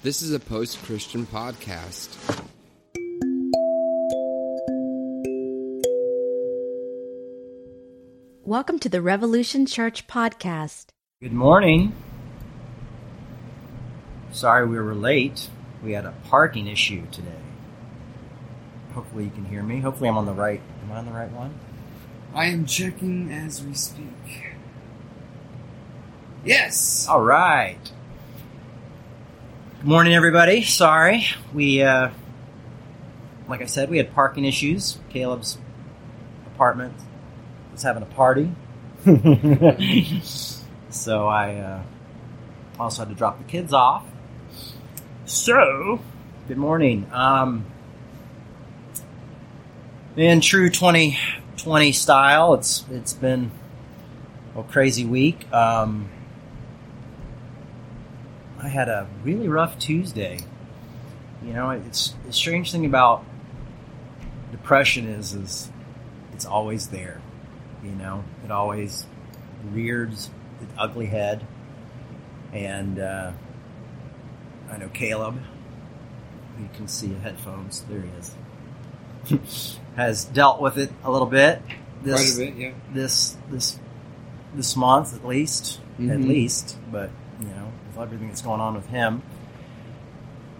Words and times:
This 0.00 0.22
is 0.22 0.32
a 0.32 0.38
post 0.38 0.80
Christian 0.84 1.26
podcast. 1.26 2.08
Welcome 8.44 8.78
to 8.78 8.88
the 8.88 9.02
Revolution 9.02 9.66
Church 9.66 10.06
podcast. 10.06 10.86
Good 11.20 11.32
morning. 11.32 11.94
Sorry 14.30 14.66
we 14.66 14.78
were 14.78 14.94
late. 14.94 15.48
We 15.82 15.92
had 15.92 16.04
a 16.04 16.14
parking 16.26 16.68
issue 16.68 17.02
today. 17.10 17.42
Hopefully 18.94 19.24
you 19.24 19.30
can 19.30 19.46
hear 19.46 19.64
me. 19.64 19.80
Hopefully 19.80 20.08
I'm 20.08 20.16
on 20.16 20.26
the 20.26 20.32
right. 20.32 20.60
Am 20.84 20.92
I 20.92 20.98
on 20.98 21.06
the 21.06 21.12
right 21.12 21.32
one? 21.32 21.58
I 22.34 22.46
am 22.46 22.66
checking 22.66 23.32
as 23.32 23.64
we 23.64 23.74
speak. 23.74 24.54
Yes. 26.44 27.08
All 27.08 27.20
right. 27.20 27.90
Morning, 29.88 30.14
everybody. 30.14 30.64
Sorry 30.64 31.24
we, 31.54 31.80
uh, 31.80 32.10
like 33.48 33.62
I 33.62 33.64
said, 33.64 33.88
we 33.88 33.96
had 33.96 34.12
parking 34.12 34.44
issues. 34.44 34.98
Caleb's 35.08 35.56
apartment 36.46 36.92
was 37.72 37.84
having 37.84 38.02
a 38.02 38.06
party, 38.06 38.52
so 40.90 41.26
I 41.26 41.54
uh, 41.54 41.82
also 42.78 43.00
had 43.00 43.08
to 43.08 43.14
drop 43.14 43.38
the 43.38 43.44
kids 43.44 43.72
off. 43.72 44.04
So, 45.24 46.00
good 46.48 46.58
morning. 46.58 47.08
Um, 47.10 47.64
in 50.18 50.42
true 50.42 50.68
2020 50.68 51.92
style, 51.92 52.52
it's 52.52 52.84
it's 52.90 53.14
been 53.14 53.50
a 54.54 54.62
crazy 54.64 55.06
week. 55.06 55.50
Um, 55.50 56.10
I 58.60 58.68
had 58.68 58.88
a 58.88 59.06
really 59.22 59.48
rough 59.48 59.78
Tuesday. 59.78 60.38
You 61.44 61.52
know, 61.52 61.70
it's 61.70 62.14
the 62.26 62.32
strange 62.32 62.72
thing 62.72 62.84
about 62.84 63.24
depression 64.50 65.06
is 65.08 65.34
is 65.34 65.70
it's 66.32 66.44
always 66.44 66.88
there. 66.88 67.20
You 67.84 67.92
know, 67.92 68.24
it 68.44 68.50
always 68.50 69.06
rears 69.72 70.30
its 70.60 70.72
ugly 70.76 71.06
head, 71.06 71.46
and 72.52 72.98
uh, 72.98 73.32
I 74.70 74.76
know 74.78 74.88
Caleb. 74.88 75.40
You 76.60 76.68
can 76.74 76.88
see 76.88 77.14
headphones. 77.22 77.82
There 77.88 78.00
he 78.02 78.08
is. 78.18 79.78
has 79.96 80.24
dealt 80.24 80.60
with 80.60 80.76
it 80.78 80.90
a 81.04 81.10
little 81.10 81.26
bit. 81.26 81.62
This, 82.02 82.34
Quite 82.36 82.48
a 82.48 82.50
bit, 82.50 82.60
yeah. 82.60 82.72
This 82.92 83.36
this 83.50 83.78
this 84.54 84.74
month 84.76 85.14
at 85.14 85.24
least, 85.24 85.80
at 85.98 86.04
Mhm. 86.04 86.28
least. 86.28 86.76
But 86.90 87.10
you 87.10 87.10
know, 87.10 87.10
with 87.10 87.27
everything 88.02 88.28
that's 88.28 88.42
going 88.42 88.60
on 88.60 88.74
with 88.74 88.86
him. 88.86 89.22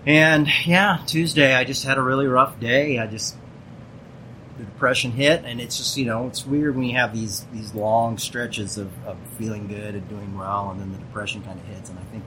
And 0.07 0.49
yeah, 0.67 0.99
Tuesday 1.07 1.55
I 1.55 1.65
just 1.65 1.85
had 1.85 1.99
a 1.99 2.03
really 2.03 2.27
rough 2.27 2.59
day. 2.61 2.99
I 2.99 3.07
just 3.07 3.37
the 4.57 4.65
depression 4.65 5.13
hit, 5.13 5.45
and 5.45 5.61
it's 5.61 5.77
just 5.77 5.97
you 5.97 6.05
know 6.05 6.27
it's 6.27 6.45
weird 6.45 6.77
when 6.77 6.85
you 6.85 6.97
have 6.97 7.15
these 7.15 7.45
these 7.53 7.75
long 7.75 8.19
stretches 8.19 8.79
of, 8.79 8.91
of 9.07 9.17
feeling 9.39 9.69
good 9.69 9.95
and 9.95 10.09
doing 10.09 10.37
well, 10.37 10.71
and 10.71 10.81
then 10.81 10.93
the 10.93 10.99
depression 10.99 11.43
kind 11.43 11.59
of 11.59 11.67
hits. 11.67 11.91
And 11.91 11.99
I 11.99 12.03
think 12.05 12.25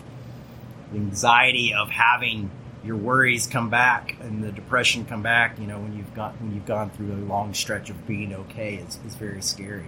the 0.91 0.97
anxiety 0.97 1.73
of 1.73 1.89
having 1.89 2.51
your 2.83 2.95
worries 2.95 3.47
come 3.47 3.69
back 3.69 4.15
and 4.21 4.43
the 4.43 4.51
depression 4.51 5.05
come 5.05 5.21
back, 5.21 5.59
you 5.59 5.67
know, 5.67 5.79
when 5.79 5.95
you've 5.95 6.13
got 6.13 6.39
when 6.41 6.53
you've 6.53 6.65
gone 6.65 6.89
through 6.89 7.13
a 7.13 7.21
long 7.25 7.53
stretch 7.53 7.89
of 7.89 8.07
being 8.07 8.33
okay, 8.33 8.75
is, 8.75 8.99
is 9.05 9.15
very 9.15 9.41
scary. 9.41 9.87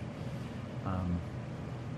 Um, 0.86 1.20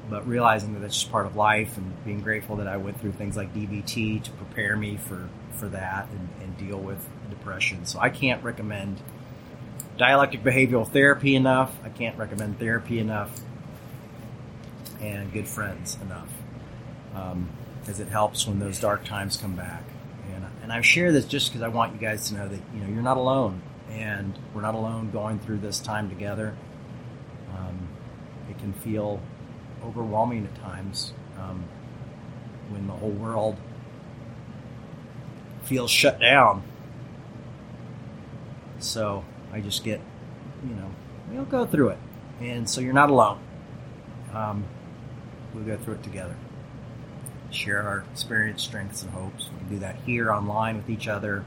but 0.09 0.27
realizing 0.27 0.73
that 0.73 0.81
that's 0.81 0.95
just 0.95 1.11
part 1.11 1.25
of 1.25 1.35
life 1.35 1.77
and 1.77 2.05
being 2.05 2.21
grateful 2.21 2.57
that 2.57 2.67
I 2.67 2.77
went 2.77 2.99
through 3.01 3.13
things 3.13 3.35
like 3.35 3.53
DBT 3.53 4.23
to 4.23 4.31
prepare 4.31 4.75
me 4.75 4.97
for, 4.97 5.29
for 5.53 5.67
that 5.69 6.07
and, 6.09 6.29
and 6.41 6.57
deal 6.57 6.77
with 6.77 7.05
depression. 7.29 7.85
So 7.85 7.99
I 7.99 8.09
can't 8.09 8.43
recommend 8.43 9.01
dialectic 9.97 10.43
behavioral 10.43 10.87
therapy 10.87 11.35
enough. 11.35 11.75
I 11.83 11.89
can't 11.89 12.17
recommend 12.17 12.59
therapy 12.59 12.99
enough 12.99 13.31
and 15.01 15.31
good 15.33 15.47
friends 15.47 15.97
enough 16.01 16.29
because 17.79 17.99
it 17.99 18.07
helps 18.07 18.47
when 18.47 18.59
those 18.59 18.79
dark 18.79 19.05
times 19.05 19.37
come 19.37 19.55
back. 19.55 19.83
And, 20.33 20.45
and 20.63 20.71
I 20.71 20.81
share 20.81 21.11
this 21.11 21.25
just 21.25 21.51
because 21.51 21.61
I 21.61 21.67
want 21.69 21.93
you 21.93 21.99
guys 21.99 22.29
to 22.29 22.35
know 22.35 22.47
that 22.47 22.59
you 22.73 22.81
know 22.81 22.87
you're 22.87 23.03
not 23.03 23.17
alone 23.17 23.61
and 23.89 24.37
we're 24.53 24.61
not 24.61 24.75
alone 24.75 25.11
going 25.11 25.39
through 25.39 25.59
this 25.59 25.79
time 25.79 26.09
together. 26.09 26.55
Um, 27.55 27.87
it 28.49 28.57
can 28.57 28.73
feel 28.73 29.21
overwhelming 29.83 30.45
at 30.45 30.61
times 30.61 31.13
um, 31.39 31.63
when 32.69 32.87
the 32.87 32.93
whole 32.93 33.11
world 33.11 33.57
feels 35.63 35.91
shut 35.91 36.19
down. 36.19 36.63
So 38.79 39.23
I 39.51 39.61
just 39.61 39.83
get, 39.83 39.99
you 40.67 40.75
know, 40.75 40.91
we'll 41.31 41.45
go 41.45 41.65
through 41.65 41.89
it. 41.89 41.97
And 42.39 42.69
so 42.69 42.81
you're 42.81 42.93
not 42.93 43.09
alone. 43.09 43.39
Um, 44.33 44.65
we'll 45.53 45.63
go 45.63 45.77
through 45.77 45.95
it 45.95 46.03
together. 46.03 46.35
Share 47.51 47.81
our 47.81 48.05
experience, 48.11 48.63
strengths, 48.63 49.01
and 49.01 49.11
hopes. 49.11 49.49
We 49.53 49.59
can 49.59 49.69
do 49.69 49.79
that 49.79 49.95
here 50.05 50.31
online 50.31 50.75
with 50.77 50.89
each 50.89 51.07
other, 51.07 51.45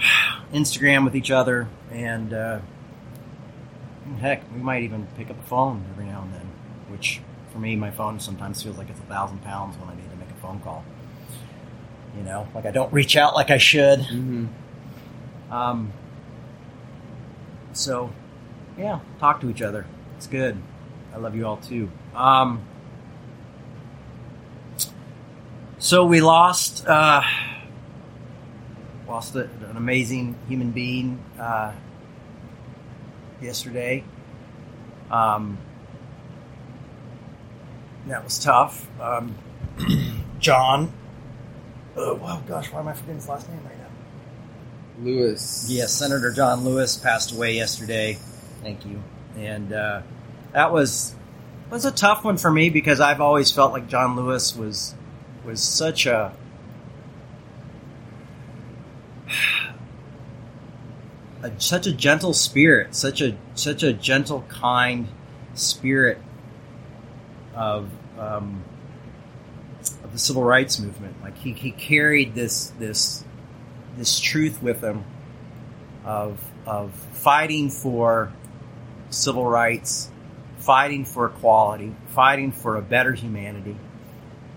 Instagram 0.52 1.04
with 1.04 1.14
each 1.14 1.30
other, 1.30 1.68
and 1.92 2.32
uh, 2.32 2.58
heck, 4.18 4.42
we 4.52 4.60
might 4.60 4.82
even 4.82 5.06
pick 5.16 5.30
up 5.30 5.38
a 5.38 5.46
phone 5.46 5.84
every 5.92 6.06
now 6.06 6.22
and 6.22 6.34
then. 6.34 6.47
Which, 6.88 7.20
for 7.52 7.58
me, 7.58 7.76
my 7.76 7.90
phone 7.90 8.20
sometimes 8.20 8.62
feels 8.62 8.78
like 8.78 8.90
it's 8.90 9.00
a 9.00 9.04
thousand 9.04 9.42
pounds 9.42 9.76
when 9.78 9.88
I 9.88 9.94
need 9.94 10.10
to 10.10 10.16
make 10.16 10.30
a 10.30 10.40
phone 10.40 10.60
call. 10.60 10.84
You 12.16 12.24
know, 12.24 12.48
like 12.54 12.66
I 12.66 12.70
don't 12.70 12.92
reach 12.92 13.16
out 13.16 13.34
like 13.34 13.50
I 13.50 13.58
should. 13.58 14.00
Mm-hmm. 14.00 15.52
Um, 15.52 15.92
so, 17.72 18.10
yeah, 18.76 19.00
talk 19.20 19.40
to 19.42 19.50
each 19.50 19.62
other. 19.62 19.86
It's 20.16 20.26
good. 20.26 20.56
I 21.14 21.18
love 21.18 21.34
you 21.36 21.46
all 21.46 21.58
too. 21.58 21.90
Um, 22.14 22.62
so 25.78 26.04
we 26.04 26.20
lost 26.20 26.86
uh, 26.86 27.22
lost 29.06 29.36
an 29.36 29.76
amazing 29.76 30.34
human 30.48 30.70
being 30.72 31.22
uh, 31.38 31.72
yesterday. 33.40 34.04
Um, 35.10 35.58
that 38.08 38.24
was 38.24 38.38
tough. 38.38 38.86
Um, 39.00 39.34
John. 40.38 40.92
Oh, 41.96 42.14
wow, 42.14 42.42
gosh, 42.46 42.72
why 42.72 42.80
am 42.80 42.88
I 42.88 42.92
forgetting 42.92 43.16
his 43.16 43.28
last 43.28 43.48
name 43.48 43.60
right 43.64 43.78
now? 43.78 43.84
Lewis. 45.00 45.66
Yes, 45.68 45.92
Senator 45.92 46.32
John 46.32 46.64
Lewis 46.64 46.96
passed 46.96 47.32
away 47.32 47.54
yesterday. 47.54 48.18
Thank 48.62 48.84
you. 48.84 49.02
And 49.36 49.72
uh, 49.72 50.02
that 50.52 50.72
was 50.72 51.14
was 51.70 51.84
a 51.84 51.92
tough 51.92 52.24
one 52.24 52.38
for 52.38 52.50
me 52.50 52.70
because 52.70 52.98
I've 52.98 53.20
always 53.20 53.52
felt 53.52 53.72
like 53.72 53.88
John 53.88 54.16
Lewis 54.16 54.56
was 54.56 54.94
was 55.44 55.62
such 55.62 56.06
a 56.06 56.32
a, 61.42 61.52
such 61.60 61.86
a 61.86 61.92
gentle 61.92 62.32
spirit, 62.32 62.94
such 62.94 63.20
a 63.20 63.36
such 63.54 63.82
a 63.82 63.92
gentle, 63.92 64.42
kind 64.48 65.08
spirit 65.54 66.18
of 67.58 67.90
um, 68.18 68.62
of 70.04 70.12
the 70.12 70.18
civil 70.18 70.44
rights 70.44 70.78
movement. 70.78 71.20
Like 71.22 71.36
he, 71.36 71.52
he 71.52 71.72
carried 71.72 72.34
this 72.34 72.72
this 72.78 73.24
this 73.96 74.20
truth 74.20 74.62
with 74.62 74.80
him 74.80 75.04
of 76.04 76.42
of 76.64 76.94
fighting 76.94 77.68
for 77.68 78.32
civil 79.10 79.44
rights, 79.44 80.10
fighting 80.58 81.04
for 81.04 81.26
equality, 81.26 81.94
fighting 82.08 82.52
for 82.52 82.76
a 82.76 82.82
better 82.82 83.12
humanity 83.12 83.76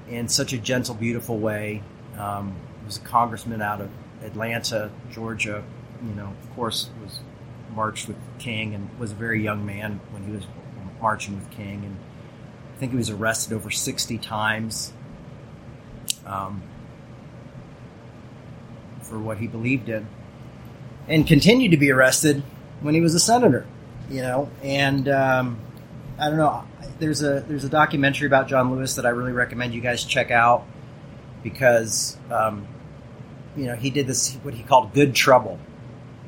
in 0.07 0.28
such 0.28 0.53
a 0.53 0.58
gentle, 0.58 0.93
beautiful 0.93 1.40
way. 1.40 1.81
Um, 2.17 2.55
was 2.85 2.97
a 2.97 3.02
congressman 3.02 3.61
out 3.61 3.81
of 3.81 3.90
Atlanta, 4.23 4.91
Georgia. 5.11 5.64
You 6.03 6.14
know, 6.14 6.35
of 6.41 6.55
course, 6.55 6.90
was 7.03 7.20
marched 7.73 8.08
with 8.08 8.17
King 8.37 8.76
and 8.76 8.90
was 8.99 9.11
a 9.11 9.16
very 9.16 9.41
young 9.41 9.66
man 9.66 10.02
when 10.11 10.23
he 10.23 10.31
was 10.31 10.46
marching 11.02 11.35
with 11.35 11.49
King. 11.52 11.85
And 11.85 11.97
think 12.81 12.93
he 12.93 12.97
was 12.97 13.11
arrested 13.11 13.53
over 13.53 13.69
60 13.69 14.17
times 14.17 14.91
um, 16.25 16.63
for 19.03 19.19
what 19.19 19.37
he 19.37 19.45
believed 19.45 19.87
in, 19.87 20.07
and 21.07 21.28
continued 21.28 21.69
to 21.69 21.78
be 21.78 21.91
arrested 21.91 22.41
when 22.81 22.95
he 22.95 22.99
was 22.99 23.13
a 23.13 23.19
senator. 23.19 23.67
You 24.09 24.23
know, 24.23 24.49
and 24.63 25.07
um, 25.07 25.59
I 26.17 26.29
don't 26.29 26.37
know. 26.37 26.63
There's 26.97 27.22
a 27.22 27.41
there's 27.41 27.63
a 27.63 27.69
documentary 27.69 28.25
about 28.25 28.47
John 28.47 28.72
Lewis 28.75 28.95
that 28.95 29.05
I 29.05 29.09
really 29.09 29.31
recommend 29.31 29.75
you 29.75 29.81
guys 29.81 30.03
check 30.03 30.31
out 30.31 30.66
because 31.43 32.17
um, 32.31 32.67
you 33.55 33.67
know 33.67 33.75
he 33.75 33.91
did 33.91 34.07
this 34.07 34.33
what 34.41 34.55
he 34.55 34.63
called 34.63 34.91
good 34.95 35.13
trouble. 35.13 35.59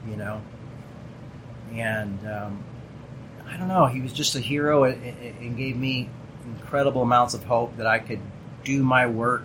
You 0.07 0.17
know, 0.17 0.41
and 1.73 2.19
um, 2.27 2.63
I 3.47 3.57
don't 3.57 3.69
know. 3.69 3.87
He 3.87 4.01
was 4.01 4.13
just 4.13 4.35
a 4.35 4.39
hero 4.39 4.83
and, 4.83 5.03
and 5.03 5.57
gave 5.57 5.75
me 5.75 6.09
incredible 6.45 7.01
amounts 7.01 7.33
of 7.33 7.43
hope 7.43 7.77
that 7.77 7.87
I 7.87 7.99
could 7.99 8.19
do 8.63 8.83
my 8.83 9.07
work 9.07 9.43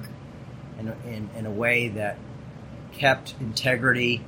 in, 0.79 0.89
in, 1.07 1.31
in 1.37 1.47
a 1.47 1.51
way 1.51 1.89
that 1.89 2.19
kept 2.93 3.35
integrity, 3.41 4.25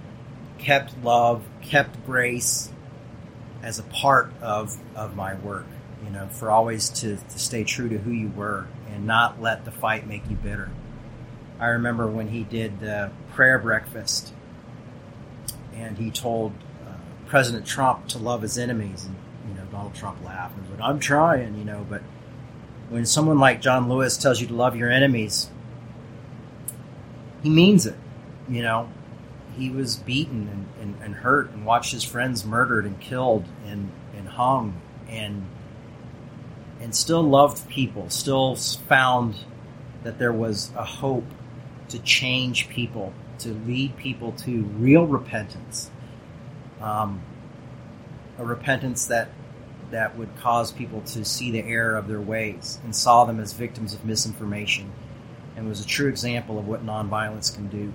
kept 0.59 1.03
love, 1.03 1.45
kept 1.63 2.05
grace 2.07 2.71
as 3.63 3.79
a 3.79 3.83
part 3.85 4.33
of, 4.41 4.77
of 4.95 5.17
my 5.17 5.35
work. 5.35 5.67
You 6.05 6.11
know, 6.11 6.29
for 6.29 6.51
always 6.51 6.89
to, 7.01 7.17
to 7.17 7.39
stay 7.39 7.63
true 7.63 7.89
to 7.91 7.99
who 7.99 8.11
you 8.11 8.31
were 8.31 8.67
and 8.91 9.07
not 9.07 9.41
let 9.41 9.65
the 9.65 9.71
fight 9.71 10.07
make 10.07 10.29
you 10.31 10.37
bitter. 10.37 10.71
I 11.59 11.67
remember 11.67 12.07
when 12.07 12.29
he 12.29 12.43
did 12.43 12.81
the 12.81 13.11
prayer 13.35 13.59
breakfast 13.59 14.33
and 15.75 15.99
he 15.99 16.11
told 16.11 16.53
uh, 16.87 16.95
President 17.27 17.67
Trump 17.67 18.09
to 18.09 18.19
love 18.19 18.41
his 18.41 18.57
enemies. 18.57 19.05
And, 19.05 19.15
you 19.47 19.55
know, 19.55 19.67
Donald 19.71 19.95
Trump 19.95 20.25
laughed 20.25 20.57
and 20.57 20.71
like, 20.71 20.81
I'm 20.81 20.99
trying, 21.01 21.59
you 21.59 21.65
know, 21.65 21.87
but 21.89 22.03
when 22.91 23.07
someone 23.07 23.39
like 23.39 23.61
John 23.63 23.89
Lewis 23.89 24.17
tells 24.17 24.41
you 24.41 24.47
to 24.49 24.55
love 24.55 24.77
your 24.77 24.91
enemies, 24.91 25.49
he 27.43 27.49
means 27.49 27.87
it. 27.87 27.97
You 28.49 28.63
know, 28.63 28.89
he 29.57 29.71
was 29.71 29.97
beaten 29.97 30.49
and, 30.49 30.69
and, 30.83 31.03
and 31.03 31.15
hurt 31.15 31.51
and 31.53 31.65
watched 31.65 31.93
his 31.93 32.05
friends 32.05 32.45
murdered 32.45 32.85
and 32.85 33.01
killed 33.01 33.47
and, 33.65 33.91
and 34.17 34.29
hung 34.29 34.81
and 35.09 35.47
and 36.81 36.95
still 36.95 37.23
loved 37.23 37.69
people, 37.69 38.09
still 38.09 38.57
found 38.57 39.37
that 40.03 40.19
there 40.19 40.33
was 40.33 40.73
a 40.75 40.85
hope 40.85 41.27
to 41.91 41.99
change 41.99 42.71
people, 42.71 43.13
to 43.39 43.53
lead 43.53 43.97
people 43.99 44.33
to 44.33 44.63
real 44.63 45.07
repentance, 45.07 45.91
um, 46.81 47.21
a 48.39 48.45
repentance 48.45 49.07
that 49.07 49.29
that 49.91 50.17
would 50.17 50.29
cause 50.37 50.73
people 50.73 51.01
to 51.03 51.25
see 51.25 51.51
the 51.51 51.63
error 51.63 51.97
of 51.97 52.09
their 52.09 52.21
ways 52.21 52.79
and 52.85 52.95
saw 52.95 53.25
them 53.25 53.41
as 53.41 53.53
victims 53.53 53.95
of 53.95 54.05
misinformation, 54.05 54.93
and 55.57 55.69
was 55.69 55.81
a 55.81 55.87
true 55.87 56.09
example 56.09 56.59
of 56.59 56.67
what 56.67 56.85
nonviolence 56.85 57.55
can 57.55 57.69
do. 57.69 57.93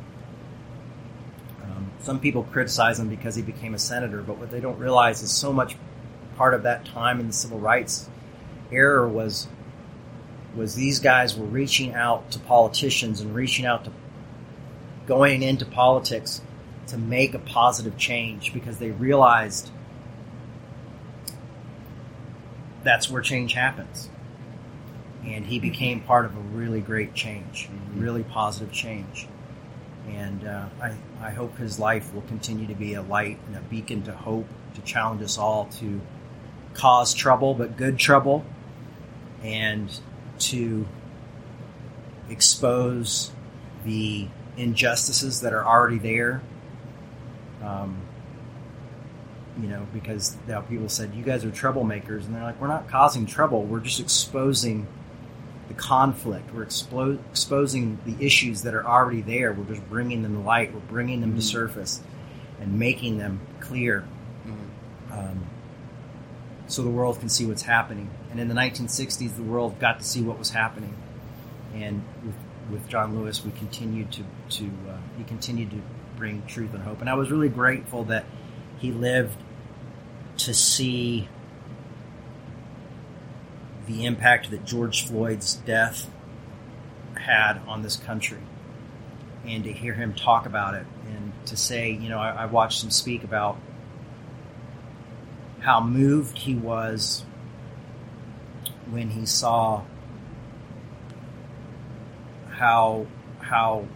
Um, 1.63 1.91
some 2.01 2.19
people 2.19 2.43
criticize 2.43 2.99
him 2.99 3.09
because 3.09 3.35
he 3.35 3.41
became 3.41 3.73
a 3.73 3.79
senator, 3.79 4.21
but 4.21 4.37
what 4.37 4.51
they 4.51 4.59
don't 4.59 4.77
realize 4.77 5.21
is 5.21 5.31
so 5.31 5.53
much 5.53 5.75
part 6.37 6.53
of 6.53 6.63
that 6.63 6.85
time 6.85 7.19
in 7.19 7.27
the 7.27 7.33
civil 7.33 7.59
rights 7.59 8.09
era 8.71 9.07
was 9.07 9.47
was 10.55 10.75
these 10.75 10.99
guys 10.99 11.37
were 11.37 11.45
reaching 11.45 11.93
out 11.93 12.31
to 12.31 12.39
politicians 12.39 13.19
and 13.19 13.35
reaching 13.35 13.65
out 13.65 13.83
to 13.83 13.91
going 15.05 15.43
into 15.43 15.65
politics 15.65 16.41
to 16.87 16.97
make 16.97 17.33
a 17.33 17.39
positive 17.39 17.97
change 17.97 18.53
because 18.53 18.77
they 18.77 18.91
realized 18.91 19.69
that's 22.85 23.09
where 23.09 23.21
change 23.21 23.53
happens. 23.53 24.09
And 25.25 25.45
he 25.45 25.59
became 25.59 26.01
part 26.01 26.25
of 26.25 26.37
a 26.37 26.39
really 26.39 26.79
great 26.79 27.13
change, 27.13 27.67
really 27.95 28.23
positive 28.23 28.71
change. 28.71 29.27
And 30.07 30.47
uh, 30.47 30.67
I, 30.81 30.93
I 31.19 31.31
hope 31.31 31.57
his 31.57 31.79
life 31.79 32.13
will 32.13 32.21
continue 32.21 32.67
to 32.67 32.75
be 32.75 32.93
a 32.93 33.01
light 33.01 33.39
and 33.47 33.57
a 33.57 33.61
beacon 33.61 34.03
to 34.03 34.11
hope, 34.11 34.47
to 34.75 34.81
challenge 34.81 35.23
us 35.23 35.37
all 35.37 35.65
to 35.79 35.99
cause 36.75 37.13
trouble, 37.13 37.55
but 37.55 37.75
good 37.75 37.97
trouble, 37.97 38.45
and 39.41 39.89
to 40.37 40.85
expose 42.29 43.31
the 43.83 44.27
injustices 44.57 45.41
that 45.41 45.53
are 45.53 45.65
already 45.65 45.97
there. 45.97 46.41
Um, 47.63 47.97
you 49.61 49.67
know, 49.67 49.87
because 49.93 50.35
now 50.47 50.61
people 50.61 50.89
said 50.89 51.13
you 51.13 51.23
guys 51.23 51.45
are 51.45 51.51
troublemakers, 51.51 52.25
and 52.25 52.35
they're 52.35 52.43
like, 52.43 52.59
we're 52.59 52.67
not 52.67 52.87
causing 52.89 53.25
trouble. 53.25 53.63
We're 53.63 53.79
just 53.79 53.99
exposing 53.99 54.87
the 55.67 55.73
conflict. 55.73 56.53
We're 56.53 56.65
expo- 56.65 57.19
exposing 57.31 57.99
the 58.05 58.23
issues 58.23 58.63
that 58.63 58.73
are 58.73 58.85
already 58.85 59.21
there. 59.21 59.53
We're 59.53 59.65
just 59.65 59.87
bringing 59.89 60.23
them 60.23 60.35
to 60.35 60.41
light. 60.41 60.73
We're 60.73 60.79
bringing 60.81 61.21
them 61.21 61.31
mm-hmm. 61.31 61.39
to 61.39 61.45
surface 61.45 62.01
and 62.59 62.77
making 62.79 63.17
them 63.17 63.39
clear, 63.59 64.05
mm-hmm. 64.45 65.13
um, 65.13 65.45
so 66.67 66.81
the 66.81 66.89
world 66.89 67.19
can 67.19 67.29
see 67.29 67.45
what's 67.45 67.63
happening. 67.63 68.09
And 68.31 68.39
in 68.39 68.47
the 68.47 68.55
1960s, 68.55 69.35
the 69.35 69.43
world 69.43 69.79
got 69.79 69.99
to 69.99 70.05
see 70.05 70.21
what 70.21 70.37
was 70.37 70.49
happening, 70.49 70.95
and 71.73 72.03
with 72.25 72.35
with 72.71 72.89
John 72.89 73.17
Lewis, 73.17 73.45
we 73.45 73.51
continued 73.51 74.11
to 74.13 74.23
to 74.57 74.65
uh, 74.89 74.97
he 75.17 75.23
continued 75.23 75.71
to 75.71 75.81
bring 76.17 76.43
truth 76.45 76.73
and 76.73 76.83
hope. 76.83 77.01
And 77.01 77.09
I 77.09 77.13
was 77.13 77.31
really 77.31 77.49
grateful 77.49 78.03
that 78.05 78.25
he 78.77 78.91
lived 78.91 79.37
to 80.37 80.53
see 80.53 81.27
the 83.87 84.05
impact 84.05 84.51
that 84.51 84.65
George 84.65 85.07
Floyd's 85.07 85.53
death 85.53 86.09
had 87.15 87.59
on 87.67 87.81
this 87.81 87.95
country 87.95 88.41
and 89.45 89.63
to 89.63 89.71
hear 89.71 89.93
him 89.93 90.13
talk 90.13 90.45
about 90.45 90.73
it 90.73 90.85
and 91.07 91.31
to 91.45 91.55
say, 91.55 91.91
you 91.91 92.09
know, 92.09 92.17
I, 92.17 92.31
I, 92.31 92.45
watched 92.45 92.83
him 92.83 92.89
speak 92.89 93.23
about 93.23 93.57
how 95.59 95.79
moved 95.81 96.37
he 96.39 96.55
was 96.55 97.23
when 98.89 99.09
he 99.11 99.25
saw 99.25 99.83
how 102.49 103.05
how 103.39 103.87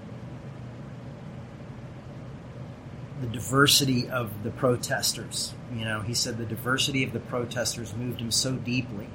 the 3.21 3.27
diversity 3.27 4.10
of 4.10 4.44
the 4.44 4.50
protesters. 4.51 5.54
You 5.75 5.86
know, 5.86 6.01
he 6.01 6.13
said 6.13 6.38
the 6.38 6.45
diversity 6.45 7.04
of 7.04 7.13
the 7.13 7.19
protesters 7.19 7.94
moved 7.94 8.21
him 8.21 8.31
so 8.31 8.54
deeply. 8.54 9.07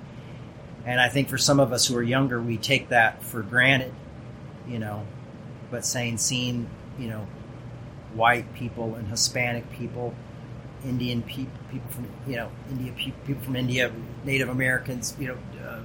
And 0.85 1.01
I 1.01 1.09
think 1.09 1.29
for 1.29 1.39
some 1.39 1.61
of 1.61 1.73
us 1.73 1.87
who 1.87 1.97
are 1.97 2.03
younger, 2.03 2.41
we 2.41 2.59
take 2.59 2.91
that 2.91 3.23
for 3.23 3.43
granted, 3.43 3.95
you 4.69 4.79
know, 4.79 5.07
but 5.71 5.87
saying, 5.87 6.19
seeing, 6.19 6.69
you 6.99 7.09
know, 7.09 7.27
white 8.13 8.53
people 8.55 8.95
and 8.95 9.09
Hispanic 9.09 9.71
people, 9.73 10.15
Indian 10.85 11.23
people, 11.23 11.59
people 11.71 11.91
from, 11.91 12.07
you 12.27 12.37
know, 12.37 12.51
India, 12.71 12.93
people 13.25 13.43
from 13.43 13.57
India, 13.57 13.91
Native 14.25 14.51
Americans, 14.51 15.17
you 15.19 15.29
know, 15.29 15.39
uh, 15.67 15.81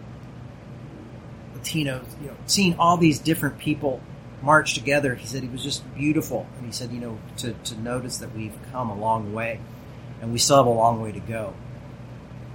Latinos, 1.58 2.06
you 2.22 2.28
know, 2.28 2.36
seeing 2.46 2.78
all 2.78 2.98
these 2.98 3.20
different 3.20 3.58
people 3.58 4.02
march 4.42 4.74
together, 4.74 5.16
he 5.16 5.28
said 5.28 5.44
it 5.44 5.52
was 5.52 5.64
just 5.64 5.84
beautiful. 5.96 6.48
And 6.58 6.66
he 6.66 6.72
said, 6.72 6.92
you 6.92 7.00
know, 7.00 7.20
to, 7.38 7.54
to 7.54 7.80
notice 7.80 8.18
that 8.18 8.36
we've 8.36 8.56
come 8.72 8.90
a 8.90 8.98
long 8.98 9.34
way 9.34 9.60
and 10.22 10.32
we 10.32 10.40
still 10.40 10.58
have 10.58 10.66
a 10.66 10.70
long 10.70 11.02
way 11.02 11.12
to 11.12 11.20
go. 11.20 11.54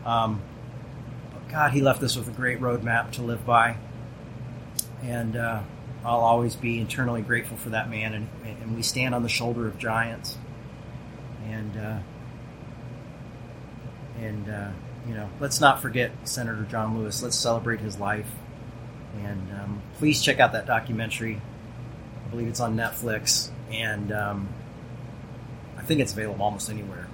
Um, 0.05 0.43
God, 1.51 1.73
he 1.73 1.81
left 1.81 2.03
us 2.03 2.17
with 2.17 2.29
a 2.29 2.33
great 2.33 2.61
roadmap 2.61 3.13
to 3.13 3.23
live 3.23 3.47
by. 3.47 3.77
And 5.03 5.37
uh, 5.37 5.63
I'll 6.05 6.21
always 6.21 6.57
be 6.57 6.81
internally 6.81 7.23
grateful 7.23 7.57
for 7.57 7.71
that 7.71 7.89
man. 7.89 8.15
And, 8.15 8.29
and 8.45 8.77
we 8.77 8.83
stand 8.83 9.15
on 9.15 9.23
the 9.23 9.29
shoulder 9.29 9.67
of 9.67 9.79
giants. 9.79 10.37
And, 11.47 11.77
uh, 11.77 11.99
and 14.19 14.49
uh, 14.49 14.71
you 15.07 15.15
know, 15.15 15.29
let's 15.41 15.61
not 15.61 15.81
forget 15.81 16.13
Senator 16.25 16.67
John 16.71 16.99
Lewis. 16.99 17.23
Let's 17.23 17.37
celebrate 17.39 17.81
his 17.81 17.99
life. 17.99 18.31
And 19.23 19.53
um, 19.53 19.83
please 19.99 20.21
check 20.23 20.41
out 20.41 20.53
that 20.53 20.67
documentary. 20.67 21.41
Believe 22.35 22.49
it's 22.49 22.59
on 22.59 22.75
Netflix, 22.75 23.49
and 23.71 24.11
um, 24.11 24.49
I 25.79 25.83
think 25.83 26.01
it's 26.01 26.13
available 26.13 26.43
almost 26.43 26.69
anywhere. 26.69 27.07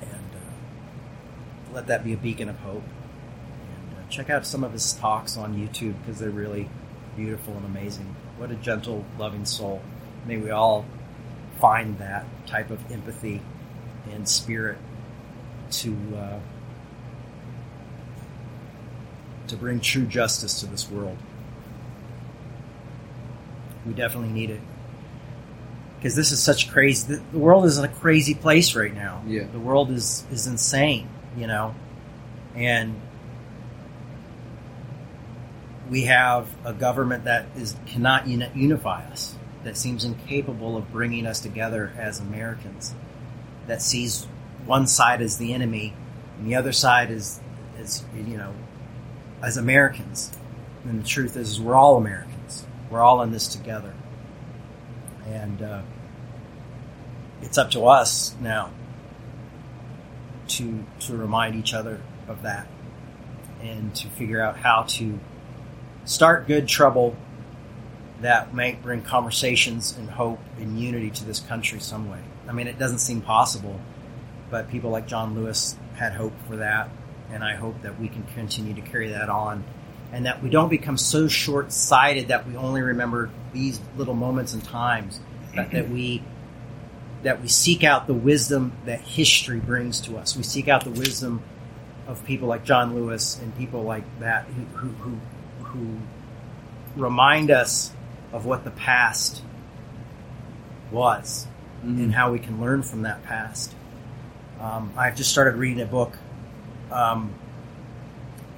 And 0.00 0.10
uh, 0.10 1.72
let 1.72 1.86
that 1.86 2.02
be 2.02 2.12
a 2.12 2.16
beacon 2.16 2.48
of 2.48 2.58
hope. 2.58 2.82
And 2.82 3.96
uh, 3.96 4.10
check 4.10 4.30
out 4.30 4.44
some 4.44 4.64
of 4.64 4.72
his 4.72 4.94
talks 4.94 5.36
on 5.36 5.54
YouTube 5.54 5.94
because 6.00 6.18
they're 6.18 6.28
really 6.28 6.68
beautiful 7.14 7.56
and 7.56 7.64
amazing. 7.64 8.16
What 8.36 8.50
a 8.50 8.56
gentle, 8.56 9.04
loving 9.16 9.44
soul. 9.44 9.80
May 10.26 10.38
we 10.38 10.50
all 10.50 10.86
find 11.60 11.98
that 11.98 12.26
type 12.44 12.70
of 12.70 12.90
empathy 12.90 13.42
and 14.10 14.28
spirit 14.28 14.78
to 15.70 15.96
uh, 16.16 16.40
to 19.46 19.56
bring 19.56 19.78
true 19.78 20.06
justice 20.06 20.58
to 20.62 20.66
this 20.66 20.90
world. 20.90 21.16
We 23.86 23.94
definitely 23.94 24.30
need 24.30 24.50
it. 24.50 24.60
Because 25.96 26.16
this 26.16 26.32
is 26.32 26.42
such 26.42 26.70
crazy. 26.70 27.14
The 27.14 27.38
world 27.38 27.64
is 27.64 27.78
in 27.78 27.84
a 27.84 27.88
crazy 27.88 28.34
place 28.34 28.74
right 28.74 28.94
now. 28.94 29.22
Yeah. 29.26 29.44
The 29.50 29.60
world 29.60 29.90
is, 29.90 30.24
is 30.32 30.46
insane, 30.46 31.08
you 31.36 31.46
know? 31.46 31.74
And 32.54 33.00
we 35.88 36.04
have 36.04 36.48
a 36.64 36.72
government 36.72 37.24
that 37.24 37.46
is 37.56 37.76
cannot 37.86 38.26
unify 38.26 39.04
us, 39.10 39.36
that 39.62 39.76
seems 39.76 40.04
incapable 40.04 40.76
of 40.76 40.90
bringing 40.90 41.26
us 41.26 41.40
together 41.40 41.92
as 41.96 42.18
Americans, 42.18 42.94
that 43.66 43.82
sees 43.82 44.26
one 44.64 44.86
side 44.86 45.20
as 45.22 45.38
the 45.38 45.52
enemy 45.52 45.94
and 46.38 46.46
the 46.46 46.54
other 46.54 46.72
side 46.72 47.10
is, 47.10 47.40
is 47.78 48.04
you 48.16 48.36
know, 48.36 48.54
as 49.42 49.56
Americans. 49.56 50.32
And 50.84 51.00
the 51.00 51.06
truth 51.06 51.36
is, 51.36 51.50
is 51.50 51.60
we're 51.60 51.76
all 51.76 51.96
Americans. 51.96 52.31
We're 52.92 53.00
all 53.00 53.22
in 53.22 53.32
this 53.32 53.48
together. 53.48 53.94
And 55.26 55.62
uh, 55.62 55.82
it's 57.40 57.56
up 57.56 57.70
to 57.70 57.86
us 57.86 58.36
now 58.38 58.70
to 60.48 60.84
to 61.00 61.16
remind 61.16 61.54
each 61.54 61.72
other 61.72 62.02
of 62.28 62.42
that 62.42 62.68
and 63.62 63.94
to 63.94 64.08
figure 64.08 64.42
out 64.42 64.58
how 64.58 64.82
to 64.82 65.18
start 66.04 66.46
good 66.46 66.68
trouble 66.68 67.16
that 68.20 68.52
might 68.52 68.82
bring 68.82 69.00
conversations 69.00 69.96
and 69.96 70.10
hope 70.10 70.40
and 70.58 70.78
unity 70.78 71.10
to 71.10 71.24
this 71.24 71.40
country 71.40 71.80
some 71.80 72.10
way. 72.10 72.20
I 72.46 72.52
mean, 72.52 72.66
it 72.66 72.78
doesn't 72.78 72.98
seem 72.98 73.22
possible, 73.22 73.80
but 74.50 74.68
people 74.68 74.90
like 74.90 75.06
John 75.06 75.34
Lewis 75.34 75.76
had 75.94 76.12
hope 76.12 76.34
for 76.46 76.56
that, 76.56 76.90
and 77.30 77.42
I 77.42 77.54
hope 77.54 77.80
that 77.82 77.98
we 77.98 78.08
can 78.08 78.24
continue 78.34 78.74
to 78.74 78.80
carry 78.82 79.08
that 79.08 79.28
on, 79.30 79.64
and 80.12 80.26
that 80.26 80.42
we 80.42 80.50
don't 80.50 80.68
become 80.68 80.96
so 80.96 81.26
short-sighted 81.26 82.28
that 82.28 82.46
we 82.46 82.56
only 82.56 82.82
remember 82.82 83.30
these 83.52 83.80
little 83.96 84.14
moments 84.14 84.52
and 84.52 84.62
times, 84.62 85.20
but 85.54 85.70
that 85.72 85.88
we 85.90 86.22
that 87.22 87.40
we 87.40 87.48
seek 87.48 87.84
out 87.84 88.06
the 88.06 88.14
wisdom 88.14 88.72
that 88.84 89.00
history 89.00 89.60
brings 89.60 90.00
to 90.02 90.18
us. 90.18 90.36
We 90.36 90.42
seek 90.42 90.68
out 90.68 90.84
the 90.84 90.90
wisdom 90.90 91.42
of 92.06 92.24
people 92.24 92.48
like 92.48 92.64
John 92.64 92.94
Lewis 92.94 93.38
and 93.40 93.56
people 93.56 93.82
like 93.82 94.04
that 94.20 94.44
who 94.46 94.62
who, 94.64 94.88
who, 95.62 95.64
who 95.64 95.98
remind 96.96 97.50
us 97.50 97.92
of 98.32 98.44
what 98.44 98.64
the 98.64 98.70
past 98.70 99.42
was 100.90 101.46
Mm-hmm. 101.84 102.00
and 102.00 102.14
how 102.14 102.30
we 102.30 102.38
can 102.38 102.60
learn 102.60 102.84
from 102.84 103.02
that 103.02 103.24
past. 103.24 103.74
Um, 104.60 104.92
I've 104.96 105.16
just 105.16 105.32
started 105.32 105.56
reading 105.56 105.82
a 105.82 105.86
book 105.86 106.16
um, 106.92 107.34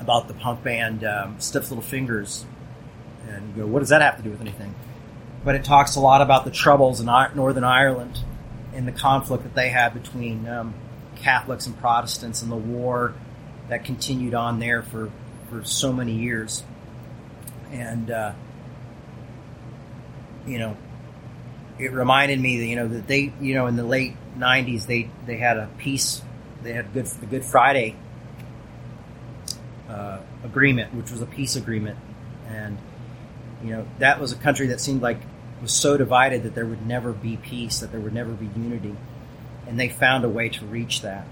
about 0.05 0.29
the 0.29 0.35
punk 0.35 0.63
band 0.63 1.03
um, 1.03 1.41
Stiff 1.41 1.71
Little 1.71 1.83
Fingers, 1.83 2.45
and 3.27 3.57
you 3.57 3.63
go, 3.63 3.67
what 3.67 3.81
does 3.81 3.89
that 3.89 4.03
have 4.03 4.19
to 4.19 4.23
do 4.23 4.31
with 4.31 4.43
anything? 4.43 4.75
But 5.43 5.55
it 5.55 5.65
talks 5.65 5.97
a 5.97 6.01
lot 6.01 6.21
about 6.21 6.45
the 6.45 6.51
troubles 6.51 7.01
in 7.01 7.07
Northern 7.07 7.65
Ireland 7.65 8.19
and 8.75 8.87
the 8.87 8.93
conflict 8.93 9.45
that 9.45 9.55
they 9.55 9.71
had 9.71 9.95
between 9.95 10.47
um, 10.47 10.75
Catholics 11.17 11.67
and 11.67 11.79
Protestants 11.79 12.43
and 12.43 12.53
the 12.53 12.57
war 12.57 13.15
that 13.71 13.85
continued 13.85 14.35
on 14.35 14.59
there 14.59 14.83
for, 14.83 15.11
for 15.49 15.65
so 15.65 15.91
many 15.91 16.13
years. 16.13 16.63
And, 17.73 18.11
uh, 18.11 18.33
you 20.47 20.59
know, 20.59 20.77
it 21.79 21.93
reminded 21.93 22.39
me 22.41 22.59
that, 22.59 22.67
you 22.67 22.77
know, 22.77 22.89
that 22.89 23.07
they, 23.07 23.33
you 23.41 23.55
know, 23.55 23.67
in 23.69 23.77
the 23.77 23.85
late 23.85 24.17
90s, 24.37 24.87
they, 24.87 25.09
they 25.25 25.39
had 25.39 25.57
a 25.57 25.69
peace, 25.79 26.21
they 26.63 26.75
had 26.75 26.93
good, 26.93 27.07
the 27.07 27.27
Good 27.27 27.45
Friday 27.45 27.97
uh, 29.95 30.19
agreement, 30.43 30.93
which 30.95 31.11
was 31.11 31.23
a 31.23 31.27
peace 31.27 31.55
agreement. 31.55 31.97
And, 32.49 32.79
you 33.63 33.71
know, 33.71 33.87
that 34.01 34.21
was 34.21 34.33
a 34.33 34.37
country 34.37 34.67
that 34.69 34.81
seemed 34.81 35.03
like 35.03 35.19
was 35.63 35.73
so 35.73 35.97
divided 35.97 36.43
that 36.43 36.55
there 36.55 36.67
would 36.67 36.85
never 36.85 37.13
be 37.13 37.37
peace, 37.37 37.79
that 37.79 37.93
there 37.93 38.01
would 38.01 38.13
never 38.13 38.33
be 38.33 38.47
unity. 38.47 38.97
And 39.67 39.79
they 39.79 39.89
found 39.89 40.25
a 40.25 40.29
way 40.29 40.49
to 40.49 40.65
reach 40.67 41.03
that. 41.03 41.27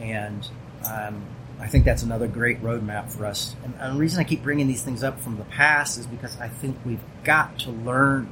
And 0.00 0.46
um, 0.88 1.24
I 1.58 1.66
think 1.66 1.84
that's 1.84 2.02
another 2.02 2.28
great 2.28 2.62
roadmap 2.62 3.10
for 3.10 3.24
us. 3.24 3.56
And, 3.64 3.74
and 3.78 3.96
the 3.96 4.00
reason 4.00 4.20
I 4.20 4.24
keep 4.24 4.42
bringing 4.42 4.68
these 4.68 4.82
things 4.82 5.02
up 5.02 5.18
from 5.18 5.38
the 5.38 5.44
past 5.44 5.98
is 5.98 6.06
because 6.06 6.38
I 6.38 6.48
think 6.48 6.76
we've 6.84 7.02
got 7.24 7.58
to 7.60 7.70
learn 7.70 8.30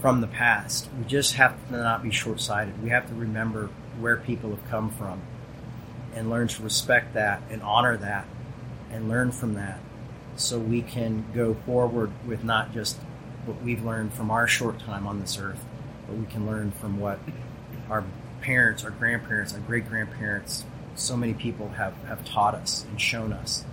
from 0.00 0.20
the 0.20 0.26
past. 0.26 0.88
We 0.96 1.04
just 1.04 1.34
have 1.34 1.56
to 1.68 1.76
not 1.76 2.02
be 2.02 2.10
short 2.10 2.40
sighted. 2.40 2.82
We 2.82 2.90
have 2.90 3.08
to 3.08 3.14
remember 3.14 3.68
where 3.98 4.16
people 4.16 4.50
have 4.50 4.64
come 4.70 4.90
from 4.90 5.20
and 6.14 6.30
learn 6.30 6.48
to 6.48 6.62
respect 6.62 7.14
that 7.14 7.42
and 7.50 7.62
honor 7.62 7.96
that 7.96 8.26
and 8.90 9.08
learn 9.08 9.32
from 9.32 9.54
that 9.54 9.78
so 10.36 10.58
we 10.58 10.82
can 10.82 11.24
go 11.34 11.54
forward 11.66 12.10
with 12.26 12.44
not 12.44 12.72
just 12.72 12.96
what 13.44 13.62
we've 13.62 13.84
learned 13.84 14.12
from 14.12 14.30
our 14.30 14.46
short 14.46 14.78
time 14.80 15.06
on 15.06 15.20
this 15.20 15.38
earth, 15.38 15.64
but 16.06 16.16
we 16.16 16.26
can 16.26 16.46
learn 16.46 16.70
from 16.70 16.98
what 16.98 17.18
our 17.88 18.04
parents, 18.40 18.84
our 18.84 18.90
grandparents, 18.90 19.54
our 19.54 19.60
great 19.60 19.88
grandparents, 19.88 20.64
so 20.94 21.16
many 21.16 21.34
people 21.34 21.68
have, 21.70 21.94
have 22.06 22.24
taught 22.24 22.54
us 22.54 22.84
and 22.88 23.00
shown 23.00 23.32
us. 23.32 23.64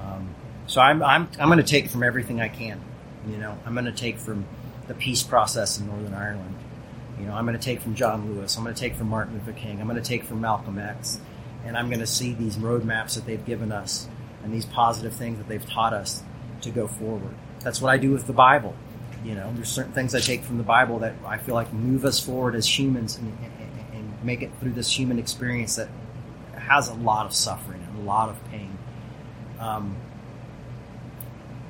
Um, 0.00 0.34
so 0.66 0.80
I'm, 0.80 1.02
I'm, 1.02 1.28
I'm 1.38 1.48
going 1.48 1.58
to 1.58 1.64
take 1.64 1.88
from 1.88 2.02
everything 2.02 2.40
I 2.40 2.48
can. 2.48 2.80
You 3.28 3.38
know, 3.38 3.58
I'm 3.64 3.74
going 3.74 3.86
to 3.86 3.92
take 3.92 4.18
from 4.18 4.46
the 4.88 4.94
peace 4.94 5.22
process 5.22 5.78
in 5.78 5.86
Northern 5.86 6.14
Ireland. 6.14 6.56
You 7.18 7.26
know, 7.26 7.32
I'm 7.34 7.46
going 7.46 7.58
to 7.58 7.64
take 7.64 7.80
from 7.80 7.94
John 7.94 8.32
Lewis. 8.32 8.56
I'm 8.56 8.62
going 8.62 8.74
to 8.74 8.80
take 8.80 8.94
from 8.94 9.08
Martin 9.08 9.34
Luther 9.34 9.52
King. 9.52 9.80
I'm 9.80 9.88
going 9.88 10.00
to 10.00 10.06
take 10.06 10.24
from 10.24 10.40
Malcolm 10.40 10.78
X. 10.78 11.18
And 11.66 11.76
I'm 11.76 11.88
going 11.88 12.00
to 12.00 12.06
see 12.06 12.32
these 12.32 12.56
roadmaps 12.56 13.16
that 13.16 13.26
they've 13.26 13.44
given 13.44 13.72
us 13.72 14.08
and 14.42 14.54
these 14.54 14.64
positive 14.64 15.12
things 15.12 15.38
that 15.38 15.48
they've 15.48 15.68
taught 15.68 15.92
us 15.92 16.22
to 16.62 16.70
go 16.70 16.86
forward. 16.86 17.34
That's 17.60 17.82
what 17.82 17.90
I 17.90 17.98
do 17.98 18.12
with 18.12 18.26
the 18.26 18.32
Bible. 18.32 18.74
You 19.24 19.34
know, 19.34 19.52
there's 19.54 19.68
certain 19.68 19.92
things 19.92 20.14
I 20.14 20.20
take 20.20 20.44
from 20.44 20.58
the 20.58 20.62
Bible 20.62 21.00
that 21.00 21.14
I 21.26 21.38
feel 21.38 21.54
like 21.54 21.72
move 21.72 22.04
us 22.04 22.20
forward 22.20 22.54
as 22.54 22.78
humans 22.78 23.16
and, 23.16 23.36
and, 23.42 23.72
and 23.92 24.24
make 24.24 24.42
it 24.42 24.52
through 24.60 24.72
this 24.72 24.96
human 24.96 25.18
experience 25.18 25.76
that 25.76 25.88
has 26.54 26.88
a 26.88 26.94
lot 26.94 27.26
of 27.26 27.34
suffering 27.34 27.82
and 27.82 27.98
a 27.98 28.02
lot 28.02 28.28
of 28.28 28.44
pain 28.50 28.78
um, 29.58 29.96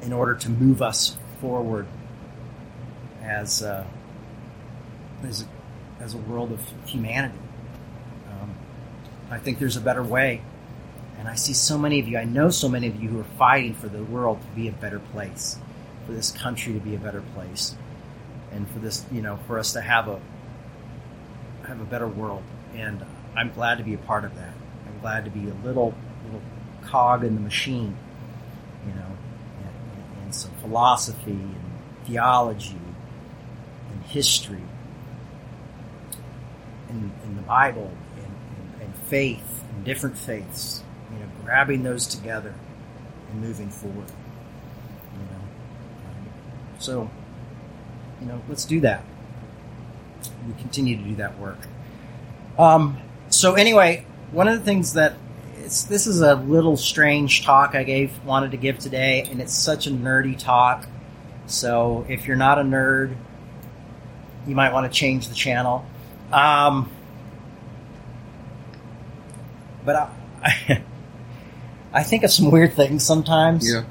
in 0.02 0.12
order 0.12 0.34
to 0.34 0.50
move 0.50 0.82
us 0.82 1.16
forward 1.40 1.86
as 3.22 3.62
uh, 3.62 3.84
as, 5.22 5.42
a, 5.42 6.02
as 6.02 6.14
a 6.14 6.18
world 6.18 6.52
of 6.52 6.60
humanity. 6.86 7.38
I 9.30 9.38
think 9.38 9.58
there's 9.58 9.76
a 9.76 9.80
better 9.80 10.02
way, 10.02 10.40
and 11.18 11.26
I 11.26 11.34
see 11.34 11.52
so 11.52 11.76
many 11.76 11.98
of 11.98 12.06
you. 12.06 12.16
I 12.16 12.24
know 12.24 12.50
so 12.50 12.68
many 12.68 12.86
of 12.86 13.00
you 13.02 13.08
who 13.08 13.20
are 13.20 13.24
fighting 13.38 13.74
for 13.74 13.88
the 13.88 14.02
world 14.04 14.40
to 14.40 14.46
be 14.48 14.68
a 14.68 14.72
better 14.72 15.00
place, 15.00 15.58
for 16.06 16.12
this 16.12 16.30
country 16.30 16.74
to 16.74 16.80
be 16.80 16.94
a 16.94 16.98
better 16.98 17.22
place, 17.34 17.76
and 18.52 18.68
for 18.70 18.78
this, 18.78 19.04
you 19.10 19.22
know, 19.22 19.38
for 19.46 19.58
us 19.58 19.72
to 19.72 19.80
have 19.80 20.08
a 20.08 20.20
have 21.66 21.80
a 21.80 21.84
better 21.84 22.06
world. 22.06 22.44
And 22.74 23.04
I'm 23.36 23.50
glad 23.50 23.78
to 23.78 23.84
be 23.84 23.94
a 23.94 23.98
part 23.98 24.24
of 24.24 24.36
that. 24.36 24.54
I'm 24.86 25.00
glad 25.00 25.24
to 25.24 25.30
be 25.30 25.48
a 25.48 25.54
little 25.66 25.92
little 26.24 26.42
cog 26.84 27.24
in 27.24 27.34
the 27.34 27.40
machine, 27.40 27.96
you 28.86 28.94
know, 28.94 29.06
and, 30.24 30.34
some 30.34 30.50
philosophy 30.60 31.30
and 31.30 31.64
theology 32.04 32.80
and 33.92 34.02
history 34.02 34.62
and, 36.88 37.12
and 37.22 37.38
the 37.38 37.42
Bible 37.42 37.92
faith 39.08 39.64
and 39.70 39.84
different 39.84 40.16
faiths, 40.16 40.82
you 41.12 41.18
know, 41.18 41.26
grabbing 41.44 41.82
those 41.82 42.06
together 42.06 42.54
and 43.30 43.40
moving 43.40 43.70
forward. 43.70 44.10
You 45.14 45.24
know, 45.30 45.42
so 46.78 47.10
you 48.20 48.26
know, 48.26 48.42
let's 48.48 48.64
do 48.64 48.80
that. 48.80 49.04
We 50.46 50.54
continue 50.60 50.96
to 50.96 51.02
do 51.02 51.14
that 51.16 51.38
work. 51.38 51.58
Um, 52.58 52.98
so 53.28 53.54
anyway, 53.54 54.06
one 54.32 54.48
of 54.48 54.58
the 54.58 54.64
things 54.64 54.94
that 54.94 55.14
it's 55.58 55.84
this 55.84 56.06
is 56.06 56.20
a 56.20 56.36
little 56.36 56.76
strange 56.76 57.44
talk 57.44 57.74
I 57.74 57.82
gave 57.82 58.24
wanted 58.24 58.52
to 58.52 58.56
give 58.56 58.78
today, 58.78 59.26
and 59.30 59.40
it's 59.40 59.54
such 59.54 59.86
a 59.86 59.90
nerdy 59.90 60.38
talk. 60.38 60.86
So 61.46 62.06
if 62.08 62.26
you're 62.26 62.36
not 62.36 62.58
a 62.58 62.62
nerd, 62.62 63.16
you 64.46 64.54
might 64.54 64.72
want 64.72 64.90
to 64.90 64.96
change 64.96 65.28
the 65.28 65.34
channel. 65.34 65.84
Um, 66.32 66.90
but 69.86 69.96
I, 70.42 70.82
I 71.92 72.02
think 72.02 72.22
of 72.24 72.30
some 72.30 72.50
weird 72.50 72.74
things 72.74 73.02
sometimes, 73.04 73.72
Yeah. 73.72 73.84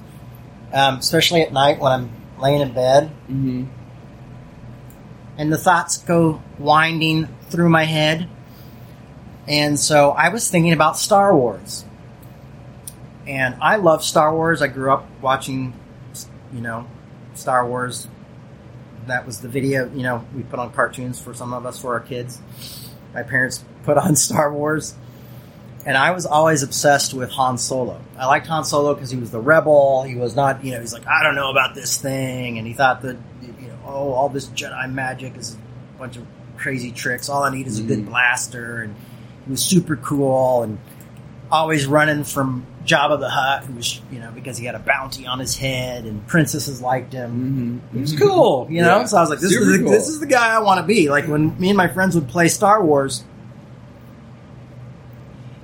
um, 0.74 1.00
especially 1.00 1.42
at 1.42 1.52
night 1.52 1.80
when 1.80 1.92
I'm 1.92 2.10
laying 2.40 2.62
in 2.62 2.74
bed, 2.74 3.10
Mm-hmm. 3.32 3.64
and 5.38 5.52
the 5.52 5.58
thoughts 5.58 5.98
go 5.98 6.42
winding 6.60 7.28
through 7.50 7.70
my 7.70 7.86
head. 7.86 8.28
And 9.48 9.80
so 9.80 10.12
I 10.12 10.30
was 10.30 10.50
thinking 10.50 10.74
about 10.74 10.98
Star 10.98 11.36
Wars. 11.36 11.86
And 13.28 13.56
I 13.62 13.78
love 13.78 14.04
Star 14.04 14.34
Wars. 14.36 14.62
I 14.62 14.68
grew 14.68 14.92
up 14.92 15.08
watching, 15.22 15.74
you 16.54 16.62
know, 16.62 16.88
Star 17.34 17.68
Wars. 17.68 18.08
That 19.08 19.26
was 19.26 19.42
the 19.42 19.48
video, 19.48 19.92
you 19.94 20.02
know, 20.04 20.26
we 20.36 20.42
put 20.44 20.58
on 20.60 20.72
cartoons 20.74 21.22
for 21.22 21.34
some 21.34 21.54
of 21.54 21.66
us 21.66 21.80
for 21.80 21.94
our 21.94 22.00
kids. 22.00 22.42
My 23.14 23.22
parents 23.24 23.64
put 23.84 23.98
on 23.98 24.16
Star 24.28 24.52
Wars. 24.54 24.96
And 25.86 25.96
I 25.96 26.12
was 26.12 26.26
always 26.26 26.64
obsessed 26.64 27.14
with 27.14 27.30
Han 27.32 27.58
Solo. 27.60 28.02
I 28.18 28.26
liked 28.26 28.48
Han 28.48 28.64
Solo 28.66 28.96
because 28.96 29.12
he 29.12 29.18
was 29.18 29.30
the 29.30 29.40
rebel. 29.40 30.02
He 30.04 30.16
was 30.16 30.36
not, 30.36 30.64
you 30.66 30.72
know, 30.74 30.80
he's 30.80 30.94
like, 30.94 31.06
I 31.08 31.22
don't 31.22 31.36
know 31.36 31.52
about 31.52 31.76
this 31.76 31.98
thing. 31.98 32.58
And 32.58 32.66
he 32.66 32.74
thought 32.74 33.04
that, 33.04 33.18
you 33.44 33.68
know, 33.68 33.78
oh, 33.86 34.12
all 34.14 34.30
this 34.30 34.48
Jedi 34.48 34.92
magic 34.92 35.38
is 35.38 35.54
a 35.54 36.00
bunch 36.00 36.18
of 36.18 36.26
crazy 36.58 36.92
tricks. 36.92 37.30
All 37.30 37.44
I 37.44 37.52
need 37.52 37.68
is 37.68 37.80
a 37.80 37.84
good 37.84 38.00
Mhm. 38.00 38.08
blaster. 38.08 38.82
And 38.82 38.96
he 39.46 39.52
was 39.52 39.62
super 39.62 39.96
cool 39.96 40.64
and 40.64 40.80
always 41.52 41.86
running 41.86 42.24
from 42.24 42.66
Jabba 42.84 43.20
the 43.20 43.30
Hutt, 43.30 43.66
who 43.66 43.74
was, 43.76 44.02
you 44.12 44.20
know, 44.20 44.32
because 44.34 44.58
he 44.58 44.66
had 44.66 44.74
a 44.74 44.80
bounty 44.80 45.28
on 45.28 45.38
his 45.38 45.56
head 45.56 46.06
and 46.06 46.26
princesses 46.26 46.82
liked 46.82 47.14
him. 47.14 47.82
Mm-hmm. 47.92 47.96
He 47.96 48.02
was 48.02 48.16
cool, 48.20 48.66
you 48.72 48.82
know. 48.82 49.00
Yeah. 49.02 49.06
So 49.06 49.18
I 49.18 49.22
was 49.22 49.30
like, 49.30 49.40
this 49.40 49.52
is, 49.52 49.72
the, 49.78 49.84
cool. 49.84 49.92
this 49.92 50.08
is 50.08 50.20
the 50.20 50.26
guy 50.26 50.56
I 50.56 50.60
want 50.60 50.80
to 50.80 50.84
be. 50.88 51.10
Like 51.12 51.28
when 51.28 51.56
me 51.60 51.70
and 51.70 51.78
my 51.78 51.88
friends 51.88 52.16
would 52.16 52.28
play 52.28 52.48
Star 52.48 52.84
Wars, 52.84 53.24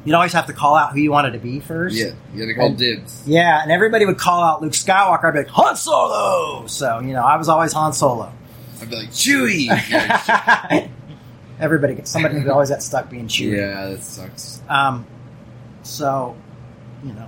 you'd 0.05 0.13
always 0.15 0.33
have 0.33 0.47
to 0.47 0.53
call 0.53 0.75
out 0.75 0.93
who 0.93 0.99
you 0.99 1.11
wanted 1.11 1.31
to 1.31 1.39
be 1.39 1.59
first. 1.59 1.95
Yeah, 1.95 2.11
you 2.33 2.41
had 2.41 2.47
to 2.47 2.53
call 2.55 2.67
And- 2.67 2.77
dibs. 2.77 3.23
Yeah, 3.27 3.61
and 3.61 3.71
everybody 3.71 4.05
would 4.05 4.17
call 4.17 4.43
out 4.43 4.61
Luke 4.61 4.73
Skywalker. 4.73 5.25
I'd 5.25 5.33
be 5.33 5.39
like, 5.39 5.47
Han 5.49 5.75
Solo! 5.75 6.65
So, 6.67 6.99
you 6.99 7.13
know, 7.13 7.23
I 7.23 7.37
was 7.37 7.49
always 7.49 7.73
Han 7.73 7.93
Solo. 7.93 8.31
I'd 8.81 8.89
be 8.89 8.95
like, 8.95 9.09
Chewie! 9.09 9.65
yeah, 9.89 10.87
everybody, 11.59 11.95
gets- 11.95 12.09
somebody 12.11 12.47
always 12.49 12.69
got 12.69 12.81
stuck 12.81 13.09
being 13.09 13.27
Chewie. 13.27 13.57
yeah, 13.57 13.89
that 13.89 14.01
sucks. 14.01 14.61
Um, 14.69 15.05
so, 15.83 16.35
you 17.03 17.13
know. 17.13 17.27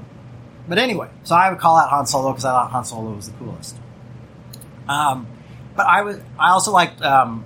But 0.68 0.78
anyway, 0.78 1.10
so 1.24 1.36
I 1.36 1.50
would 1.50 1.60
call 1.60 1.76
out 1.78 1.90
Han 1.90 2.06
Solo 2.08 2.32
because 2.32 2.46
I 2.46 2.52
thought 2.52 2.72
Han 2.72 2.86
Solo 2.86 3.12
was 3.12 3.30
the 3.30 3.38
coolest. 3.38 3.76
Um, 4.88 5.28
but 5.76 5.86
I 5.86 6.02
was 6.04 6.20
I 6.40 6.52
also 6.52 6.72
liked 6.72 7.02
um, 7.02 7.46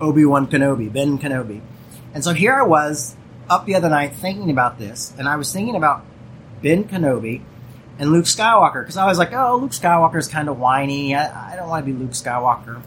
Obi 0.00 0.24
Wan 0.24 0.46
Kenobi, 0.46 0.92
Ben 0.92 1.18
Kenobi, 1.18 1.60
and 2.14 2.22
so 2.22 2.32
here 2.32 2.54
I 2.54 2.62
was 2.62 3.16
up 3.48 3.66
the 3.66 3.74
other 3.74 3.88
night 3.88 4.14
thinking 4.14 4.50
about 4.50 4.78
this, 4.78 5.12
and 5.18 5.28
I 5.28 5.36
was 5.36 5.52
thinking 5.52 5.76
about 5.76 6.04
Ben 6.62 6.84
Kenobi 6.84 7.42
and 7.98 8.10
Luke 8.10 8.24
Skywalker 8.24 8.82
because 8.82 8.96
I 8.96 9.06
was 9.06 9.18
like, 9.18 9.32
oh, 9.32 9.56
Luke 9.56 9.70
Skywalker 9.70 10.16
is 10.16 10.28
kind 10.28 10.48
of 10.48 10.58
whiny. 10.58 11.14
I, 11.14 11.52
I 11.52 11.56
don't 11.56 11.68
want 11.68 11.86
to 11.86 11.92
be 11.92 11.98
Luke 11.98 12.12
Skywalker, 12.12 12.82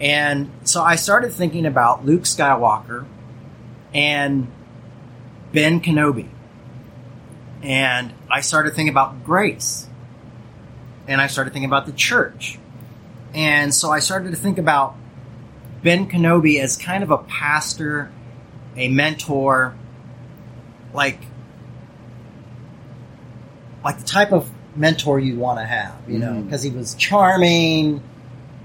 and 0.00 0.50
so 0.64 0.82
I 0.82 0.96
started 0.96 1.32
thinking 1.32 1.66
about 1.66 2.04
Luke 2.04 2.22
Skywalker 2.22 3.06
and 3.94 4.48
Ben 5.52 5.80
Kenobi, 5.80 6.28
and 7.62 8.12
I 8.30 8.40
started 8.40 8.74
thinking 8.74 8.92
about 8.92 9.24
grace, 9.24 9.86
and 11.06 11.20
I 11.20 11.26
started 11.26 11.52
thinking 11.52 11.68
about 11.68 11.86
the 11.86 11.92
church, 11.92 12.58
and 13.34 13.74
so 13.74 13.90
I 13.90 14.00
started 14.00 14.30
to 14.30 14.36
think 14.36 14.58
about 14.58 14.96
Ben 15.82 16.08
Kenobi 16.08 16.60
as 16.60 16.76
kind 16.76 17.02
of 17.02 17.10
a 17.10 17.18
pastor, 17.18 18.10
a 18.80 18.88
mentor, 18.88 19.76
like 20.92 21.20
like 23.84 23.98
the 23.98 24.04
type 24.04 24.32
of 24.32 24.50
mentor 24.74 25.20
you 25.20 25.36
want 25.36 25.58
to 25.58 25.64
have, 25.64 25.96
you 26.08 26.18
know, 26.18 26.40
because 26.42 26.62
he 26.62 26.70
was 26.70 26.94
charming 26.94 28.02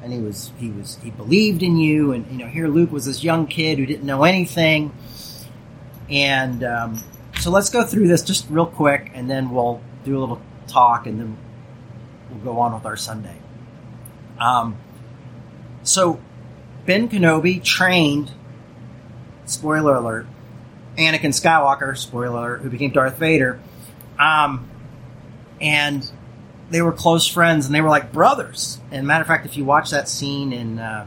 and 0.01 0.13
he 0.13 0.19
was 0.19 0.51
he 0.57 0.69
was 0.69 0.97
he 1.03 1.09
believed 1.09 1.63
in 1.63 1.77
you, 1.77 2.13
and 2.13 2.25
you 2.31 2.37
know 2.37 2.47
here 2.47 2.67
Luke 2.67 2.91
was 2.91 3.05
this 3.05 3.23
young 3.23 3.47
kid 3.47 3.77
who 3.77 3.85
didn't 3.85 4.05
know 4.05 4.23
anything, 4.23 4.93
and 6.09 6.63
um, 6.63 7.03
so 7.39 7.51
let's 7.51 7.69
go 7.69 7.83
through 7.83 8.07
this 8.07 8.23
just 8.23 8.47
real 8.49 8.67
quick, 8.67 9.11
and 9.13 9.29
then 9.29 9.49
we'll 9.49 9.81
do 10.03 10.17
a 10.17 10.19
little 10.19 10.41
talk, 10.67 11.07
and 11.07 11.19
then 11.19 11.37
we'll 12.29 12.53
go 12.53 12.59
on 12.59 12.73
with 12.73 12.85
our 12.85 12.95
Sunday. 12.95 13.35
Um, 14.39 14.77
so 15.83 16.19
Ben 16.85 17.09
Kenobi 17.09 17.63
trained, 17.63 18.31
spoiler 19.45 19.95
alert, 19.95 20.27
Anakin 20.97 21.31
Skywalker, 21.33 21.97
spoiler 21.97 22.37
alert, 22.37 22.61
who 22.61 22.69
became 22.69 22.91
Darth 22.91 23.17
Vader. 23.17 23.59
Um, 24.19 24.69
and 25.61 26.09
they 26.69 26.81
were 26.81 26.91
close 26.91 27.27
friends 27.27 27.65
and 27.65 27.75
they 27.75 27.81
were 27.81 27.89
like 27.89 28.11
brothers. 28.11 28.79
And 28.91 29.05
matter 29.05 29.21
of 29.21 29.27
fact, 29.27 29.45
if 29.45 29.57
you 29.57 29.65
watch 29.65 29.91
that 29.91 30.07
scene 30.09 30.51
in 30.53 30.79
uh, 30.79 31.05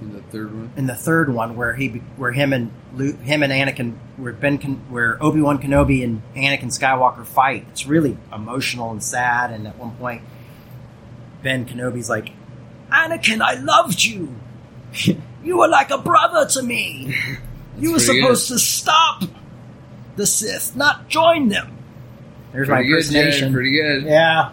In 0.00 0.12
the 0.12 0.22
third 0.22 0.52
one. 0.52 0.70
in 0.76 0.86
the 0.86 0.94
third 0.94 1.32
one 1.32 1.54
where 1.54 1.74
he 1.74 1.88
where 2.16 2.32
him 2.32 2.52
and 2.52 2.72
Luke, 2.94 3.20
him 3.20 3.42
and 3.42 3.52
Anakin 3.52 3.94
where 4.16 4.32
Ben 4.32 4.58
where 4.90 5.22
Obi 5.22 5.40
Wan 5.40 5.58
Kenobi 5.62 6.02
and 6.02 6.22
Anakin 6.34 6.76
Skywalker 6.76 7.24
fight, 7.24 7.66
it's 7.70 7.86
really 7.86 8.16
emotional 8.32 8.90
and 8.90 9.02
sad. 9.02 9.50
And 9.52 9.66
at 9.68 9.78
one 9.78 9.92
point, 9.92 10.22
Ben 11.42 11.64
Kenobi's 11.66 12.10
like, 12.10 12.30
"Anakin, 12.90 13.40
I 13.40 13.54
loved 13.54 14.02
you. 14.04 14.34
you 15.44 15.58
were 15.58 15.68
like 15.68 15.90
a 15.90 15.98
brother 15.98 16.46
to 16.46 16.62
me. 16.62 17.14
you 17.78 17.92
were 17.92 17.98
supposed 17.98 18.48
to 18.48 18.58
stop 18.58 19.24
the 20.16 20.26
Sith, 20.26 20.76
not 20.76 21.08
join 21.08 21.48
them." 21.48 21.78
There's 22.52 22.68
my 22.68 22.76
Pretty 22.76 22.90
good, 22.90 23.04
Jed, 23.04 23.14
impersonation. 23.14 23.52
Pretty 23.52 23.72
good. 23.72 24.04
Yeah, 24.04 24.52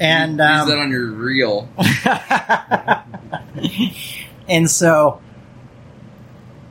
and 0.00 0.32
Use 0.32 0.40
um, 0.40 0.68
that 0.68 0.78
on 0.78 0.90
your 0.90 1.12
reel. 1.12 1.68
and 4.48 4.68
so, 4.68 5.20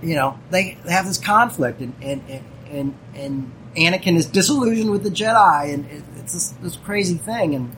you 0.01 0.15
know, 0.15 0.37
they, 0.51 0.77
they 0.83 0.91
have 0.91 1.05
this 1.05 1.17
conflict, 1.17 1.79
and 1.79 1.93
and, 2.01 2.21
and 2.29 2.43
and 2.69 2.93
and 3.15 3.51
Anakin 3.75 4.17
is 4.17 4.25
disillusioned 4.25 4.91
with 4.91 5.03
the 5.03 5.09
Jedi, 5.09 5.73
and 5.73 5.85
it, 5.85 6.03
it's 6.17 6.33
this, 6.33 6.49
this 6.61 6.75
crazy 6.75 7.15
thing. 7.15 7.55
And 7.55 7.73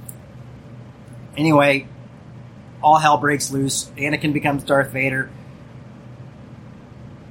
anyway, 1.38 1.88
all 2.82 2.98
hell 2.98 3.18
breaks 3.18 3.52
loose. 3.52 3.92
Anakin 3.98 4.34
becomes 4.34 4.64
Darth 4.64 4.92
Vader. 4.92 5.30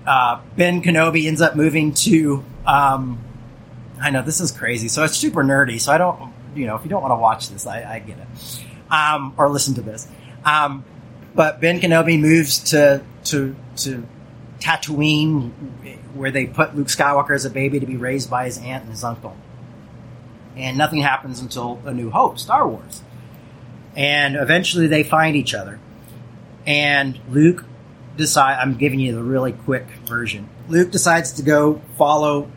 Uh, 0.07 0.41
ben 0.57 0.83
Kenobi 0.83 1.27
ends 1.27 1.41
up 1.41 1.57
moving 1.57 1.95
to. 1.95 2.45
Um, 2.67 3.19
I 4.01 4.11
know 4.11 4.23
this 4.23 4.41
is 4.41 4.53
crazy, 4.53 4.89
so 4.89 5.05
it's 5.05 5.17
super 5.17 5.43
nerdy. 5.43 5.81
So 5.81 5.93
I 5.93 5.99
don't, 5.99 6.33
you 6.55 6.67
know, 6.67 6.77
if 6.77 6.85
you 6.85 6.91
don't 6.91 7.03
want 7.03 7.13
to 7.13 7.17
watch 7.17 7.49
this, 7.49 7.67
I, 7.67 7.95
I 7.95 7.99
get 8.01 8.19
it, 8.19 8.65
um, 8.93 9.35
or 9.37 9.49
listen 9.49 9.75
to 9.75 9.83
this. 9.83 10.09
Um, 10.45 10.85
but 11.35 11.61
Ben 11.61 11.81
Kenobi 11.81 12.21
moves 12.21 12.71
to 12.71 13.03
to 13.25 13.57
to 13.77 14.07
Tatooine, 14.59 15.53
where 16.15 16.31
they 16.31 16.47
put 16.47 16.75
Luke 16.77 16.89
Skywalker 16.89 17.35
as 17.35 17.45
a 17.45 17.51
baby 17.51 17.81
to 17.81 17.87
be 17.87 17.97
raised 17.97 18.31
by 18.31 18.47
his 18.47 18.59
aunt 18.59 18.83
and 18.83 18.91
his 18.91 19.05
uncle. 19.05 19.37
And 20.57 20.79
nothing 20.79 21.01
happens 21.01 21.41
until 21.41 21.81
A 21.85 21.93
New 21.93 22.11
Hope, 22.11 22.39
Star 22.39 22.67
Wars. 22.67 23.03
And 23.97 24.37
eventually 24.37 24.87
they 24.87 25.03
find 25.03 25.37
each 25.37 25.55
other. 25.55 25.81
And 26.67 27.19
Luke 27.29 27.65
decide 28.17 28.59
I'm 28.61 28.77
giving 28.77 29.01
you 29.01 29.15
the 29.15 29.23
really 29.23 29.53
quick 29.53 29.87
version. 30.07 30.49
Luke 30.69 30.91
decides 30.91 31.33
to 31.35 31.43
go 31.43 31.81
follow 31.97 32.51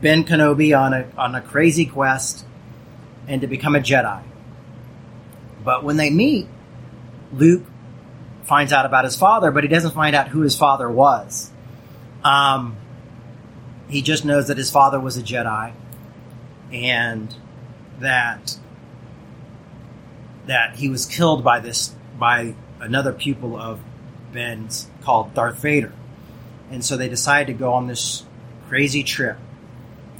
Ben 0.00 0.24
Kenobi 0.24 0.78
on 0.78 0.92
a 0.92 1.06
on 1.16 1.34
a 1.34 1.40
crazy 1.40 1.86
quest 1.86 2.44
and 3.26 3.40
to 3.40 3.46
become 3.46 3.74
a 3.74 3.80
Jedi. 3.80 4.22
But 5.64 5.82
when 5.82 5.96
they 5.96 6.10
meet, 6.10 6.46
Luke 7.32 7.64
finds 8.42 8.72
out 8.72 8.84
about 8.84 9.04
his 9.04 9.16
father, 9.16 9.50
but 9.50 9.64
he 9.64 9.68
doesn't 9.68 9.94
find 9.94 10.14
out 10.14 10.28
who 10.28 10.42
his 10.42 10.56
father 10.56 10.90
was. 10.90 11.50
Um, 12.22 12.76
he 13.88 14.02
just 14.02 14.24
knows 14.24 14.48
that 14.48 14.58
his 14.58 14.70
father 14.70 15.00
was 15.00 15.16
a 15.16 15.22
Jedi, 15.22 15.72
and 16.72 17.34
that 18.00 18.58
that 20.46 20.76
he 20.76 20.90
was 20.90 21.06
killed 21.06 21.42
by 21.42 21.60
this 21.60 21.94
by 22.18 22.54
another 22.80 23.12
pupil 23.12 23.56
of 23.56 23.80
Called 25.02 25.34
Darth 25.34 25.60
Vader, 25.60 25.92
and 26.70 26.84
so 26.84 26.96
they 26.96 27.08
decide 27.08 27.46
to 27.46 27.52
go 27.52 27.72
on 27.72 27.86
this 27.86 28.24
crazy 28.68 29.02
trip 29.02 29.38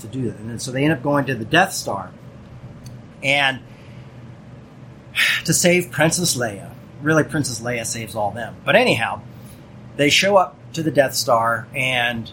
to 0.01 0.07
do 0.07 0.31
that, 0.31 0.39
and 0.39 0.61
so 0.61 0.71
they 0.71 0.85
end 0.85 0.93
up 0.93 1.03
going 1.03 1.27
to 1.27 1.35
the 1.35 1.45
Death 1.45 1.73
Star, 1.73 2.11
and 3.23 3.61
to 5.45 5.53
save 5.53 5.91
Princess 5.91 6.37
Leia. 6.37 6.71
Really, 7.03 7.25
Princess 7.25 7.61
Leia 7.61 7.85
saves 7.85 8.15
all 8.15 8.31
them. 8.31 8.57
But 8.65 8.77
anyhow, 8.77 9.21
they 9.97 10.11
show 10.11 10.37
up 10.37 10.57
to 10.75 10.83
the 10.83 10.91
Death 10.91 11.15
Star, 11.15 11.67
and 11.75 12.31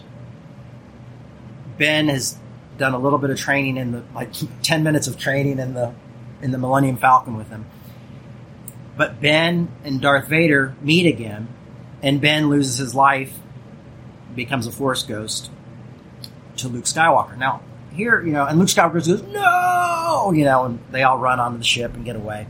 Ben 1.78 2.08
has 2.08 2.38
done 2.78 2.94
a 2.94 2.98
little 2.98 3.18
bit 3.18 3.30
of 3.30 3.38
training 3.38 3.76
in 3.76 3.92
the 3.92 4.02
like 4.14 4.30
ten 4.62 4.82
minutes 4.82 5.06
of 5.06 5.18
training 5.18 5.58
in 5.58 5.74
the 5.74 5.94
in 6.40 6.50
the 6.50 6.58
Millennium 6.58 6.96
Falcon 6.96 7.36
with 7.36 7.48
him. 7.48 7.66
But 8.96 9.20
Ben 9.20 9.68
and 9.84 10.00
Darth 10.00 10.28
Vader 10.28 10.74
meet 10.82 11.06
again, 11.06 11.48
and 12.02 12.20
Ben 12.20 12.48
loses 12.48 12.78
his 12.78 12.94
life, 12.94 13.32
becomes 14.34 14.66
a 14.66 14.72
Force 14.72 15.02
ghost 15.02 15.50
to 16.56 16.68
Luke 16.68 16.84
Skywalker. 16.84 17.36
Now, 17.36 17.62
here, 17.92 18.20
you 18.24 18.32
know, 18.32 18.46
and 18.46 18.58
Luke 18.58 18.68
Skywalker 18.68 18.94
goes, 18.94 19.22
no, 19.22 20.32
you 20.34 20.44
know, 20.44 20.64
and 20.64 20.78
they 20.90 21.02
all 21.02 21.18
run 21.18 21.40
onto 21.40 21.58
the 21.58 21.64
ship 21.64 21.94
and 21.94 22.04
get 22.04 22.16
away. 22.16 22.46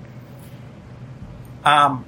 Um, 1.64 2.04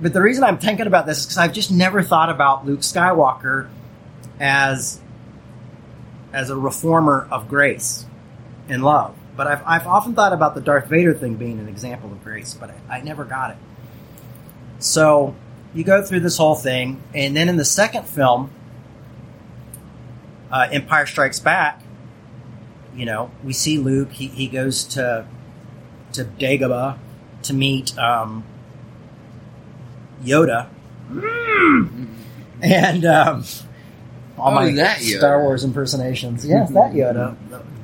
but 0.00 0.12
the 0.12 0.22
reason 0.22 0.44
I'm 0.44 0.58
thinking 0.58 0.86
about 0.86 1.06
this 1.06 1.18
is 1.18 1.26
because 1.26 1.38
I've 1.38 1.52
just 1.52 1.70
never 1.70 2.02
thought 2.02 2.30
about 2.30 2.66
Luke 2.66 2.80
Skywalker 2.80 3.68
as 4.38 5.00
as 6.32 6.48
a 6.48 6.56
reformer 6.56 7.28
of 7.30 7.48
grace 7.48 8.06
and 8.68 8.84
love. 8.84 9.16
But 9.36 9.46
I've, 9.48 9.62
I've 9.66 9.86
often 9.86 10.14
thought 10.14 10.32
about 10.32 10.54
the 10.54 10.60
Darth 10.60 10.86
Vader 10.86 11.12
thing 11.12 11.34
being 11.34 11.58
an 11.58 11.68
example 11.68 12.10
of 12.12 12.22
grace, 12.22 12.54
but 12.54 12.70
I, 12.70 12.98
I 12.98 13.00
never 13.02 13.24
got 13.24 13.50
it. 13.50 13.56
So 14.78 15.34
you 15.74 15.84
go 15.84 16.02
through 16.02 16.20
this 16.20 16.36
whole 16.36 16.54
thing, 16.54 17.02
and 17.14 17.36
then 17.36 17.48
in 17.48 17.56
the 17.56 17.64
second 17.64 18.06
film, 18.06 18.50
uh, 20.50 20.68
Empire 20.70 21.06
Strikes 21.06 21.38
Back, 21.38 21.82
you 22.94 23.06
know, 23.06 23.30
we 23.44 23.52
see 23.52 23.78
Luke. 23.78 24.12
He, 24.12 24.26
he 24.26 24.48
goes 24.48 24.84
to 24.84 25.26
to 26.12 26.24
Dagobah 26.24 26.98
to 27.44 27.54
meet 27.54 27.96
um, 27.96 28.44
Yoda, 30.22 30.68
and 32.62 33.04
um, 33.04 33.44
all 34.36 34.50
Oh, 34.50 34.54
my 34.54 34.96
Star 34.98 35.42
Wars 35.42 35.64
impersonations. 35.64 36.44
Yes, 36.46 36.70
that 36.70 36.92
Yoda, 36.92 37.36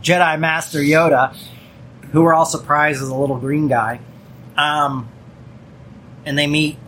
Jedi 0.03 0.39
Master 0.41 0.81
Yoda, 0.81 1.37
who 2.13 2.23
we're 2.23 2.35
all 2.35 2.47
surprised 2.47 3.01
is 3.01 3.09
a 3.09 3.15
little 3.15 3.39
green 3.39 3.69
guy. 3.69 4.01
Um, 4.57 5.09
and 6.25 6.37
they 6.37 6.47
meet 6.47 6.79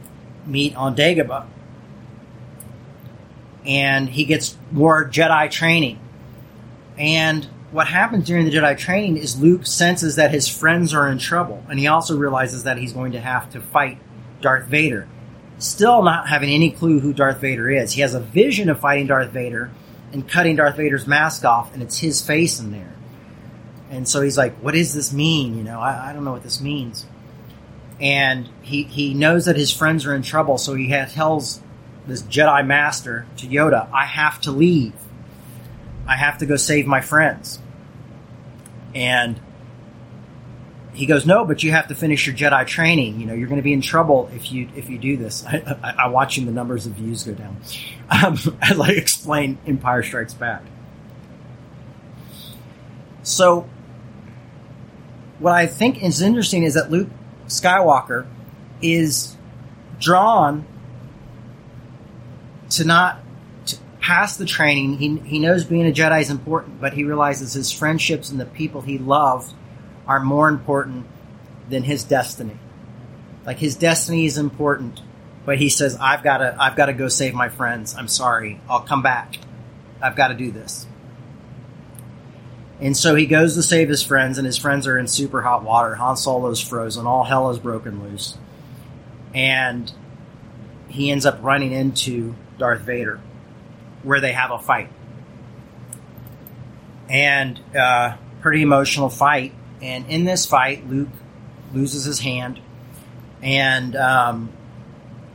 meet 0.49 0.75
on 0.77 0.97
Dagobah, 0.97 1.47
and 3.67 4.09
he 4.09 4.25
gets 4.25 4.57
more 4.73 5.09
Jedi 5.09 5.51
training. 5.51 6.01
And 6.97 7.45
what 7.71 7.87
happens 7.87 8.27
during 8.27 8.45
the 8.45 8.51
Jedi 8.51 8.77
training 8.77 9.19
is 9.19 9.41
Luke 9.41 9.67
senses 9.67 10.17
that 10.17 10.31
his 10.31 10.49
friends 10.49 10.95
are 10.95 11.09
in 11.09 11.19
trouble, 11.19 11.63
and 11.69 11.79
he 11.79 11.87
also 11.87 12.17
realizes 12.17 12.65
that 12.65 12.79
he's 12.79 12.93
going 12.93 13.13
to 13.13 13.21
have 13.21 13.51
to 13.53 13.61
fight 13.61 13.99
Darth 14.41 14.67
Vader. 14.67 15.07
Still 15.59 16.03
not 16.03 16.29
having 16.29 16.51
any 16.51 16.71
clue 16.71 17.01
who 17.01 17.13
Darth 17.13 17.41
Vader 17.41 17.69
is. 17.69 17.93
He 17.93 18.01
has 18.01 18.15
a 18.15 18.21
vision 18.21 18.69
of 18.71 18.81
fighting 18.81 19.09
Darth 19.09 19.31
Vader 19.31 19.71
and 20.13 20.27
cutting 20.27 20.57
Darth 20.57 20.77
Vader's 20.77 21.07
mask 21.07 21.45
off, 21.45 21.75
and 21.75 21.83
it's 21.83 21.99
his 21.99 22.25
face 22.25 22.59
in 22.61 22.71
there. 22.71 22.95
And 23.91 24.09
so 24.09 24.23
he's 24.23 24.39
like, 24.39 24.55
"What 24.57 24.75
does 24.75 24.95
this 24.95 25.13
mean? 25.13 25.57
You 25.57 25.65
know, 25.65 25.81
I, 25.81 26.11
I 26.11 26.13
don't 26.13 26.25
know 26.25 26.33
what 26.33 26.43
this 26.43 26.61
means." 26.61 27.07
And 28.01 28.49
he 28.63 28.85
he 28.85 29.15
knows 29.15 29.47
that 29.47 29.57
his 29.57 29.73
friends 29.73 30.07
are 30.07 30.15
in 30.15 30.23
trouble, 30.23 30.59
so 30.59 30.75
he 30.75 30.91
ha- 30.91 31.07
tells 31.07 31.61
this 32.07 32.23
Jedi 32.23 32.65
Master 32.67 33.27
to 33.39 33.47
Yoda, 33.47 33.89
"I 33.93 34.05
have 34.05 34.41
to 34.43 34.53
leave. 34.53 34.95
I 36.07 36.17
have 36.17 36.39
to 36.39 36.47
go 36.47 36.57
save 36.57 36.87
my 36.87 37.01
friends." 37.01 37.59
And 38.95 39.41
he 40.93 41.07
goes, 41.07 41.27
"No, 41.27 41.45
but 41.45 41.63
you 41.63 41.73
have 41.73 41.89
to 41.89 41.95
finish 41.95 42.27
your 42.27 42.37
Jedi 42.37 42.67
training. 42.67 43.21
You 43.21 43.27
know, 43.27 43.35
you're 43.35 43.49
going 43.49 43.61
to 43.61 43.65
be 43.65 43.73
in 43.73 43.81
trouble 43.81 44.31
if 44.35 44.53
you 44.53 44.69
if 44.77 44.89
you 44.89 44.99
do 44.99 45.17
this." 45.17 45.45
I, 45.49 45.79
I, 45.83 46.05
I'm 46.05 46.13
watching 46.13 46.47
the 46.47 46.53
numbers 46.53 46.87
of 46.87 46.93
views 46.93 47.25
go 47.25 47.35
down 47.35 47.57
um, 48.11 48.39
as 48.63 48.79
I 48.79 48.91
explain 48.91 49.59
Empire 49.67 50.03
Strikes 50.05 50.35
Back. 50.35 50.63
So, 53.25 53.69
what 55.41 55.53
I 55.53 55.67
think 55.67 56.03
is 56.03 56.23
interesting 56.23 56.63
is 56.63 56.75
that 56.75 56.91
Luke 56.91 57.09
Skywalker 57.49 58.27
is 58.81 59.37
drawn 59.99 60.65
to 62.71 62.85
not 62.85 63.21
to 63.67 63.77
pass 64.01 64.37
the 64.37 64.45
training. 64.45 64.99
He, 64.99 65.17
he 65.19 65.39
knows 65.39 65.65
being 65.65 65.87
a 65.87 65.93
Jedi 65.93 66.21
is 66.21 66.31
important, 66.31 66.81
but 66.81 66.93
he 66.93 67.05
realizes 67.05 67.53
his 67.53 67.73
friendships 67.73 68.31
and 68.31 68.39
the 68.39 68.47
people 68.47 68.83
he 68.83 68.99
loves 68.99 69.55
are 70.07 70.21
more 70.21 70.49
important 70.49 71.07
than 71.69 71.83
his 71.83 72.05
destiny. 72.05 72.59
Like 73.47 73.59
his 73.59 73.77
destiny 73.77 74.27
is 74.27 74.37
important, 74.37 75.01
but 75.45 75.59
he 75.59 75.69
says, 75.71 75.97
"I've 76.01 76.23
got 76.23 76.39
to 76.39 76.57
I've 76.59 76.77
got 76.77 76.87
to 76.87 76.93
go 76.93 77.09
save 77.09 77.35
my 77.35 77.49
friends. 77.49 77.95
I'm 77.97 78.09
sorry. 78.09 78.61
I'll 78.69 78.83
come 78.83 79.03
back. 79.03 79.39
I've 80.03 80.17
got 80.17 80.29
to 80.29 80.35
do 80.35 80.51
this." 80.51 80.87
And 82.81 82.97
so 82.97 83.15
he 83.15 83.27
goes 83.27 83.55
to 83.55 83.63
save 83.63 83.89
his 83.89 84.03
friends, 84.03 84.39
and 84.39 84.47
his 84.47 84.57
friends 84.57 84.87
are 84.87 84.97
in 84.97 85.09
super 85.09 85.43
hot 85.43 85.65
water. 85.65 85.97
Han 85.97 86.17
Solo's 86.17 86.61
frozen. 86.61 87.07
All 87.07 87.25
hell 87.25 87.51
is 87.51 87.59
broken 87.59 88.03
loose. 88.03 88.39
And 89.35 89.93
he 90.89 91.11
ends 91.11 91.27
up 91.27 91.39
running 91.43 91.73
into 91.73 92.35
Darth 92.57 92.83
Vader, 92.83 93.21
where 94.03 94.21
they 94.21 94.33
have 94.33 94.53
a 94.53 94.59
fight. 94.59 94.91
And 97.09 97.61
uh, 97.77 98.17
pretty 98.41 98.63
emotional 98.63 99.09
fight. 99.09 99.53
And 99.83 100.07
in 100.07 100.25
this 100.25 100.47
fight, 100.47 100.89
Luke 100.89 101.09
loses 101.73 102.05
his 102.05 102.21
hand. 102.21 102.61
And 103.43 103.97
um, 103.97 104.53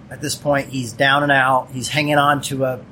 at 0.09 0.21
this 0.21 0.35
point, 0.35 0.69
he's 0.69 0.93
down 0.93 1.23
and 1.23 1.31
out. 1.31 1.71
He's 1.71 1.89
hanging 1.89 2.17
on 2.17 2.41
to 2.43 2.65
a 2.65 2.85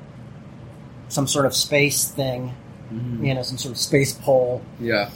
some 1.08 1.26
sort 1.26 1.44
of 1.44 1.54
space 1.54 2.08
thing 2.08 2.54
Mhm. 2.92 3.26
you 3.26 3.34
know, 3.34 3.42
some 3.42 3.56
sort 3.58 3.72
of 3.72 3.78
space 3.78 4.12
pole, 4.12 4.60
Yeah, 4.80 5.10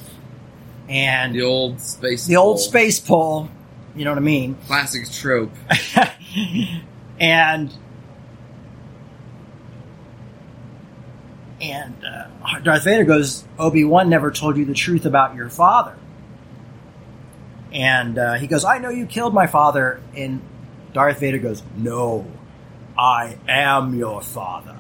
and 0.89 1.35
the 1.35 1.43
old 1.43 1.81
space. 1.81 2.27
the 2.27 2.37
old 2.37 2.57
pole. 2.57 2.65
space 2.65 2.99
pole. 3.01 3.49
You 3.95 4.05
know 4.05 4.11
what 4.13 4.19
I 4.19 4.23
mean? 4.23 4.57
classic 4.67 5.11
trope. 5.11 5.53
and 7.19 7.73
and 11.61 11.95
uh, 12.05 12.59
Darth 12.61 12.85
Vader 12.85 13.05
goes, 13.05 13.45
Obi 13.59 13.85
Wan 13.85 14.09
never 14.11 14.31
told 14.31 14.57
you 14.59 14.65
the 14.67 14.75
truth 14.75 15.07
about 15.07 15.35
your 15.35 15.49
father. 15.49 15.97
And 17.73 18.19
uh, 18.19 18.35
he 18.35 18.47
goes, 18.47 18.65
I 18.65 18.79
know 18.79 18.91
you 18.91 19.07
killed 19.07 19.33
my 19.35 19.47
father. 19.47 20.01
And 20.15 20.41
Darth 20.93 21.21
Vader 21.21 21.39
goes, 21.39 21.63
No, 21.77 22.27
I 22.99 23.39
am 23.49 23.95
your 23.95 24.21
father. 24.21 24.76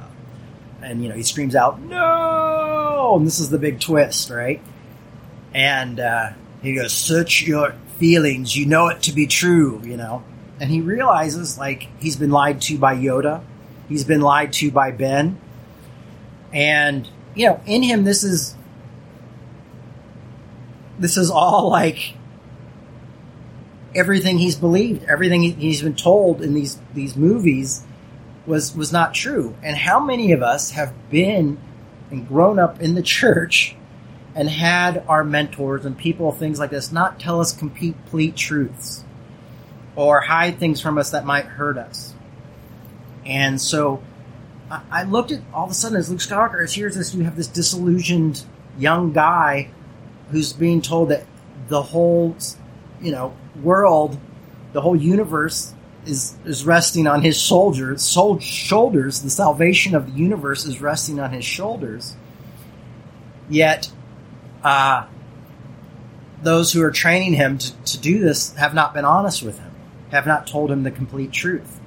And 0.87 1.03
you 1.03 1.11
know 1.11 1.15
he 1.17 1.23
screams 1.23 1.55
out, 1.55 1.81
No! 1.83 3.17
And 3.19 3.27
this 3.27 3.39
is 3.41 3.51
the 3.51 3.59
big 3.59 3.81
twist, 3.81 4.31
right? 4.31 4.63
And 5.53 6.01
uh, 6.01 6.31
he 6.63 6.75
goes, 6.75 6.93
Search 6.93 7.43
your 7.43 7.75
feelings. 7.99 8.57
You 8.57 8.65
know 8.67 8.89
it 8.89 9.03
to 9.03 9.13
be 9.13 9.27
true. 9.27 9.83
You 9.85 9.99
know 9.99 10.23
and 10.61 10.71
he 10.71 10.81
realizes 10.81 11.59
like 11.59 11.89
he's 11.99 12.17
been 12.17 12.31
lied 12.31 12.63
to 12.63 12.79
by 12.79 12.97
Yoda, 12.97 13.43
he's 13.89 14.05
been 14.05 14.21
lied 14.21 14.53
to 14.55 14.71
by 14.71 14.91
Ben, 14.91 15.39
and 16.53 17.09
you 17.35 17.47
know 17.47 17.61
in 17.67 17.83
him 17.83 18.05
this 18.05 18.25
is 18.25 18.57
this 20.99 21.17
is 21.17 21.31
all 21.31 21.69
like 21.69 22.15
everything 23.95 24.39
he's 24.39 24.57
believed, 24.57 25.05
everything 25.05 25.43
he- 25.43 25.51
he's 25.53 25.83
been 25.83 25.95
told 25.95 26.41
in 26.43 26.55
these 26.55 26.79
these 26.95 27.17
movies 27.17 27.83
was 28.47 28.75
was 28.75 28.93
not 28.93 29.15
true. 29.15 29.55
And 29.63 29.77
how 29.77 30.01
many 30.01 30.33
of 30.33 30.43
us 30.43 30.71
have 30.73 30.93
been 31.11 31.59
and 32.11 32.27
grown 32.27 32.59
up 32.59 32.81
in 32.81 32.95
the 32.95 33.03
church 33.03 33.77
and 34.35 34.49
had 34.49 35.05
our 35.09 35.25
mentors 35.25 35.85
and 35.85 35.97
people 35.97 36.31
things 36.33 36.59
like 36.59 36.71
this 36.71 36.93
not 36.93 37.19
tell 37.19 37.41
us 37.41 37.53
complete 37.53 38.37
truths? 38.37 39.05
or 39.97 40.21
hide 40.21 40.59
things 40.59 40.81
from 40.81 40.99
us 40.99 41.11
that 41.11 41.25
might 41.25 41.47
hurt 41.47 41.79
us. 41.79 42.15
And 43.25 43.61
so 43.61 44.03
I, 44.71 45.03
looked 45.05 45.33
at 45.33 45.41
all 45.53 45.65
of 45.65 45.71
a 45.71 45.75
sudden 45.75 45.97
as 45.97 46.11
Luke 46.11 46.21
Skywalker 46.21 46.63
is 46.63 46.75
here's 46.75 46.95
this 46.95 47.15
you 47.15 47.25
have 47.25 47.35
this 47.35 47.49
disillusioned 47.49 48.45
young 48.79 49.13
guy 49.13 49.71
who's 50.31 50.53
being 50.53 50.83
told 50.83 51.09
that 51.09 51.25
the 51.69 51.83
whole 51.83 52.37
you 53.01 53.11
know 53.11 53.35
world, 53.63 54.19
the 54.73 54.81
whole 54.81 54.95
universe 54.95 55.75
is 56.07 56.37
is 56.45 56.65
resting 56.65 57.07
on 57.07 57.23
his 57.23 57.41
shoulders. 57.41 58.03
Soul, 58.03 58.39
shoulders. 58.39 59.21
The 59.21 59.31
salvation 59.31 59.95
of 59.95 60.13
the 60.13 60.19
universe 60.19 60.65
is 60.65 60.81
resting 60.81 61.21
on 61.21 61.33
his 61.33 61.45
shoulders. 61.45 62.17
Yet, 63.49 63.91
uh, 64.63 65.07
those 66.43 66.73
who 66.73 66.83
are 66.83 66.91
training 66.91 67.35
him 67.35 67.59
to, 67.59 67.77
to 67.77 67.99
do 67.99 68.19
this 68.19 68.55
have 68.55 68.75
not 68.75 68.95
been 68.95 69.05
honest 69.05 69.43
with 69.43 69.59
him 69.59 69.67
have 70.11 70.27
not 70.27 70.47
told 70.47 70.71
him 70.71 70.83
the 70.83 70.91
complete 70.91 71.33
truth. 71.33 71.81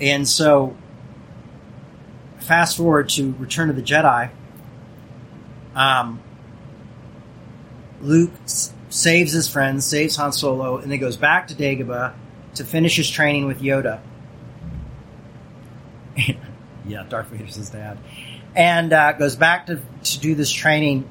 And 0.00 0.28
so, 0.28 0.76
fast 2.38 2.76
forward 2.76 3.08
to 3.10 3.34
Return 3.38 3.70
of 3.70 3.76
the 3.76 3.82
Jedi. 3.82 4.30
Um, 5.74 6.20
Luke 8.00 8.32
s- 8.44 8.72
saves 8.90 9.32
his 9.32 9.48
friends, 9.48 9.86
saves 9.86 10.16
Han 10.16 10.32
Solo, 10.32 10.76
and 10.78 10.92
then 10.92 10.98
goes 10.98 11.16
back 11.16 11.48
to 11.48 11.54
Dagobah 11.54 12.12
to 12.56 12.64
finish 12.64 12.96
his 12.96 13.08
training 13.08 13.46
with 13.46 13.60
Yoda. 13.60 14.00
yeah, 16.86 17.04
Darth 17.08 17.28
Vader's 17.28 17.56
his 17.56 17.70
dad. 17.70 17.98
And 18.54 18.92
uh, 18.92 19.12
goes 19.12 19.36
back 19.36 19.66
to, 19.66 19.80
to 20.04 20.20
do 20.20 20.34
this 20.34 20.50
training 20.50 21.08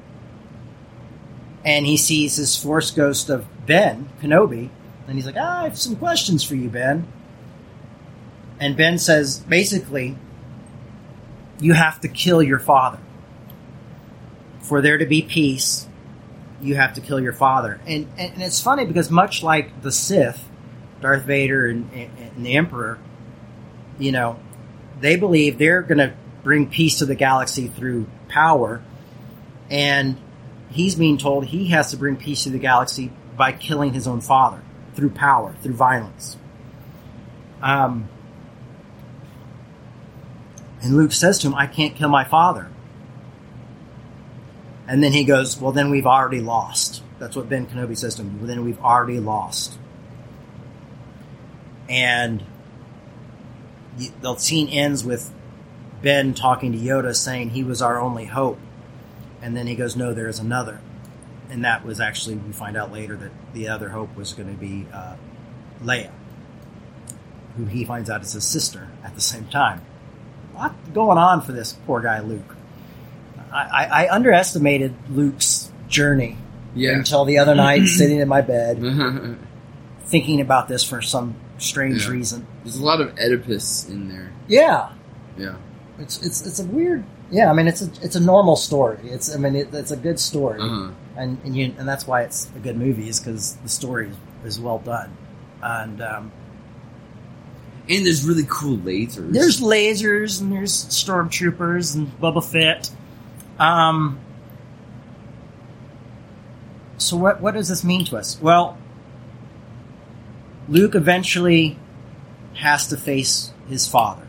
and 1.64 1.86
he 1.86 1.96
sees 1.96 2.36
his 2.36 2.56
force 2.56 2.90
ghost 2.90 3.28
of 3.28 3.46
Ben 3.66 4.08
Kenobi, 4.20 4.70
and 5.06 5.16
he's 5.16 5.26
like, 5.26 5.36
ah, 5.38 5.60
"I 5.60 5.64
have 5.64 5.78
some 5.78 5.96
questions 5.96 6.42
for 6.42 6.54
you, 6.54 6.68
Ben." 6.68 7.06
And 8.58 8.76
Ben 8.76 8.98
says, 8.98 9.40
basically, 9.40 10.16
you 11.60 11.72
have 11.72 12.00
to 12.00 12.08
kill 12.08 12.42
your 12.42 12.58
father 12.58 12.98
for 14.60 14.82
there 14.82 14.98
to 14.98 15.06
be 15.06 15.22
peace. 15.22 15.88
You 16.60 16.76
have 16.76 16.94
to 16.94 17.00
kill 17.00 17.20
your 17.20 17.32
father, 17.32 17.80
and 17.86 18.06
and, 18.18 18.34
and 18.34 18.42
it's 18.42 18.60
funny 18.60 18.84
because 18.84 19.10
much 19.10 19.42
like 19.42 19.82
the 19.82 19.90
Sith, 19.90 20.46
Darth 21.00 21.24
Vader 21.24 21.66
and, 21.66 21.90
and, 21.92 22.10
and 22.18 22.46
the 22.46 22.56
Emperor, 22.56 22.98
you 23.98 24.12
know, 24.12 24.38
they 25.00 25.16
believe 25.16 25.58
they're 25.58 25.82
going 25.82 25.98
to 25.98 26.12
bring 26.42 26.68
peace 26.68 26.98
to 26.98 27.06
the 27.06 27.14
galaxy 27.14 27.68
through 27.68 28.06
power, 28.28 28.82
and 29.70 30.16
he's 30.70 30.94
being 30.94 31.18
told 31.18 31.46
he 31.46 31.68
has 31.68 31.90
to 31.90 31.96
bring 31.96 32.16
peace 32.16 32.44
to 32.44 32.50
the 32.50 32.58
galaxy 32.58 33.10
by 33.36 33.52
killing 33.52 33.92
his 33.92 34.06
own 34.06 34.20
father 34.20 34.62
through 34.94 35.10
power, 35.10 35.54
through 35.62 35.74
violence. 35.74 36.36
Um, 37.62 38.08
and 40.82 40.96
Luke 40.96 41.12
says 41.12 41.38
to 41.40 41.48
him, 41.48 41.54
I 41.54 41.66
can't 41.66 41.94
kill 41.94 42.08
my 42.08 42.24
father. 42.24 42.70
And 44.90 45.04
then 45.04 45.12
he 45.12 45.22
goes, 45.22 45.56
Well, 45.56 45.70
then 45.70 45.88
we've 45.88 46.06
already 46.06 46.40
lost. 46.40 47.04
That's 47.20 47.36
what 47.36 47.48
Ben 47.48 47.68
Kenobi 47.68 47.96
says 47.96 48.16
to 48.16 48.22
him. 48.22 48.38
Well, 48.38 48.48
then 48.48 48.64
we've 48.64 48.80
already 48.80 49.20
lost. 49.20 49.78
And 51.88 52.42
the 54.20 54.34
scene 54.36 54.68
ends 54.68 55.04
with 55.04 55.32
Ben 56.02 56.34
talking 56.34 56.72
to 56.72 56.78
Yoda 56.78 57.14
saying 57.14 57.50
he 57.50 57.62
was 57.62 57.80
our 57.80 58.00
only 58.00 58.24
hope. 58.24 58.58
And 59.40 59.56
then 59.56 59.68
he 59.68 59.76
goes, 59.76 59.94
No, 59.94 60.12
there's 60.12 60.40
another. 60.40 60.80
And 61.48 61.64
that 61.64 61.84
was 61.84 62.00
actually, 62.00 62.34
we 62.34 62.52
find 62.52 62.76
out 62.76 62.90
later 62.90 63.14
that 63.14 63.30
the 63.54 63.68
other 63.68 63.90
hope 63.90 64.16
was 64.16 64.32
going 64.32 64.52
to 64.52 64.60
be 64.60 64.88
uh, 64.92 65.14
Leia, 65.84 66.10
who 67.56 67.66
he 67.66 67.84
finds 67.84 68.10
out 68.10 68.22
is 68.22 68.32
his 68.32 68.44
sister 68.44 68.88
at 69.04 69.14
the 69.14 69.20
same 69.20 69.44
time. 69.46 69.82
A 70.52 70.58
lot 70.58 70.92
going 70.92 71.16
on 71.16 71.42
for 71.42 71.52
this 71.52 71.74
poor 71.86 72.00
guy, 72.00 72.18
Luke. 72.18 72.56
I, 73.52 74.04
I, 74.06 74.14
underestimated 74.14 74.94
Luke's 75.10 75.70
journey 75.88 76.36
Yeah. 76.74 76.92
until 76.92 77.24
the 77.24 77.38
other 77.38 77.54
night, 77.54 77.86
sitting 77.86 78.20
in 78.20 78.28
my 78.28 78.40
bed, 78.42 78.78
thinking 80.04 80.40
about 80.40 80.68
this 80.68 80.84
for 80.84 81.02
some 81.02 81.34
strange 81.58 82.06
Yeah. 82.06 82.12
reason. 82.12 82.46
There's 82.64 82.76
a 82.76 82.84
lot 82.84 83.00
of 83.00 83.16
Oedipus 83.18 83.88
in 83.88 84.08
there. 84.08 84.32
Yeah, 84.48 84.90
Yeah. 85.38 85.56
it's 85.98 86.24
it's 86.24 86.46
it's 86.46 86.60
a 86.60 86.64
weird. 86.64 87.04
Yeah, 87.30 87.50
I 87.50 87.52
mean 87.54 87.68
it's 87.68 87.82
a 87.82 87.90
it's 88.02 88.16
a 88.16 88.20
normal 88.20 88.56
story. 88.56 88.98
It's 89.04 89.34
I 89.34 89.38
mean 89.38 89.54
it, 89.56 89.72
it's 89.72 89.90
a 89.92 89.96
good 89.96 90.18
story. 90.18 90.60
Uh-huh. 90.60 90.90
and 91.16 91.38
and, 91.44 91.56
you, 91.56 91.74
and 91.78 91.88
that's 91.88 92.06
why 92.06 92.22
it's 92.22 92.48
a 92.56 92.58
good 92.58 92.76
movie 92.76 93.08
is 93.08 93.20
because 93.20 93.54
the 93.56 93.68
story 93.68 94.08
is, 94.44 94.56
is 94.56 94.60
well 94.60 94.78
done, 94.78 95.16
and 95.62 96.00
um, 96.02 96.32
And 97.88 98.04
there's 98.06 98.26
really 98.26 98.46
cool 98.48 98.78
lasers. 98.78 99.32
there's 99.32 99.60
lasers 99.60 100.40
and 100.40 100.52
there's 100.52 100.72
stormtroopers 100.86 101.94
and 101.96 102.08
Boba 102.20 102.42
Fett. 102.44 102.90
Um, 103.60 104.18
so 106.96 107.16
what 107.16 107.42
what 107.42 107.52
does 107.54 107.68
this 107.68 107.84
mean 107.84 108.06
to 108.06 108.16
us? 108.16 108.40
Well, 108.40 108.78
Luke 110.66 110.94
eventually 110.94 111.78
has 112.54 112.88
to 112.88 112.96
face 112.96 113.52
his 113.68 113.86
father, 113.86 114.26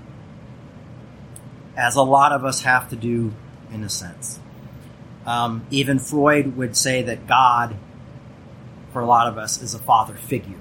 as 1.78 1.96
a 1.96 2.02
lot 2.02 2.34
of 2.34 2.44
us 2.44 2.62
have 2.62 2.90
to 2.90 2.96
do, 2.98 3.34
in 3.72 3.84
a 3.84 3.90
sense. 3.90 4.40
Um, 5.26 5.66
even 5.72 5.98
Freud 5.98 6.58
would 6.58 6.76
say 6.76 7.02
that 7.04 7.26
God, 7.26 7.76
for 8.92 9.02
a 9.02 9.06
lot 9.06 9.28
of 9.28 9.38
us, 9.38 9.62
is 9.62 9.74
a 9.74 9.80
father 9.80 10.16
figure, 10.16 10.60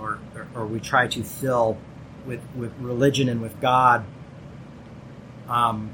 or 0.00 0.20
or, 0.36 0.46
or 0.54 0.66
we 0.66 0.78
try 0.78 1.08
to 1.08 1.24
fill 1.24 1.76
with 2.24 2.40
with 2.54 2.72
religion 2.78 3.28
and 3.28 3.42
with 3.42 3.60
God. 3.60 4.04
Um, 5.48 5.90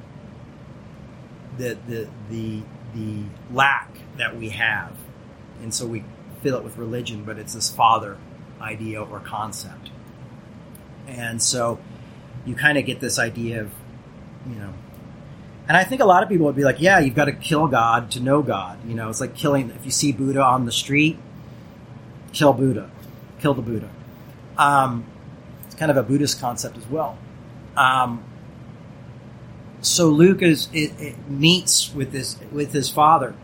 the 1.59 1.77
the 1.87 2.09
the 2.31 2.63
the 2.95 3.23
lack 3.53 3.99
that 4.17 4.37
we 4.37 4.51
have, 4.51 4.93
and 5.63 5.75
so 5.75 5.87
we 5.87 6.05
fill 6.43 6.57
it 6.57 6.65
with 6.65 6.77
religion, 6.79 7.25
but 7.25 7.39
it's 7.39 7.55
this 7.55 7.71
father 7.71 8.17
idea 8.61 9.03
or 9.03 9.21
concept, 9.21 9.91
and 11.07 11.43
so 11.43 11.79
you 12.47 12.55
kind 12.55 12.79
of 12.79 12.87
get 12.87 13.01
this 13.01 13.19
idea 13.19 13.61
of, 13.61 13.71
you 14.49 14.55
know, 14.55 14.73
and 15.69 15.77
I 15.77 15.85
think 15.85 16.01
a 16.01 16.07
lot 16.07 16.23
of 16.23 16.31
people 16.31 16.47
would 16.47 16.57
be 16.57 16.65
like, 16.65 16.81
yeah, 16.81 16.99
you've 16.99 17.15
got 17.15 17.27
to 17.27 17.33
kill 17.33 17.67
God 17.69 18.11
to 18.13 18.21
know 18.21 18.41
God. 18.43 18.79
You 18.89 18.95
know, 18.95 19.11
it's 19.11 19.21
like 19.21 19.35
killing. 19.35 19.71
If 19.71 19.85
you 19.85 19.91
see 19.91 20.13
Buddha 20.13 20.43
on 20.43 20.65
the 20.65 20.73
street, 20.73 21.19
kill 22.33 22.55
Buddha, 22.55 22.91
kill 23.41 23.53
the 23.53 23.61
Buddha. 23.61 23.91
Um, 24.57 25.05
it's 25.67 25.75
kind 25.75 25.91
of 25.91 25.99
a 25.99 26.03
Buddhist 26.03 26.41
concept 26.41 26.79
as 26.79 26.87
well. 26.87 27.19
Um, 27.77 28.25
so 29.81 30.09
Luke 30.09 30.43
is 30.43 30.69
it, 30.73 30.93
it 31.01 31.29
meets 31.29 31.93
with 31.95 32.13
this 32.13 32.37
with 32.53 32.73
his 32.73 32.89
father, 32.91 33.35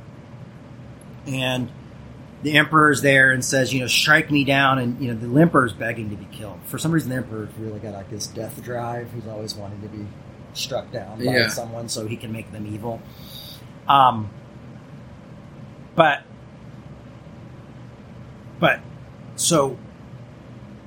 and 1.27 1.71
the 2.43 2.57
emperor 2.59 2.91
is 2.91 3.01
there 3.03 3.31
and 3.31 3.43
says, 3.45 3.73
you 3.73 3.81
know, 3.81 3.87
strike 3.87 4.31
me 4.31 4.45
down, 4.45 4.79
and 4.79 5.01
you 5.01 5.13
know 5.13 5.19
the 5.19 5.41
emperor 5.41 5.67
is 5.67 5.73
begging 5.73 6.11
to 6.11 6.17
be 6.17 6.27
killed. 6.33 6.59
For 6.67 6.79
some 6.79 6.93
reason, 6.93 7.11
the 7.11 7.17
emperor's 7.17 7.49
really 7.59 7.79
got 7.81 7.95
like 7.95 8.11
this 8.11 8.27
death 8.27 8.63
drive. 8.63 9.11
He's 9.15 9.27
always 9.27 9.55
wanting 9.55 9.81
to 9.83 9.89
be 9.89 10.07
struck 10.53 10.91
down 10.93 11.19
by 11.19 11.25
Yeah. 11.25 11.49
someone 11.49 11.89
so 11.89 12.07
he 12.07 12.17
can 12.17 12.33
make 12.33 12.51
them 12.53 12.67
evil. 12.67 13.01
Um, 13.89 14.29
but 15.95 16.23
but 18.61 18.81
so 19.37 19.79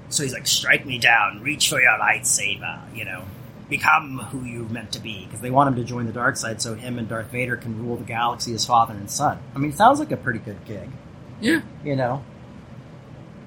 so 0.10 0.23
he's 0.23 0.33
like, 0.33 0.47
strike 0.47 0.86
me 0.86 0.97
down, 0.99 1.41
reach 1.41 1.69
for 1.69 1.81
your 1.81 1.91
lightsaber, 1.99 2.79
you 2.95 3.03
know, 3.03 3.23
become 3.69 4.19
who 4.32 4.43
you're 4.45 4.69
meant 4.69 4.91
to 4.93 4.99
be. 4.99 5.25
Because 5.25 5.41
they 5.41 5.49
want 5.51 5.67
him 5.69 5.75
to 5.75 5.84
join 5.84 6.06
the 6.06 6.13
dark 6.13 6.38
side 6.38 6.62
so 6.62 6.75
him 6.75 6.97
and 6.99 7.08
Darth 7.10 7.32
Vader 7.32 7.58
can 7.58 7.77
rule 7.86 7.97
the 7.97 8.03
galaxy 8.06 8.53
as 8.53 8.65
father 8.65 8.93
and 8.93 9.10
son. 9.10 9.39
I 9.56 9.60
mean, 9.60 9.71
it 9.71 9.77
sounds 9.77 9.99
like 9.99 10.12
a 10.12 10.17
pretty 10.17 10.39
good 10.39 10.63
gig, 10.65 10.89
Yeah. 11.41 11.62
you 11.84 11.95
know? 11.95 12.23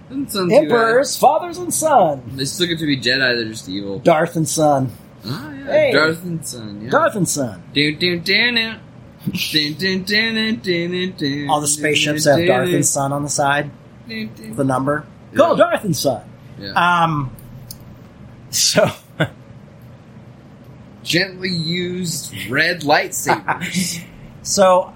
Doesn't 0.08 0.30
sound 0.32 0.50
too. 0.50 0.56
Emperors, 0.56 1.16
fathers 1.16 1.58
and 1.58 1.72
son. 1.72 2.22
They 2.34 2.44
still 2.44 2.66
get 2.66 2.78
to 2.80 2.86
be 2.86 2.96
Jedi, 2.98 3.18
they're 3.36 3.44
just 3.44 3.68
evil. 3.68 3.98
Darth 4.00 4.34
and 4.36 4.48
son. 4.48 4.90
Ah, 5.24 5.52
yeah. 5.52 5.64
Hey. 5.66 5.92
Darth 5.92 6.24
and 6.24 6.44
Son, 6.46 6.80
yeah. 6.82 6.90
Darth 6.90 7.14
and 7.14 7.28
son. 7.28 7.62
All 11.48 11.60
the 11.60 11.66
spaceships 11.68 12.24
have 12.24 12.46
Darth 12.46 12.70
and 12.72 12.86
son 12.86 13.12
on 13.12 13.22
the 13.22 13.28
side 13.28 13.70
Dun, 14.08 14.30
dun. 14.34 14.50
with 14.50 14.60
a 14.60 14.64
number. 14.64 15.04
Go, 15.34 15.52
Yeah. 15.52 15.56
Darth 15.58 15.84
and 15.84 15.96
son. 15.96 16.22
Yeah. 16.58 16.72
Um, 17.04 17.30
so. 18.50 18.88
Gently 21.02 21.50
used 21.50 22.34
red 22.48 22.82
lightsabers. 22.82 24.04
So 24.42 24.94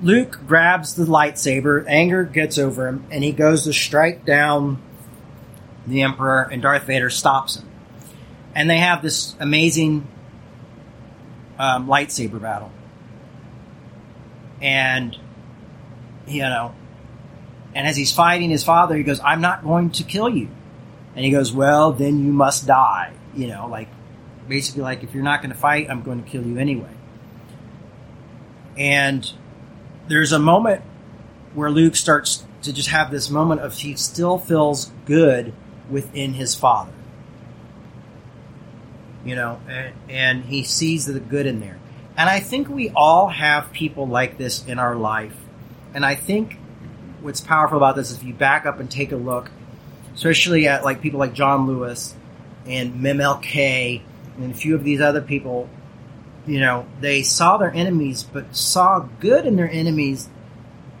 Luke 0.00 0.38
grabs 0.46 0.94
the 0.94 1.04
lightsaber, 1.04 1.84
anger 1.88 2.22
gets 2.22 2.56
over 2.56 2.86
him, 2.86 3.04
and 3.10 3.24
he 3.24 3.32
goes 3.32 3.64
to 3.64 3.72
strike 3.72 4.24
down 4.24 4.80
the 5.88 6.02
Emperor, 6.02 6.42
and 6.42 6.62
Darth 6.62 6.84
Vader 6.84 7.10
stops 7.10 7.56
him. 7.56 7.68
And 8.54 8.70
they 8.70 8.78
have 8.78 9.02
this 9.02 9.34
amazing 9.40 10.06
um, 11.58 11.88
lightsaber 11.88 12.40
battle. 12.40 12.70
And, 14.60 15.16
you 16.26 16.42
know, 16.42 16.74
and 17.74 17.86
as 17.86 17.96
he's 17.96 18.12
fighting 18.12 18.50
his 18.50 18.64
father, 18.64 18.96
he 18.96 19.02
goes, 19.02 19.20
I'm 19.20 19.40
not 19.40 19.62
going 19.62 19.90
to 19.90 20.04
kill 20.04 20.28
you. 20.28 20.48
And 21.14 21.24
he 21.24 21.30
goes, 21.30 21.52
Well, 21.52 21.92
then 21.92 22.24
you 22.24 22.32
must 22.32 22.66
die. 22.66 23.12
You 23.34 23.48
know, 23.48 23.68
like, 23.68 23.88
basically, 24.48 24.82
like, 24.82 25.02
if 25.02 25.14
you're 25.14 25.24
not 25.24 25.42
going 25.42 25.52
to 25.52 25.58
fight, 25.58 25.88
I'm 25.90 26.02
going 26.02 26.22
to 26.22 26.28
kill 26.28 26.44
you 26.44 26.58
anyway. 26.58 26.90
And 28.76 29.30
there's 30.08 30.32
a 30.32 30.38
moment 30.38 30.82
where 31.54 31.70
Luke 31.70 31.96
starts 31.96 32.44
to 32.62 32.72
just 32.72 32.88
have 32.88 33.10
this 33.10 33.30
moment 33.30 33.60
of 33.60 33.74
he 33.74 33.94
still 33.96 34.38
feels 34.38 34.90
good 35.04 35.52
within 35.90 36.34
his 36.34 36.54
father. 36.54 36.92
You 39.24 39.34
know, 39.34 39.60
and, 39.68 39.94
and 40.08 40.44
he 40.44 40.64
sees 40.64 41.06
the 41.06 41.20
good 41.20 41.46
in 41.46 41.60
there. 41.60 41.78
And 42.16 42.28
I 42.28 42.40
think 42.40 42.68
we 42.68 42.90
all 42.90 43.28
have 43.28 43.72
people 43.72 44.06
like 44.06 44.38
this 44.38 44.64
in 44.66 44.78
our 44.78 44.96
life. 44.96 45.36
And 45.94 46.04
I 46.04 46.14
think 46.14 46.58
what's 47.20 47.40
powerful 47.40 47.76
about 47.76 47.96
this 47.96 48.10
is 48.10 48.18
if 48.18 48.24
you 48.24 48.34
back 48.34 48.66
up 48.66 48.80
and 48.80 48.90
take 48.90 49.12
a 49.12 49.16
look, 49.16 49.50
especially 50.14 50.68
at 50.68 50.84
like 50.84 51.00
people 51.00 51.18
like 51.18 51.34
John 51.34 51.66
Lewis 51.66 52.14
and 52.66 52.94
MLK 53.00 54.02
and 54.38 54.52
a 54.52 54.54
few 54.54 54.74
of 54.74 54.84
these 54.84 55.00
other 55.00 55.20
people 55.20 55.68
you 56.48 56.60
know, 56.60 56.86
they 57.00 57.22
saw 57.22 57.58
their 57.58 57.72
enemies, 57.72 58.22
but 58.22 58.56
saw 58.56 59.00
good 59.20 59.44
in 59.44 59.56
their 59.56 59.70
enemies 59.70 60.30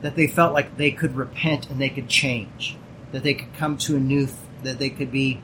that 0.02 0.14
they 0.14 0.26
felt 0.26 0.52
like 0.52 0.76
they 0.76 0.90
could 0.90 1.16
repent 1.16 1.70
and 1.70 1.80
they 1.80 1.88
could 1.88 2.08
change, 2.08 2.76
that 3.12 3.22
they 3.22 3.32
could 3.32 3.52
come 3.54 3.78
to 3.78 3.96
a 3.96 3.98
new, 3.98 4.26
th- 4.26 4.38
that 4.62 4.78
they 4.78 4.90
could 4.90 5.10
be, 5.10 5.40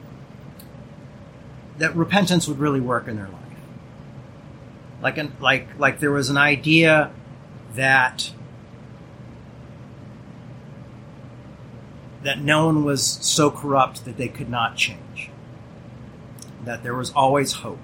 that 1.78 1.96
repentance 1.96 2.46
would 2.46 2.59
really 2.59 2.80
work 2.80 3.09
in 3.09 3.16
their 3.16 3.28
life. 3.28 3.40
Like, 5.00 5.16
an, 5.16 5.33
like, 5.40 5.78
like 5.78 6.00
there 6.00 6.12
was 6.12 6.28
an 6.28 6.37
idea 6.37 7.11
that 7.74 8.30
that 12.22 12.40
no 12.40 12.64
one 12.66 12.85
was 12.85 13.04
so 13.04 13.50
corrupt 13.50 14.07
that 14.07 14.16
they 14.16 14.28
could 14.28 14.48
not 14.48 14.76
change. 14.76 15.30
That 16.64 16.83
there 16.83 16.94
was 16.94 17.12
always 17.12 17.53
hope 17.53 17.79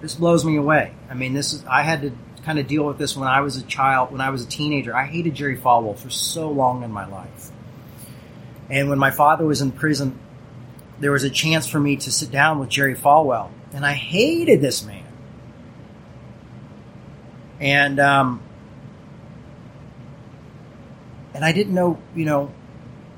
this 0.00 0.14
blows 0.14 0.44
me 0.44 0.56
away. 0.56 0.92
I 1.10 1.14
mean, 1.14 1.34
this 1.34 1.52
is 1.52 1.64
I 1.64 1.82
had 1.82 2.02
to 2.02 2.12
kind 2.44 2.58
of 2.58 2.66
deal 2.66 2.84
with 2.84 2.98
this 2.98 3.16
when 3.16 3.28
I 3.28 3.40
was 3.40 3.56
a 3.56 3.62
child, 3.62 4.12
when 4.12 4.20
I 4.20 4.30
was 4.30 4.42
a 4.42 4.46
teenager. 4.46 4.94
I 4.94 5.06
hated 5.06 5.34
Jerry 5.34 5.56
Falwell 5.56 5.98
for 5.98 6.10
so 6.10 6.50
long 6.50 6.82
in 6.82 6.92
my 6.92 7.06
life. 7.06 7.50
And 8.68 8.88
when 8.88 8.98
my 8.98 9.10
father 9.10 9.44
was 9.44 9.62
in 9.62 9.72
prison, 9.72 10.18
there 11.00 11.12
was 11.12 11.24
a 11.24 11.30
chance 11.30 11.66
for 11.68 11.80
me 11.80 11.96
to 11.96 12.12
sit 12.12 12.30
down 12.30 12.58
with 12.58 12.68
Jerry 12.68 12.94
Falwell, 12.94 13.50
and 13.72 13.84
I 13.84 13.92
hated 13.92 14.60
this 14.60 14.84
man. 14.84 15.04
And 17.58 17.98
um, 18.00 18.42
and 21.34 21.44
I 21.44 21.52
didn't 21.52 21.74
know, 21.74 21.98
you 22.14 22.24
know, 22.24 22.52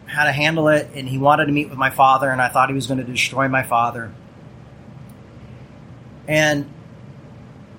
how 0.06 0.24
to 0.24 0.32
handle 0.32 0.68
it. 0.68 0.90
And 0.94 1.08
he 1.08 1.18
wanted 1.18 1.46
to 1.46 1.52
meet 1.52 1.68
with 1.68 1.78
my 1.78 1.90
father, 1.90 2.30
and 2.30 2.40
I 2.40 2.48
thought 2.48 2.68
he 2.68 2.74
was 2.74 2.86
going 2.86 2.98
to 2.98 3.04
destroy 3.04 3.48
my 3.48 3.62
father. 3.62 4.12
And 6.28 6.70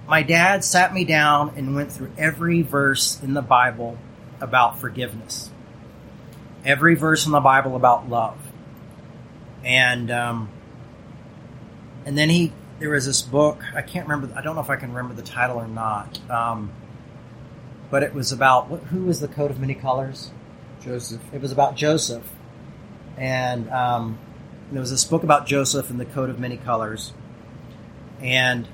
my 0.08 0.24
dad 0.24 0.64
sat 0.64 0.92
me 0.92 1.06
down 1.06 1.54
and 1.56 1.76
went 1.76 1.92
through 1.92 2.12
every 2.18 2.64
verse 2.64 3.22
in 3.22 3.36
the 3.36 3.44
Bible 3.44 3.98
about 4.42 4.80
forgiveness, 4.80 5.52
every 6.66 6.96
verse 6.96 7.28
in 7.28 7.32
the 7.32 7.40
Bible 7.40 7.76
about 7.76 8.10
love, 8.10 8.40
and 9.64 10.10
um, 10.10 10.50
and 12.06 12.18
then 12.18 12.30
he 12.30 12.52
there 12.80 12.90
was 12.90 13.06
this 13.06 13.22
book 13.22 13.64
I 13.76 13.84
can't 13.84 14.08
remember 14.08 14.36
I 14.36 14.42
don't 14.42 14.56
know 14.56 14.62
if 14.62 14.70
I 14.72 14.78
can 14.78 14.94
remember 14.94 15.14
the 15.14 15.28
title 15.28 15.58
or 15.58 15.68
not, 15.68 16.20
um, 16.32 16.72
but 17.92 18.02
it 18.02 18.16
was 18.16 18.32
about 18.32 18.68
what, 18.68 18.82
who 18.84 19.04
was 19.04 19.20
the 19.20 19.28
coat 19.28 19.52
of 19.52 19.60
many 19.60 19.76
colors? 19.76 20.32
Joseph. 20.82 21.22
It 21.34 21.42
was 21.42 21.52
about 21.52 21.76
Joseph, 21.76 22.28
and 23.16 23.70
um, 23.70 24.18
there 24.72 24.82
was 24.82 24.90
this 24.90 25.06
book 25.06 25.24
about 25.24 25.46
Joseph 25.46 25.92
and 25.92 26.00
the 26.00 26.06
coat 26.06 26.32
of 26.32 26.40
many 26.40 26.58
colors, 26.58 27.14
and 28.21 28.67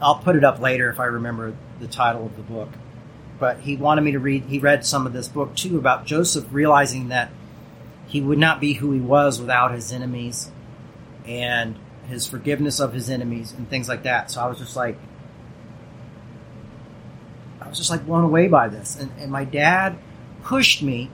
I'll 0.00 0.16
put 0.16 0.36
it 0.36 0.44
up 0.44 0.60
later 0.60 0.90
if 0.90 1.00
I 1.00 1.06
remember 1.06 1.54
the 1.80 1.88
title 1.88 2.26
of 2.26 2.36
the 2.36 2.42
book. 2.42 2.70
But 3.38 3.60
he 3.60 3.76
wanted 3.76 4.02
me 4.02 4.12
to 4.12 4.18
read. 4.18 4.44
He 4.44 4.58
read 4.58 4.84
some 4.84 5.06
of 5.06 5.12
this 5.12 5.28
book 5.28 5.54
too 5.54 5.78
about 5.78 6.06
Joseph 6.06 6.46
realizing 6.50 7.08
that 7.08 7.30
he 8.06 8.20
would 8.20 8.38
not 8.38 8.60
be 8.60 8.74
who 8.74 8.92
he 8.92 9.00
was 9.00 9.40
without 9.40 9.72
his 9.72 9.92
enemies, 9.92 10.50
and 11.28 11.76
his 12.08 12.26
forgiveness 12.26 12.80
of 12.80 12.94
his 12.94 13.10
enemies 13.10 13.52
and 13.52 13.68
things 13.68 13.88
like 13.88 14.02
that. 14.04 14.30
So 14.30 14.40
I 14.40 14.48
was 14.48 14.58
just 14.58 14.74
like, 14.74 14.96
I 17.60 17.68
was 17.68 17.76
just 17.76 17.90
like 17.90 18.06
blown 18.06 18.24
away 18.24 18.48
by 18.48 18.68
this. 18.68 18.96
And, 18.96 19.12
and 19.18 19.30
my 19.30 19.44
dad 19.44 19.98
pushed 20.42 20.82
me 20.82 21.10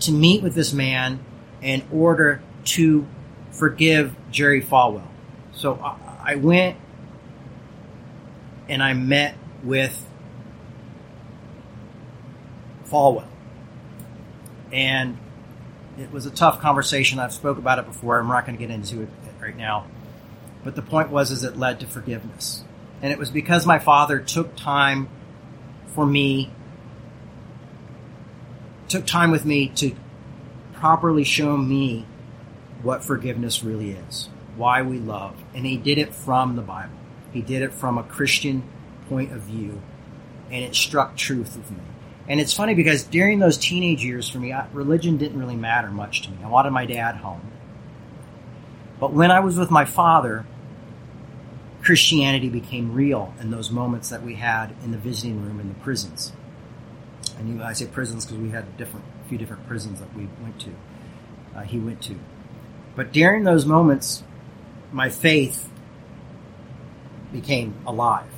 to 0.00 0.12
meet 0.12 0.42
with 0.42 0.54
this 0.54 0.72
man 0.72 1.18
in 1.60 1.82
order 1.92 2.42
to 2.64 3.06
forgive 3.50 4.14
Jerry 4.30 4.62
Falwell. 4.62 5.08
So 5.52 5.74
I, 5.82 6.32
I 6.32 6.34
went 6.36 6.76
and 8.68 8.82
I 8.82 8.92
met 8.92 9.36
with 9.62 10.04
Falwell. 12.86 13.26
And 14.72 15.16
it 15.98 16.10
was 16.10 16.26
a 16.26 16.30
tough 16.30 16.60
conversation. 16.60 17.18
I've 17.18 17.32
spoke 17.32 17.58
about 17.58 17.78
it 17.78 17.86
before. 17.86 18.18
I'm 18.18 18.28
not 18.28 18.46
going 18.46 18.58
to 18.58 18.64
get 18.64 18.72
into 18.72 19.02
it 19.02 19.08
right 19.40 19.56
now. 19.56 19.86
But 20.64 20.74
the 20.74 20.82
point 20.82 21.10
was 21.10 21.30
is 21.30 21.44
it 21.44 21.56
led 21.56 21.80
to 21.80 21.86
forgiveness. 21.86 22.64
And 23.02 23.12
it 23.12 23.18
was 23.18 23.30
because 23.30 23.66
my 23.66 23.78
father 23.78 24.18
took 24.18 24.56
time 24.56 25.08
for 25.94 26.04
me 26.04 26.50
took 28.88 29.06
time 29.06 29.30
with 29.30 29.44
me 29.44 29.68
to 29.68 29.94
properly 30.74 31.24
show 31.24 31.56
me 31.56 32.06
what 32.82 33.02
forgiveness 33.02 33.64
really 33.64 33.90
is, 33.90 34.28
why 34.56 34.82
we 34.82 34.98
love. 34.98 35.34
And 35.54 35.66
he 35.66 35.76
did 35.76 35.98
it 35.98 36.14
from 36.14 36.56
the 36.56 36.62
Bible. 36.62 36.94
He 37.32 37.42
did 37.42 37.62
it 37.62 37.72
from 37.72 37.98
a 37.98 38.02
Christian 38.02 38.62
point 39.08 39.32
of 39.32 39.42
view. 39.42 39.80
And 40.50 40.64
it 40.64 40.74
struck 40.74 41.16
truth 41.16 41.56
with 41.56 41.70
me. 41.70 41.78
And 42.28 42.40
it's 42.40 42.52
funny 42.52 42.74
because 42.74 43.04
during 43.04 43.38
those 43.38 43.56
teenage 43.56 44.04
years 44.04 44.28
for 44.28 44.38
me, 44.38 44.54
religion 44.72 45.16
didn't 45.16 45.38
really 45.38 45.56
matter 45.56 45.88
much 45.88 46.22
to 46.22 46.30
me. 46.30 46.38
I 46.42 46.48
wanted 46.48 46.70
my 46.70 46.86
dad 46.86 47.16
home. 47.16 47.52
But 48.98 49.12
when 49.12 49.30
I 49.30 49.40
was 49.40 49.56
with 49.56 49.70
my 49.70 49.84
father, 49.84 50.46
Christianity 51.82 52.48
became 52.48 52.92
real 52.92 53.32
in 53.40 53.50
those 53.50 53.70
moments 53.70 54.08
that 54.08 54.22
we 54.22 54.34
had 54.34 54.74
in 54.82 54.90
the 54.90 54.98
visiting 54.98 55.44
room 55.44 55.60
in 55.60 55.68
the 55.68 55.74
prisons. 55.74 56.32
And 57.38 57.48
you, 57.48 57.62
I 57.62 57.74
say 57.74 57.86
prisons 57.86 58.24
because 58.24 58.42
we 58.42 58.50
had 58.50 58.76
different, 58.76 59.04
a 59.24 59.28
few 59.28 59.38
different 59.38 59.68
prisons 59.68 60.00
that 60.00 60.12
we 60.16 60.28
went 60.42 60.60
to. 60.60 60.70
Uh, 61.54 61.62
he 61.62 61.78
went 61.78 62.02
to, 62.02 62.16
but 62.96 63.12
during 63.12 63.44
those 63.44 63.64
moments, 63.64 64.24
my 64.90 65.08
faith 65.08 65.70
became 67.32 67.74
alive. 67.86 68.30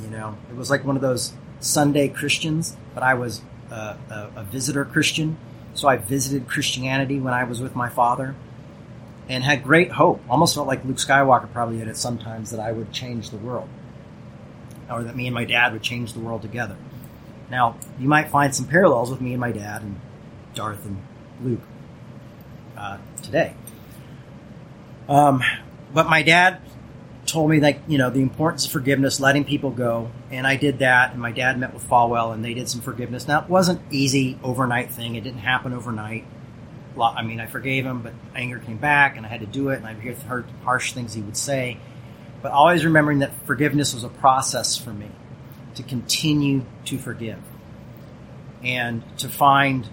You 0.00 0.08
know, 0.08 0.36
it 0.50 0.56
was 0.56 0.70
like 0.70 0.84
one 0.84 0.96
of 0.96 1.02
those 1.02 1.32
Sunday 1.60 2.08
Christians, 2.08 2.76
but 2.94 3.02
I 3.02 3.14
was 3.14 3.42
a, 3.70 3.96
a, 4.10 4.30
a 4.36 4.44
visitor 4.44 4.84
Christian. 4.84 5.36
So 5.74 5.88
I 5.88 5.96
visited 5.96 6.48
Christianity 6.48 7.18
when 7.18 7.34
I 7.34 7.44
was 7.44 7.60
with 7.60 7.74
my 7.74 7.88
father 7.88 8.34
and 9.28 9.42
had 9.42 9.64
great 9.64 9.92
hope. 9.92 10.22
Almost 10.28 10.54
felt 10.54 10.66
like 10.66 10.84
Luke 10.84 10.98
Skywalker 10.98 11.52
probably 11.52 11.78
did 11.78 11.88
at 11.88 11.96
sometimes 11.96 12.50
that 12.50 12.60
I 12.60 12.72
would 12.72 12.92
change 12.92 13.30
the 13.30 13.38
world, 13.38 13.68
or 14.90 15.02
that 15.02 15.16
me 15.16 15.26
and 15.26 15.34
my 15.34 15.44
dad 15.44 15.72
would 15.72 15.82
change 15.82 16.12
the 16.12 16.20
world 16.20 16.42
together. 16.42 16.76
Now, 17.50 17.76
you 17.98 18.08
might 18.08 18.28
find 18.28 18.54
some 18.54 18.66
parallels 18.66 19.10
with 19.10 19.20
me 19.20 19.32
and 19.32 19.40
my 19.40 19.52
dad 19.52 19.82
and 19.82 20.00
Darth 20.54 20.84
and 20.86 21.02
Luke 21.42 21.60
uh, 22.76 22.98
today. 23.22 23.54
Um, 25.08 25.42
but 25.92 26.08
my 26.08 26.22
dad 26.22 26.60
told 27.34 27.50
me 27.50 27.60
like 27.60 27.80
you 27.88 27.98
know 27.98 28.10
the 28.10 28.22
importance 28.22 28.64
of 28.64 28.72
forgiveness, 28.72 29.18
letting 29.18 29.44
people 29.44 29.70
go, 29.70 30.10
and 30.30 30.46
I 30.46 30.56
did 30.56 30.78
that. 30.78 31.12
And 31.12 31.20
my 31.20 31.32
dad 31.32 31.58
met 31.58 31.74
with 31.74 31.86
Falwell, 31.86 32.32
and 32.32 32.44
they 32.44 32.54
did 32.54 32.68
some 32.68 32.80
forgiveness. 32.80 33.26
Now 33.26 33.42
it 33.42 33.50
wasn't 33.50 33.80
easy 33.90 34.38
overnight 34.42 34.92
thing; 34.92 35.16
it 35.16 35.24
didn't 35.24 35.40
happen 35.40 35.72
overnight. 35.72 36.24
I 36.98 37.22
mean, 37.22 37.40
I 37.40 37.46
forgave 37.46 37.84
him, 37.84 38.02
but 38.02 38.12
anger 38.36 38.60
came 38.60 38.76
back, 38.76 39.16
and 39.16 39.26
I 39.26 39.28
had 39.28 39.40
to 39.40 39.46
do 39.46 39.70
it. 39.70 39.78
And 39.78 39.86
I 39.86 39.94
heard 39.94 40.46
harsh 40.62 40.92
things 40.92 41.12
he 41.12 41.22
would 41.22 41.36
say, 41.36 41.78
but 42.40 42.52
always 42.52 42.84
remembering 42.84 43.18
that 43.18 43.32
forgiveness 43.46 43.92
was 43.92 44.04
a 44.04 44.08
process 44.08 44.76
for 44.78 44.92
me 44.92 45.10
to 45.74 45.82
continue 45.82 46.64
to 46.84 46.98
forgive 46.98 47.40
and 48.62 49.02
to 49.18 49.28
find 49.28 49.88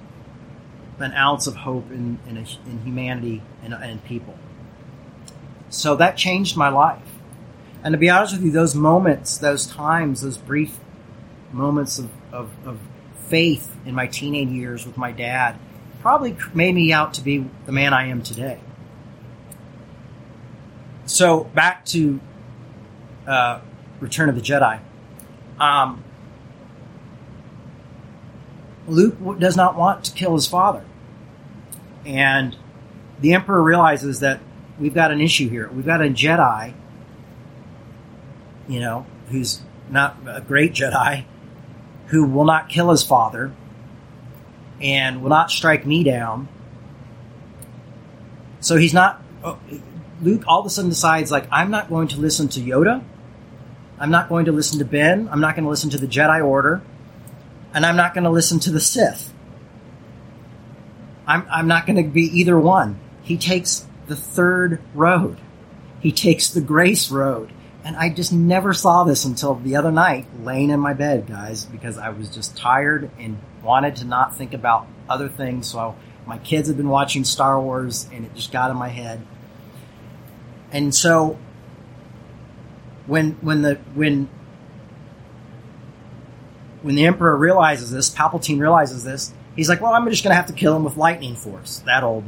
an 0.99 1.13
ounce 1.13 1.47
of 1.47 1.55
hope 1.55 1.89
in, 1.89 2.19
in, 2.27 2.37
a, 2.37 2.45
in 2.69 2.81
humanity 2.83 3.41
and, 3.63 3.73
and 3.73 4.03
people. 4.03 4.37
So 5.69 5.95
that 5.95 6.17
changed 6.17 6.55
my 6.55 6.69
life. 6.69 7.10
And 7.83 7.93
to 7.93 7.97
be 7.97 8.09
honest 8.09 8.33
with 8.33 8.43
you, 8.43 8.51
those 8.51 8.75
moments, 8.75 9.37
those 9.37 9.65
times, 9.65 10.21
those 10.21 10.37
brief 10.37 10.77
moments 11.51 11.97
of, 11.97 12.09
of, 12.31 12.51
of 12.65 12.79
faith 13.27 13.75
in 13.85 13.95
my 13.95 14.07
teenage 14.07 14.49
years 14.49 14.85
with 14.85 14.97
my 14.97 15.11
dad 15.11 15.57
probably 16.01 16.35
made 16.53 16.75
me 16.75 16.91
out 16.91 17.13
to 17.15 17.21
be 17.21 17.45
the 17.65 17.71
man 17.71 17.93
I 17.93 18.07
am 18.07 18.21
today. 18.21 18.59
So 21.05 21.45
back 21.45 21.85
to 21.87 22.19
uh, 23.27 23.61
Return 23.99 24.29
of 24.29 24.35
the 24.35 24.41
Jedi. 24.41 24.79
Um, 25.59 26.03
Luke 28.87 29.39
does 29.39 29.55
not 29.55 29.75
want 29.75 30.03
to 30.05 30.11
kill 30.11 30.33
his 30.33 30.47
father. 30.47 30.83
And 32.05 32.55
the 33.19 33.33
Emperor 33.33 33.61
realizes 33.61 34.21
that 34.21 34.41
we've 34.79 34.93
got 34.93 35.11
an 35.11 35.21
issue 35.21 35.49
here. 35.49 35.69
We've 35.69 35.85
got 35.85 36.01
a 36.01 36.09
Jedi, 36.09 36.73
you 38.67 38.79
know, 38.79 39.05
who's 39.29 39.61
not 39.89 40.17
a 40.27 40.41
great 40.41 40.73
Jedi, 40.73 41.25
who 42.07 42.25
will 42.25 42.45
not 42.45 42.69
kill 42.69 42.89
his 42.91 43.03
father 43.03 43.53
and 44.81 45.21
will 45.21 45.29
not 45.29 45.51
strike 45.51 45.85
me 45.85 46.03
down. 46.03 46.47
So 48.59 48.77
he's 48.77 48.93
not. 48.93 49.21
Oh, 49.43 49.59
Luke 50.21 50.43
all 50.47 50.59
of 50.59 50.65
a 50.65 50.69
sudden 50.69 50.89
decides, 50.89 51.31
like, 51.31 51.47
I'm 51.51 51.71
not 51.71 51.89
going 51.89 52.07
to 52.09 52.19
listen 52.19 52.47
to 52.49 52.59
Yoda. 52.59 53.03
I'm 53.99 54.11
not 54.11 54.29
going 54.29 54.45
to 54.45 54.51
listen 54.51 54.79
to 54.79 54.85
Ben. 54.85 55.29
I'm 55.31 55.41
not 55.41 55.55
going 55.55 55.63
to 55.63 55.69
listen 55.69 55.89
to 55.91 55.97
the 55.97 56.07
Jedi 56.07 56.45
Order. 56.45 56.81
And 57.73 57.85
I'm 57.85 57.95
not 57.95 58.13
going 58.13 58.23
to 58.23 58.29
listen 58.29 58.59
to 58.61 58.71
the 58.71 58.79
Sith. 58.79 59.33
I'm, 61.25 61.45
I'm 61.51 61.67
not 61.67 61.85
going 61.85 62.03
to 62.03 62.09
be 62.09 62.23
either 62.39 62.59
one. 62.59 62.99
He 63.21 63.37
takes 63.37 63.87
the 64.07 64.15
third 64.15 64.81
road. 64.93 65.37
He 65.99 66.11
takes 66.11 66.49
the 66.49 66.61
grace 66.61 67.09
road. 67.09 67.53
And 67.83 67.95
I 67.95 68.09
just 68.09 68.31
never 68.31 68.73
saw 68.73 69.03
this 69.03 69.25
until 69.25 69.55
the 69.55 69.75
other 69.75 69.91
night, 69.91 70.27
laying 70.43 70.69
in 70.69 70.79
my 70.79 70.93
bed, 70.93 71.27
guys, 71.27 71.65
because 71.65 71.97
I 71.97 72.09
was 72.09 72.29
just 72.29 72.55
tired 72.55 73.09
and 73.17 73.39
wanted 73.63 73.97
to 73.97 74.05
not 74.05 74.37
think 74.37 74.53
about 74.53 74.87
other 75.09 75.27
things. 75.27 75.67
So 75.67 75.95
my 76.27 76.37
kids 76.37 76.67
have 76.67 76.77
been 76.77 76.89
watching 76.89 77.23
Star 77.23 77.59
Wars, 77.59 78.07
and 78.13 78.25
it 78.25 78.35
just 78.35 78.51
got 78.51 78.69
in 78.69 78.77
my 78.77 78.89
head. 78.89 79.25
And 80.71 80.93
so 80.93 81.37
when 83.07 83.31
when 83.41 83.61
the 83.63 83.75
when 83.93 84.29
when 86.81 86.95
the 86.95 87.05
emperor 87.05 87.35
realizes 87.35 87.91
this, 87.91 88.09
Palpatine 88.09 88.59
realizes 88.59 89.03
this, 89.03 89.33
he's 89.55 89.69
like, 89.69 89.81
"Well, 89.81 89.93
I'm 89.93 90.09
just 90.09 90.23
going 90.23 90.31
to 90.31 90.35
have 90.35 90.47
to 90.47 90.53
kill 90.53 90.75
him 90.75 90.83
with 90.83 90.97
lightning 90.97 91.35
force." 91.35 91.79
That 91.85 92.03
old 92.03 92.23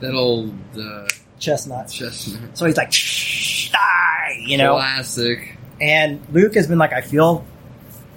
that 0.00 0.14
old 0.14 0.54
uh, 0.78 1.06
chestnut. 1.38 1.88
Chestnut. 1.90 2.56
So 2.56 2.66
he's 2.66 2.76
like! 2.76 2.92
You 4.44 4.58
know, 4.58 4.74
classic. 4.74 5.56
And 5.80 6.20
Luke 6.32 6.54
has 6.54 6.66
been 6.66 6.78
like, 6.78 6.92
"I 6.92 7.00
feel." 7.00 7.44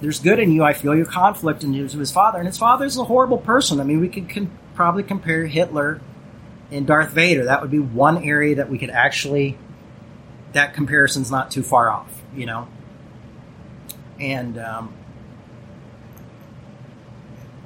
There's 0.00 0.20
good 0.20 0.38
in 0.38 0.52
you. 0.52 0.62
I 0.62 0.74
feel 0.74 0.94
your 0.94 1.06
conflict 1.06 1.64
in 1.64 1.74
you 1.74 1.88
to 1.88 1.98
his 1.98 2.12
father, 2.12 2.38
and 2.38 2.46
his 2.46 2.56
father's 2.56 2.96
a 2.96 3.04
horrible 3.04 3.38
person. 3.38 3.80
I 3.80 3.84
mean, 3.84 4.00
we 4.00 4.08
could 4.08 4.30
con- 4.30 4.50
probably 4.76 5.02
compare 5.02 5.44
Hitler 5.44 6.00
and 6.70 6.86
Darth 6.86 7.10
Vader. 7.10 7.46
That 7.46 7.62
would 7.62 7.70
be 7.70 7.80
one 7.80 8.22
area 8.22 8.54
that 8.56 8.70
we 8.70 8.78
could 8.78 8.90
actually 8.90 9.58
that 10.52 10.74
comparison's 10.74 11.30
not 11.30 11.50
too 11.50 11.62
far 11.62 11.90
off, 11.90 12.22
you 12.34 12.46
know. 12.46 12.68
And 14.18 14.58
um, 14.58 14.92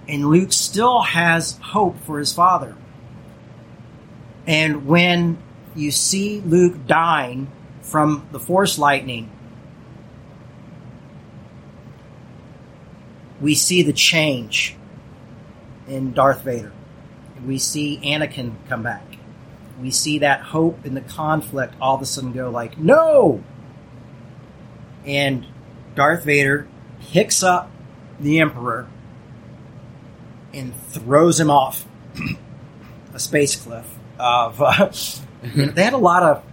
and 0.09 0.29
Luke 0.29 0.53
still 0.53 1.01
has 1.01 1.59
hope 1.59 1.98
for 2.01 2.18
his 2.18 2.33
father. 2.33 2.77
And 4.46 4.87
when 4.87 5.38
you 5.75 5.90
see 5.90 6.40
Luke 6.40 6.87
dying 6.87 7.51
from 7.82 8.26
the 8.32 8.40
Force 8.40 8.78
lightning, 8.78 9.30
we 13.40 13.54
see 13.54 13.83
the 13.83 13.92
change 13.92 14.76
in 15.87 16.12
Darth 16.12 16.42
Vader. 16.42 16.72
We 17.44 17.58
see 17.58 17.98
Anakin 18.02 18.54
come 18.68 18.83
back 18.83 19.12
we 19.83 19.90
see 19.90 20.18
that 20.20 20.40
hope 20.40 20.87
in 20.87 20.94
the 20.94 21.00
conflict 21.00 21.74
all 21.80 21.96
of 21.96 22.02
a 22.02 22.06
sudden 22.06 22.33
go 22.33 22.50
like, 22.50 22.78
no! 22.78 23.42
And 25.04 25.44
Darth 25.96 26.24
Vader 26.24 26.68
picks 27.00 27.42
up 27.42 27.68
the 28.20 28.38
Emperor 28.38 28.88
and 30.54 30.74
throws 30.87 31.40
him 31.40 31.50
off 31.50 31.85
a 33.14 33.18
space 33.18 33.56
cliff. 33.56 33.98
Of 34.18 34.62
uh, 34.62 34.92
they 35.42 35.83
had 35.83 35.94
a 35.94 35.98
lot 35.98 36.22
of 36.22 36.44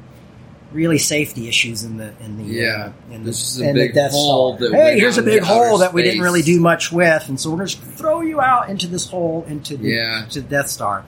really 0.72 0.97
safety 0.99 1.47
issues 1.47 1.84
in 1.84 1.97
the 1.97 2.13
in 2.24 2.38
the 2.38 2.43
yeah. 2.43 2.91
Uh, 3.09 3.13
in 3.15 3.24
this 3.24 3.55
the, 3.55 3.61
is 3.63 3.67
a 3.67 3.70
in 3.70 3.76
big 3.76 3.93
the 3.93 4.09
hole. 4.09 4.57
That 4.57 4.72
hey, 4.74 4.99
here's 4.99 5.17
a 5.17 5.24
big 5.24 5.43
hole 5.43 5.80
that 5.80 5.93
we 5.93 6.03
didn't 6.03 6.22
really 6.22 6.41
do 6.43 6.59
much 6.59 6.91
with, 6.91 7.28
and 7.30 7.39
so 7.39 7.49
we're 7.49 7.57
going 7.57 7.70
to 7.70 7.78
throw 7.78 8.22
you 8.22 8.39
out 8.41 8.70
into 8.70 8.88
this 8.88 9.09
hole 9.09 9.45
into 9.47 9.78
the, 9.78 9.89
Yeah. 9.89 10.26
to 10.32 10.41
the 10.41 10.47
Death 10.47 10.70
Star. 10.70 11.05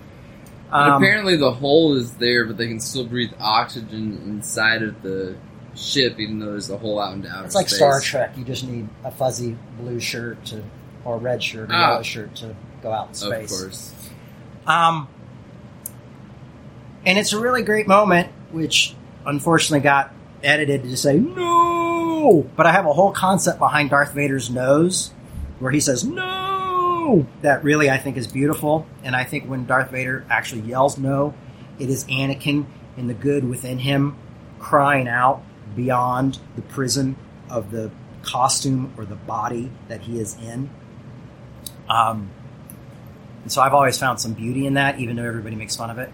Um, 0.72 0.94
apparently 1.04 1.36
the 1.36 1.52
hole 1.52 1.96
is 1.96 2.14
there, 2.14 2.46
but 2.46 2.56
they 2.58 2.68
can 2.68 2.80
still 2.80 3.06
breathe 3.06 3.32
oxygen 3.40 4.22
inside 4.26 4.82
of 4.84 5.02
the 5.02 5.36
ship, 5.76 6.18
even 6.20 6.40
though 6.40 6.48
there's 6.52 6.70
a 6.70 6.78
hole 6.78 7.00
out 7.00 7.14
into 7.14 7.30
outer 7.30 7.46
It's 7.46 7.56
like 7.56 7.68
space. 7.68 7.78
Star 7.78 8.00
Trek. 8.00 8.38
You 8.38 8.44
just 8.46 8.66
need 8.66 8.88
a 9.04 9.12
fuzzy 9.12 9.58
blue 9.80 10.00
shirt 10.00 10.44
to 10.46 10.64
or 11.04 11.18
red 11.18 11.44
shirt 11.44 11.70
or 11.70 11.74
Ah. 11.74 11.90
yellow 11.92 12.04
shirt 12.04 12.36
to 12.38 12.56
go 12.82 12.92
out 12.92 13.06
in 13.08 13.12
Of 13.12 13.18
space. 13.18 13.62
course. 13.62 13.94
Um, 14.66 15.08
and 17.06 17.18
it's 17.18 17.34
a 17.34 17.40
really 17.40 17.64
great 17.64 17.88
moment, 17.88 18.30
which 18.52 18.96
unfortunately 19.26 19.84
got 19.84 20.14
edited 20.44 20.84
to 20.84 20.98
say 20.98 21.18
no. 21.18 22.50
But 22.56 22.66
I 22.66 22.72
have 22.72 22.86
a 22.86 22.94
whole 22.94 23.12
concept 23.12 23.60
behind 23.60 23.90
Darth 23.90 24.14
Vader's 24.14 24.50
nose, 24.50 25.12
where 25.60 25.72
he 25.72 25.80
says 25.80 26.04
no. 26.04 27.28
That 27.42 27.64
really 27.64 27.90
I 27.90 27.98
think 27.98 28.18
is 28.18 28.28
beautiful, 28.28 28.86
and 29.04 29.16
I 29.16 29.24
think 29.24 29.46
when 29.46 29.66
Darth 29.66 29.92
Vader 29.92 30.26
actually 30.30 30.62
yells 30.62 30.98
no, 30.98 31.34
it 31.80 31.90
is 31.90 32.04
Anakin 32.06 32.66
and 32.98 33.10
the 33.10 33.14
good 33.14 33.44
within 33.48 33.80
him 33.80 34.16
crying 34.60 35.08
out 35.08 35.42
beyond 35.76 36.40
the 36.56 36.62
prison 36.62 37.16
of 37.50 37.72
the 37.72 37.92
costume 38.22 38.94
or 38.98 39.06
the 39.06 39.16
body 39.16 39.72
that 39.88 40.02
he 40.02 40.20
is 40.20 40.36
in. 40.36 40.70
Um, 41.90 42.30
and 43.44 43.52
so 43.52 43.62
I've 43.62 43.74
always 43.74 43.98
found 43.98 44.22
some 44.22 44.34
beauty 44.34 44.68
in 44.68 44.76
that, 44.76 45.00
even 45.00 45.16
though 45.16 45.26
everybody 45.26 45.56
makes 45.56 45.76
fun 45.76 45.90
of 45.90 45.98
it. 45.98 46.10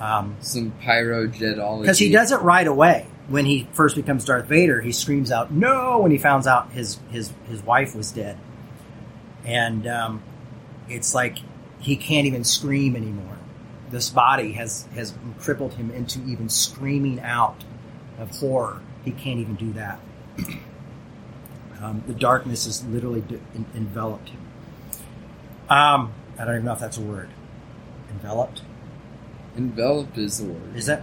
Um, 0.00 0.36
Some 0.40 0.72
pyrojetology. 0.82 1.80
because 1.82 1.98
he 1.98 2.10
does 2.10 2.30
it 2.32 2.40
right 2.42 2.66
away 2.66 3.06
when 3.28 3.44
he 3.44 3.66
first 3.72 3.96
becomes 3.96 4.24
Darth 4.24 4.46
Vader. 4.46 4.80
He 4.80 4.92
screams 4.92 5.30
out 5.32 5.50
"No!" 5.50 5.98
when 5.98 6.10
he 6.12 6.18
finds 6.18 6.46
out 6.46 6.70
his 6.72 6.98
his 7.10 7.32
his 7.48 7.62
wife 7.64 7.94
was 7.96 8.12
dead, 8.12 8.38
and 9.44 9.86
um, 9.86 10.22
it's 10.88 11.14
like 11.14 11.38
he 11.80 11.96
can't 11.96 12.26
even 12.26 12.44
scream 12.44 12.94
anymore. 12.96 13.36
This 13.90 14.08
body 14.10 14.52
has 14.52 14.86
has 14.94 15.14
crippled 15.40 15.74
him 15.74 15.90
into 15.90 16.20
even 16.26 16.48
screaming 16.48 17.20
out 17.20 17.64
of 18.18 18.30
horror. 18.38 18.80
He 19.04 19.10
can't 19.10 19.40
even 19.40 19.54
do 19.56 19.72
that. 19.72 20.00
Um, 21.80 22.02
the 22.08 22.12
darkness 22.12 22.64
has 22.64 22.84
literally 22.86 23.20
d- 23.20 23.38
en- 23.54 23.64
enveloped 23.76 24.30
him. 24.30 24.40
Um, 25.68 26.12
I 26.36 26.44
don't 26.44 26.54
even 26.54 26.64
know 26.64 26.72
if 26.72 26.80
that's 26.80 26.98
a 26.98 27.00
word. 27.02 27.28
Enveloped. 28.10 28.62
Enveloped 29.58 30.16
is 30.16 30.38
the 30.38 30.44
word. 30.44 30.76
Is 30.76 30.86
that 30.86 31.02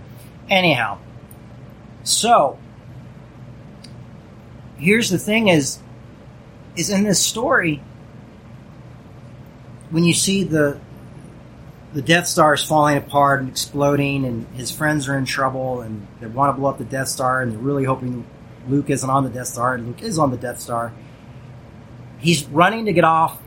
anyhow? 0.50 0.98
So 2.04 2.58
here's 4.78 5.10
the 5.10 5.20
thing: 5.20 5.50
is 5.50 5.80
is 6.78 6.90
in 6.90 7.04
this 7.04 7.24
story 7.24 7.82
when 9.90 10.06
you 10.06 10.14
see 10.14 10.44
the 10.44 10.80
the 11.94 12.02
Death 12.02 12.28
Star 12.28 12.54
is 12.54 12.64
falling 12.64 12.98
apart 12.98 13.42
and 13.42 13.50
exploding, 13.50 14.26
and 14.26 14.48
his 14.56 14.72
friends 14.72 15.08
are 15.08 15.18
in 15.18 15.26
trouble, 15.26 15.82
and 15.82 16.08
they 16.20 16.28
want 16.28 16.56
to 16.56 16.60
blow 16.60 16.70
up 16.70 16.78
the 16.78 16.84
Death 16.84 17.08
Star, 17.10 17.42
and 17.42 17.52
they're 17.52 17.60
really 17.60 17.86
hoping 17.86 18.26
Luke 18.68 18.90
isn't 18.90 19.10
on 19.10 19.24
the 19.24 19.30
Death 19.30 19.48
Star, 19.48 19.76
and 19.76 19.88
Luke 19.88 20.02
is 20.02 20.18
on 20.20 20.32
the 20.32 20.38
Death 20.38 20.60
Star. 20.60 20.94
He's 22.20 22.46
running 22.46 22.86
to 22.86 22.94
get 22.94 23.04
off 23.04 23.42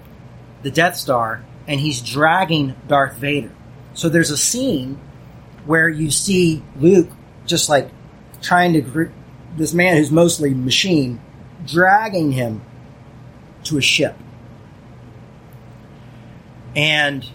the 0.62 0.70
Death 0.70 0.96
Star, 0.96 1.44
and 1.66 1.80
he's 1.80 2.00
dragging 2.00 2.74
Darth 2.86 3.16
Vader. 3.16 3.52
So 3.98 4.08
there's 4.08 4.30
a 4.30 4.36
scene 4.36 4.96
where 5.66 5.88
you 5.88 6.12
see 6.12 6.62
Luke 6.76 7.10
just 7.46 7.68
like 7.68 7.90
trying 8.40 8.74
to 8.74 8.80
gr- 8.80 9.10
this 9.56 9.74
man 9.74 9.96
who's 9.96 10.12
mostly 10.12 10.54
machine 10.54 11.20
dragging 11.66 12.30
him 12.30 12.62
to 13.64 13.76
a 13.76 13.80
ship. 13.80 14.16
And 16.76 17.28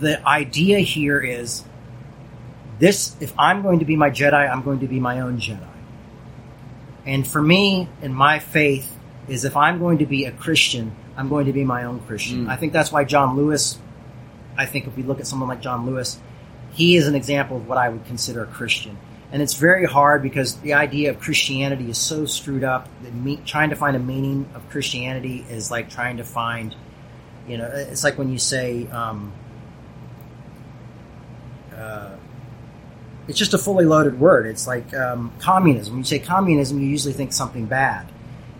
the 0.00 0.26
idea 0.26 0.80
here 0.80 1.20
is 1.20 1.62
this 2.80 3.14
if 3.20 3.32
I'm 3.38 3.62
going 3.62 3.78
to 3.78 3.84
be 3.84 3.94
my 3.94 4.10
Jedi, 4.10 4.50
I'm 4.50 4.62
going 4.62 4.80
to 4.80 4.88
be 4.88 4.98
my 4.98 5.20
own 5.20 5.38
Jedi. 5.38 5.68
And 7.06 7.24
for 7.24 7.40
me, 7.40 7.88
and 8.02 8.12
my 8.12 8.40
faith, 8.40 8.90
is 9.28 9.44
if 9.44 9.56
I'm 9.56 9.78
going 9.78 9.98
to 9.98 10.06
be 10.06 10.24
a 10.24 10.32
Christian, 10.32 10.96
I'm 11.16 11.28
going 11.28 11.46
to 11.46 11.52
be 11.52 11.62
my 11.62 11.84
own 11.84 12.00
Christian. 12.00 12.46
Mm. 12.46 12.48
I 12.48 12.56
think 12.56 12.72
that's 12.72 12.90
why 12.90 13.04
John 13.04 13.36
Lewis, 13.36 13.78
I 14.56 14.66
think 14.66 14.86
if 14.86 14.96
we 14.96 15.02
look 15.02 15.20
at 15.20 15.26
someone 15.26 15.48
like 15.48 15.60
John 15.60 15.86
Lewis, 15.86 16.20
he 16.72 16.96
is 16.96 17.06
an 17.06 17.14
example 17.14 17.56
of 17.56 17.68
what 17.68 17.78
I 17.78 17.88
would 17.88 18.04
consider 18.06 18.42
a 18.42 18.46
Christian. 18.46 18.98
And 19.32 19.42
it's 19.42 19.54
very 19.54 19.84
hard 19.84 20.22
because 20.22 20.56
the 20.58 20.74
idea 20.74 21.10
of 21.10 21.18
Christianity 21.18 21.90
is 21.90 21.98
so 21.98 22.24
screwed 22.24 22.62
up 22.62 22.88
that 23.02 23.12
me, 23.14 23.40
trying 23.44 23.70
to 23.70 23.76
find 23.76 23.96
a 23.96 24.00
meaning 24.00 24.48
of 24.54 24.68
Christianity 24.70 25.44
is 25.48 25.70
like 25.70 25.90
trying 25.90 26.18
to 26.18 26.24
find, 26.24 26.74
you 27.48 27.58
know, 27.58 27.66
it's 27.66 28.04
like 28.04 28.16
when 28.16 28.30
you 28.30 28.38
say, 28.38 28.86
um, 28.88 29.32
uh, 31.74 32.16
it's 33.26 33.38
just 33.38 33.54
a 33.54 33.58
fully 33.58 33.84
loaded 33.84 34.20
word. 34.20 34.46
It's 34.46 34.66
like 34.66 34.94
um, 34.94 35.32
communism. 35.38 35.94
When 35.94 36.00
you 36.00 36.04
say 36.04 36.18
communism, 36.18 36.80
you 36.80 36.86
usually 36.86 37.14
think 37.14 37.32
something 37.32 37.66
bad, 37.66 38.06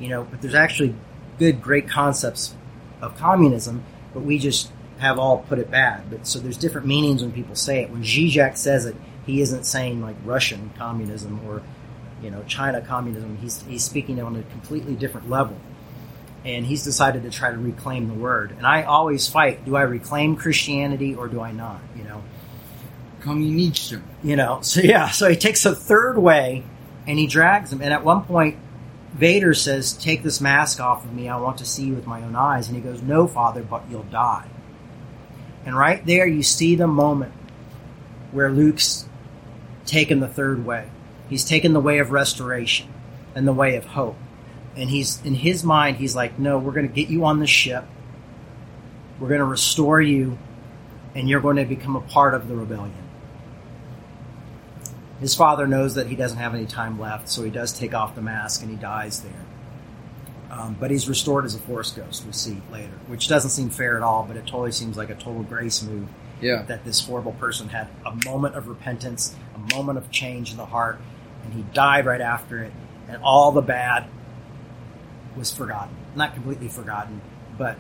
you 0.00 0.08
know, 0.08 0.24
but 0.24 0.40
there's 0.40 0.54
actually 0.54 0.94
good, 1.38 1.62
great 1.62 1.88
concepts 1.88 2.54
of 3.00 3.16
communism, 3.16 3.84
but 4.12 4.20
we 4.20 4.38
just 4.38 4.72
have 4.98 5.18
all 5.18 5.38
put 5.38 5.58
it 5.58 5.70
bad. 5.70 6.10
But 6.10 6.26
so 6.26 6.38
there's 6.38 6.56
different 6.56 6.86
meanings 6.86 7.22
when 7.22 7.32
people 7.32 7.54
say 7.54 7.82
it. 7.82 7.90
When 7.90 8.02
Zizek 8.02 8.56
says 8.56 8.86
it, 8.86 8.96
he 9.26 9.40
isn't 9.40 9.64
saying 9.64 10.00
like 10.00 10.16
Russian 10.24 10.70
communism 10.76 11.40
or 11.46 11.62
you 12.22 12.30
know 12.30 12.42
China 12.44 12.80
communism. 12.80 13.36
He's 13.38 13.62
he's 13.62 13.84
speaking 13.84 14.20
on 14.20 14.36
a 14.36 14.42
completely 14.44 14.94
different 14.94 15.28
level, 15.28 15.56
and 16.44 16.66
he's 16.66 16.84
decided 16.84 17.22
to 17.24 17.30
try 17.30 17.50
to 17.50 17.58
reclaim 17.58 18.08
the 18.08 18.14
word. 18.14 18.52
And 18.52 18.66
I 18.66 18.82
always 18.82 19.28
fight: 19.28 19.64
do 19.64 19.76
I 19.76 19.82
reclaim 19.82 20.36
Christianity 20.36 21.14
or 21.14 21.28
do 21.28 21.40
I 21.40 21.52
not? 21.52 21.80
You 21.96 22.04
know, 22.04 22.22
Communism. 23.20 24.04
you 24.22 24.36
know. 24.36 24.60
So 24.62 24.80
yeah, 24.80 25.10
so 25.10 25.28
he 25.28 25.36
takes 25.36 25.64
a 25.64 25.74
third 25.74 26.18
way, 26.18 26.64
and 27.06 27.18
he 27.18 27.26
drags 27.26 27.72
him. 27.72 27.80
And 27.80 27.92
at 27.92 28.04
one 28.04 28.22
point, 28.22 28.58
Vader 29.14 29.54
says, 29.54 29.92
"Take 29.92 30.22
this 30.22 30.40
mask 30.40 30.80
off 30.80 31.04
of 31.04 31.12
me. 31.12 31.28
I 31.28 31.36
want 31.38 31.58
to 31.58 31.64
see 31.64 31.84
you 31.84 31.94
with 31.94 32.06
my 32.06 32.22
own 32.22 32.36
eyes." 32.36 32.68
And 32.68 32.76
he 32.76 32.82
goes, 32.82 33.02
"No, 33.02 33.26
Father, 33.26 33.62
but 33.62 33.84
you'll 33.90 34.02
die." 34.04 34.46
And 35.64 35.76
right 35.76 36.04
there, 36.04 36.26
you 36.26 36.42
see 36.42 36.74
the 36.74 36.86
moment 36.86 37.32
where 38.32 38.50
Luke's 38.50 39.06
taken 39.86 40.20
the 40.20 40.28
third 40.28 40.66
way. 40.66 40.88
He's 41.28 41.44
taken 41.44 41.72
the 41.72 41.80
way 41.80 41.98
of 41.98 42.10
restoration 42.10 42.88
and 43.34 43.46
the 43.46 43.52
way 43.52 43.76
of 43.76 43.86
hope. 43.86 44.16
And 44.76 44.90
he's 44.90 45.22
in 45.24 45.34
his 45.34 45.64
mind, 45.64 45.96
he's 45.98 46.16
like, 46.16 46.38
"No, 46.38 46.58
we're 46.58 46.72
going 46.72 46.88
to 46.88 46.94
get 46.94 47.08
you 47.08 47.24
on 47.24 47.38
the 47.38 47.46
ship. 47.46 47.84
We're 49.20 49.28
going 49.28 49.38
to 49.38 49.44
restore 49.44 50.00
you, 50.00 50.36
and 51.14 51.28
you're 51.28 51.40
going 51.40 51.56
to 51.56 51.64
become 51.64 51.96
a 51.96 52.00
part 52.00 52.34
of 52.34 52.48
the 52.48 52.56
rebellion." 52.56 53.04
His 55.20 55.34
father 55.34 55.66
knows 55.66 55.94
that 55.94 56.08
he 56.08 56.16
doesn't 56.16 56.38
have 56.38 56.54
any 56.54 56.66
time 56.66 56.98
left, 56.98 57.28
so 57.28 57.44
he 57.44 57.50
does 57.50 57.72
take 57.72 57.94
off 57.94 58.14
the 58.14 58.20
mask 58.20 58.62
and 58.62 58.70
he 58.70 58.76
dies 58.76 59.20
there. 59.20 59.43
Um, 60.56 60.76
but 60.78 60.90
he's 60.92 61.08
restored 61.08 61.44
as 61.44 61.56
a 61.56 61.58
Force 61.58 61.90
ghost, 61.90 62.24
we 62.24 62.32
see 62.32 62.60
later, 62.70 62.92
which 63.08 63.26
doesn't 63.26 63.50
seem 63.50 63.70
fair 63.70 63.96
at 63.96 64.04
all, 64.04 64.22
but 64.22 64.36
it 64.36 64.46
totally 64.46 64.70
seems 64.70 64.96
like 64.96 65.10
a 65.10 65.14
total 65.16 65.42
grace 65.42 65.82
move 65.82 66.06
Yeah. 66.40 66.62
that 66.68 66.84
this 66.84 67.04
horrible 67.04 67.32
person 67.32 67.68
had 67.70 67.88
a 68.06 68.14
moment 68.24 68.54
of 68.54 68.68
repentance, 68.68 69.34
a 69.56 69.74
moment 69.74 69.98
of 69.98 70.10
change 70.12 70.52
in 70.52 70.56
the 70.56 70.66
heart, 70.66 71.00
and 71.44 71.52
he 71.54 71.62
died 71.74 72.06
right 72.06 72.20
after 72.20 72.62
it, 72.62 72.72
and 73.08 73.20
all 73.22 73.50
the 73.50 73.62
bad 73.62 74.04
was 75.36 75.52
forgotten. 75.52 75.94
Not 76.14 76.34
completely 76.34 76.68
forgotten, 76.68 77.20
but 77.58 77.76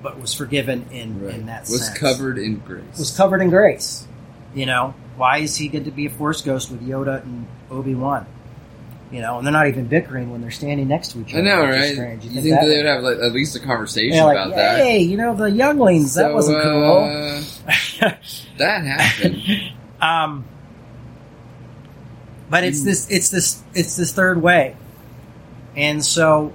but 0.00 0.20
was 0.20 0.32
forgiven 0.32 0.86
in, 0.92 1.20
Right. 1.24 1.34
in 1.34 1.46
that 1.46 1.62
was 1.62 1.84
sense. 1.86 1.98
covered 1.98 2.38
in 2.38 2.58
grace. 2.60 2.96
was 2.96 3.16
covered 3.16 3.40
in 3.42 3.50
grace. 3.50 4.06
You 4.54 4.64
know, 4.66 4.94
why 5.16 5.38
is 5.38 5.56
he 5.56 5.66
good 5.66 5.84
to 5.86 5.90
be 5.90 6.06
a 6.06 6.10
force 6.10 6.40
ghost 6.40 6.70
with 6.70 6.80
Yoda 6.86 7.24
and 7.24 7.48
Obi 7.68 7.96
Wan? 7.96 8.24
You 9.10 9.22
know, 9.22 9.38
and 9.38 9.46
they're 9.46 9.52
not 9.52 9.68
even 9.68 9.86
bickering 9.86 10.30
when 10.30 10.42
they're 10.42 10.50
standing 10.50 10.86
next 10.86 11.12
to 11.12 11.20
each 11.20 11.32
other. 11.32 11.42
I 11.42 11.44
know, 11.44 11.62
right? 11.62 11.94
strange. 11.94 12.24
You 12.24 12.30
think 12.30 12.42
think 12.42 12.60
that 12.60 12.66
they 12.66 12.76
would- 12.76 12.86
have 12.86 13.02
like 13.02 13.18
at 13.18 13.32
least 13.32 13.56
a 13.56 13.60
conversation 13.60 14.22
like, 14.22 14.36
about 14.36 14.54
that? 14.54 14.78
hey, 14.78 15.00
you 15.00 15.16
know, 15.16 15.34
the 15.34 15.50
younglings, 15.50 16.14
that 16.14 16.34
wasn't 16.34 16.62
cool. 16.62 17.04
uh, 17.04 17.40
that 18.58 18.84
happened. 18.84 19.42
um, 20.02 20.44
but 22.50 22.64
it's 22.64 22.82
this, 22.82 23.10
it's 23.10 23.30
this, 23.30 23.62
it's 23.74 23.96
this 23.96 24.12
third 24.12 24.42
way, 24.42 24.76
and 25.74 26.04
so 26.04 26.52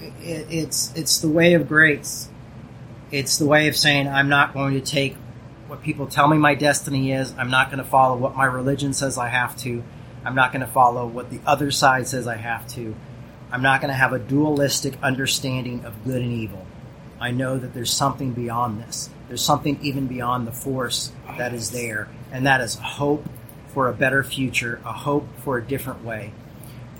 it, 0.00 0.46
it's 0.50 0.92
it's 0.96 1.18
the 1.18 1.28
way 1.28 1.54
of 1.54 1.68
grace. 1.68 2.28
It's 3.12 3.38
the 3.38 3.46
way 3.46 3.68
of 3.68 3.76
saying 3.76 4.08
I'm 4.08 4.28
not 4.28 4.52
going 4.52 4.74
to 4.74 4.80
take 4.80 5.16
what 5.68 5.82
people 5.82 6.06
tell 6.06 6.28
me 6.28 6.38
my 6.38 6.54
destiny 6.54 7.12
is. 7.12 7.32
I'm 7.38 7.50
not 7.50 7.70
going 7.70 7.78
to 7.78 7.88
follow 7.88 8.16
what 8.16 8.36
my 8.36 8.44
religion 8.44 8.92
says 8.92 9.16
I 9.16 9.28
have 9.28 9.56
to. 9.58 9.82
I'm 10.26 10.34
not 10.34 10.52
going 10.52 10.66
to 10.66 10.72
follow 10.72 11.06
what 11.06 11.30
the 11.30 11.38
other 11.46 11.70
side 11.70 12.08
says 12.08 12.26
I 12.26 12.34
have 12.34 12.66
to. 12.70 12.96
I'm 13.52 13.62
not 13.62 13.80
going 13.80 13.92
to 13.92 13.96
have 13.96 14.12
a 14.12 14.18
dualistic 14.18 14.94
understanding 15.00 15.84
of 15.84 16.04
good 16.04 16.20
and 16.20 16.32
evil. 16.32 16.66
I 17.20 17.30
know 17.30 17.56
that 17.56 17.72
there's 17.74 17.92
something 17.92 18.32
beyond 18.32 18.82
this. 18.82 19.08
There's 19.28 19.44
something 19.44 19.78
even 19.82 20.08
beyond 20.08 20.48
the 20.48 20.52
force 20.52 21.12
that 21.38 21.54
is 21.54 21.70
there, 21.70 22.08
and 22.32 22.44
that 22.44 22.60
is 22.60 22.74
hope 22.74 23.24
for 23.68 23.88
a 23.88 23.92
better 23.92 24.24
future, 24.24 24.80
a 24.84 24.92
hope 24.92 25.28
for 25.44 25.58
a 25.58 25.64
different 25.64 26.04
way. 26.04 26.32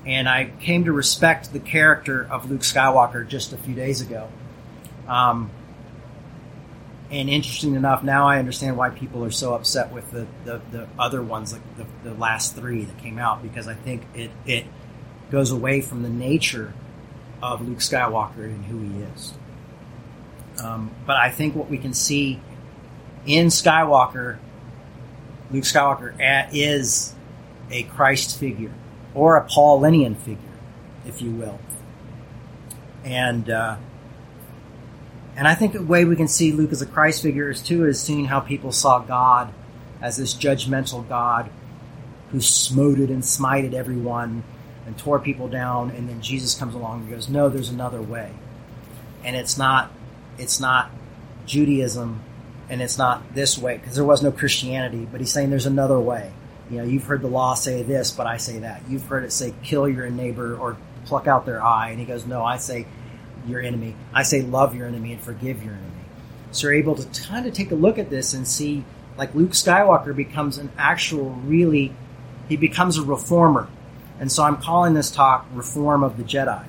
And 0.06 0.28
I 0.28 0.52
came 0.60 0.84
to 0.84 0.92
respect 0.92 1.52
the 1.52 1.58
character 1.58 2.28
of 2.30 2.48
Luke 2.48 2.60
Skywalker 2.60 3.26
just 3.26 3.52
a 3.52 3.56
few 3.56 3.74
days 3.74 4.00
ago. 4.00 4.28
Um, 5.08 5.50
and 7.10 7.30
interesting 7.30 7.74
enough, 7.74 8.02
now 8.02 8.26
I 8.26 8.38
understand 8.38 8.76
why 8.76 8.90
people 8.90 9.24
are 9.24 9.30
so 9.30 9.54
upset 9.54 9.92
with 9.92 10.10
the, 10.10 10.26
the, 10.44 10.60
the 10.72 10.88
other 10.98 11.22
ones, 11.22 11.52
like 11.52 11.62
the, 11.76 11.86
the 12.08 12.14
last 12.14 12.56
three 12.56 12.84
that 12.84 12.98
came 12.98 13.18
out, 13.18 13.42
because 13.42 13.68
I 13.68 13.74
think 13.74 14.02
it, 14.14 14.30
it 14.44 14.66
goes 15.30 15.50
away 15.50 15.80
from 15.80 16.02
the 16.02 16.08
nature 16.08 16.74
of 17.42 17.66
Luke 17.66 17.78
Skywalker 17.78 18.44
and 18.44 18.64
who 18.64 18.78
he 18.80 19.02
is. 19.02 19.34
Um, 20.62 20.90
but 21.06 21.16
I 21.16 21.30
think 21.30 21.54
what 21.54 21.68
we 21.68 21.78
can 21.78 21.94
see 21.94 22.40
in 23.24 23.48
Skywalker, 23.48 24.38
Luke 25.50 25.64
Skywalker 25.64 26.14
is 26.52 27.14
a 27.70 27.84
Christ 27.84 28.38
figure 28.38 28.72
or 29.14 29.36
a 29.36 29.46
Paulinian 29.46 30.16
figure, 30.16 30.40
if 31.04 31.22
you 31.22 31.30
will. 31.30 31.60
And 33.04 33.48
uh, 33.48 33.76
and 35.36 35.46
I 35.46 35.54
think 35.54 35.74
the 35.74 35.82
way 35.82 36.04
we 36.04 36.16
can 36.16 36.28
see 36.28 36.52
Luke 36.52 36.72
as 36.72 36.82
a 36.82 36.86
Christ 36.86 37.22
figure 37.22 37.50
is 37.50 37.62
too 37.62 37.86
is 37.86 38.00
seeing 38.00 38.24
how 38.24 38.40
people 38.40 38.72
saw 38.72 38.98
God 39.00 39.52
as 40.00 40.16
this 40.16 40.34
judgmental 40.34 41.06
God 41.08 41.50
who 42.32 42.40
smoted 42.40 43.10
and 43.10 43.22
smited 43.22 43.72
everyone 43.72 44.42
and 44.86 44.96
tore 44.98 45.18
people 45.18 45.48
down, 45.48 45.90
and 45.90 46.08
then 46.08 46.20
Jesus 46.20 46.54
comes 46.54 46.74
along 46.74 47.02
and 47.02 47.10
goes, 47.10 47.28
"No, 47.28 47.48
there's 47.48 47.68
another 47.68 48.02
way," 48.02 48.32
and 49.24 49.36
it's 49.36 49.58
not 49.58 49.90
it's 50.38 50.60
not 50.60 50.90
Judaism 51.46 52.20
and 52.68 52.82
it's 52.82 52.98
not 52.98 53.34
this 53.34 53.56
way 53.56 53.78
because 53.78 53.94
there 53.94 54.04
was 54.04 54.22
no 54.22 54.32
Christianity, 54.32 55.06
but 55.10 55.20
he's 55.20 55.30
saying 55.30 55.50
there's 55.50 55.66
another 55.66 56.00
way. 56.00 56.32
You 56.70 56.78
know, 56.78 56.84
you've 56.84 57.04
heard 57.04 57.22
the 57.22 57.28
law 57.28 57.54
say 57.54 57.82
this, 57.82 58.10
but 58.10 58.26
I 58.26 58.38
say 58.38 58.58
that. 58.58 58.82
You've 58.88 59.06
heard 59.06 59.24
it 59.24 59.32
say 59.32 59.54
kill 59.62 59.88
your 59.88 60.10
neighbor 60.10 60.56
or 60.56 60.76
pluck 61.04 61.28
out 61.28 61.46
their 61.46 61.62
eye, 61.62 61.90
and 61.90 62.00
he 62.00 62.04
goes, 62.04 62.26
no, 62.26 62.44
I 62.44 62.56
say 62.56 62.86
your 63.48 63.60
enemy. 63.60 63.94
I 64.12 64.22
say 64.22 64.42
love 64.42 64.74
your 64.74 64.86
enemy 64.86 65.12
and 65.12 65.20
forgive 65.20 65.62
your 65.62 65.74
enemy. 65.74 65.92
So 66.52 66.66
you're 66.66 66.76
able 66.76 66.94
to 66.94 67.22
kind 67.22 67.46
of 67.46 67.52
take 67.52 67.70
a 67.70 67.74
look 67.74 67.98
at 67.98 68.10
this 68.10 68.32
and 68.32 68.46
see, 68.46 68.84
like 69.16 69.34
Luke 69.34 69.50
Skywalker 69.50 70.14
becomes 70.14 70.58
an 70.58 70.70
actual, 70.78 71.30
really, 71.44 71.94
he 72.48 72.56
becomes 72.56 72.98
a 72.98 73.02
reformer. 73.02 73.68
And 74.18 74.32
so 74.32 74.42
I'm 74.42 74.56
calling 74.56 74.94
this 74.94 75.10
talk 75.10 75.46
Reform 75.52 76.02
of 76.02 76.16
the 76.16 76.22
Jedi 76.22 76.64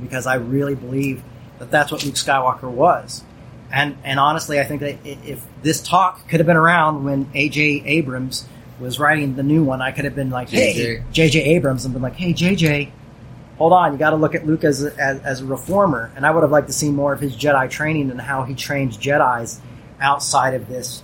because 0.00 0.26
I 0.26 0.34
really 0.34 0.74
believe 0.74 1.22
that 1.58 1.70
that's 1.70 1.90
what 1.90 2.04
Luke 2.04 2.14
Skywalker 2.14 2.70
was. 2.70 3.24
And 3.72 3.96
and 4.04 4.20
honestly, 4.20 4.60
I 4.60 4.64
think 4.64 4.80
that 4.80 4.98
if 5.04 5.44
this 5.62 5.80
talk 5.82 6.28
could 6.28 6.38
have 6.38 6.46
been 6.46 6.56
around 6.56 7.04
when 7.04 7.28
A.J. 7.34 7.82
Abrams 7.84 8.46
was 8.78 9.00
writing 9.00 9.34
the 9.34 9.42
new 9.42 9.64
one, 9.64 9.82
I 9.82 9.90
could 9.90 10.04
have 10.04 10.14
been 10.14 10.30
like, 10.30 10.50
"Hey, 10.50 11.02
J.J. 11.10 11.42
Abrams," 11.42 11.84
and 11.84 11.92
been 11.92 12.02
like, 12.02 12.14
"Hey, 12.14 12.32
J.J., 12.32 12.92
hold 13.58 13.72
on, 13.72 13.92
you 13.92 13.98
got 13.98 14.10
to 14.10 14.16
look 14.16 14.34
at 14.34 14.46
Luke 14.46 14.64
as 14.64 14.82
as, 14.84 15.20
as 15.20 15.40
a 15.40 15.44
reformer." 15.44 16.10
And 16.16 16.26
I 16.26 16.30
would 16.30 16.42
have 16.42 16.50
liked 16.50 16.68
to 16.68 16.72
see 16.72 16.90
more 16.90 17.12
of 17.12 17.20
his 17.20 17.36
Jedi 17.36 17.68
training 17.70 18.10
and 18.10 18.20
how 18.20 18.44
he 18.44 18.54
trains 18.54 18.96
Jedi's 18.96 19.60
outside 20.00 20.54
of 20.54 20.68
this 20.68 21.02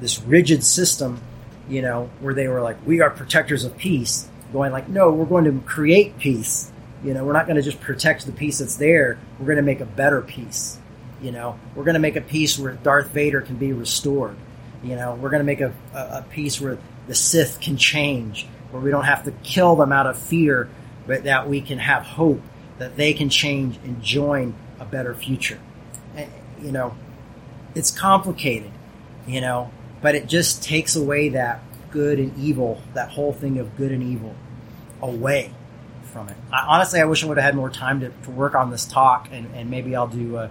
this 0.00 0.20
rigid 0.22 0.62
system, 0.62 1.20
you 1.68 1.82
know, 1.82 2.10
where 2.20 2.34
they 2.34 2.48
were 2.48 2.62
like, 2.62 2.76
"We 2.86 3.00
are 3.00 3.10
protectors 3.10 3.64
of 3.64 3.76
peace," 3.76 4.28
going 4.52 4.72
like, 4.72 4.88
"No, 4.88 5.10
we're 5.10 5.26
going 5.26 5.44
to 5.44 5.60
create 5.66 6.18
peace." 6.18 6.70
You 7.04 7.14
know, 7.14 7.24
we're 7.24 7.34
not 7.34 7.46
going 7.46 7.56
to 7.56 7.62
just 7.62 7.80
protect 7.80 8.26
the 8.26 8.32
peace 8.32 8.58
that's 8.58 8.76
there. 8.76 9.18
We're 9.38 9.46
going 9.46 9.56
to 9.56 9.62
make 9.62 9.80
a 9.80 9.86
better 9.86 10.22
peace. 10.22 10.78
You 11.20 11.30
know, 11.30 11.58
we're 11.74 11.84
going 11.84 11.94
to 11.94 12.00
make 12.00 12.16
a 12.16 12.20
peace 12.20 12.58
where 12.58 12.72
Darth 12.72 13.10
Vader 13.10 13.40
can 13.40 13.56
be 13.56 13.72
restored. 13.72 14.36
You 14.82 14.96
know, 14.96 15.14
we're 15.14 15.30
going 15.30 15.40
to 15.40 15.44
make 15.44 15.60
a, 15.60 15.72
a, 15.94 15.98
a 15.98 16.24
peace 16.30 16.60
where 16.60 16.78
the 17.06 17.14
Sith 17.14 17.60
can 17.60 17.76
change, 17.76 18.46
where 18.70 18.82
we 18.82 18.90
don't 18.90 19.04
have 19.04 19.24
to 19.24 19.30
kill 19.42 19.76
them 19.76 19.92
out 19.92 20.06
of 20.06 20.18
fear, 20.18 20.68
but 21.06 21.24
that 21.24 21.48
we 21.48 21.60
can 21.60 21.78
have 21.78 22.02
hope 22.02 22.42
that 22.78 22.96
they 22.96 23.12
can 23.12 23.28
change 23.28 23.78
and 23.84 24.02
join 24.02 24.54
a 24.78 24.84
better 24.84 25.14
future. 25.14 25.58
And, 26.14 26.30
you 26.60 26.72
know, 26.72 26.94
it's 27.74 27.90
complicated, 27.90 28.70
you 29.26 29.40
know, 29.40 29.70
but 30.02 30.14
it 30.14 30.26
just 30.26 30.62
takes 30.62 30.96
away 30.96 31.30
that 31.30 31.60
good 31.90 32.18
and 32.18 32.36
evil, 32.38 32.82
that 32.94 33.10
whole 33.10 33.32
thing 33.32 33.58
of 33.58 33.76
good 33.76 33.92
and 33.92 34.02
evil 34.02 34.34
away 35.00 35.52
from 36.12 36.28
it. 36.28 36.36
I, 36.52 36.66
honestly, 36.68 37.00
I 37.00 37.04
wish 37.04 37.24
I 37.24 37.26
would 37.28 37.38
have 37.38 37.44
had 37.44 37.54
more 37.54 37.70
time 37.70 38.00
to, 38.00 38.10
to 38.10 38.30
work 38.30 38.54
on 38.54 38.70
this 38.70 38.84
talk, 38.84 39.28
and, 39.30 39.54
and 39.54 39.70
maybe 39.70 39.94
I'll 39.96 40.06
do 40.06 40.36
a, 40.36 40.50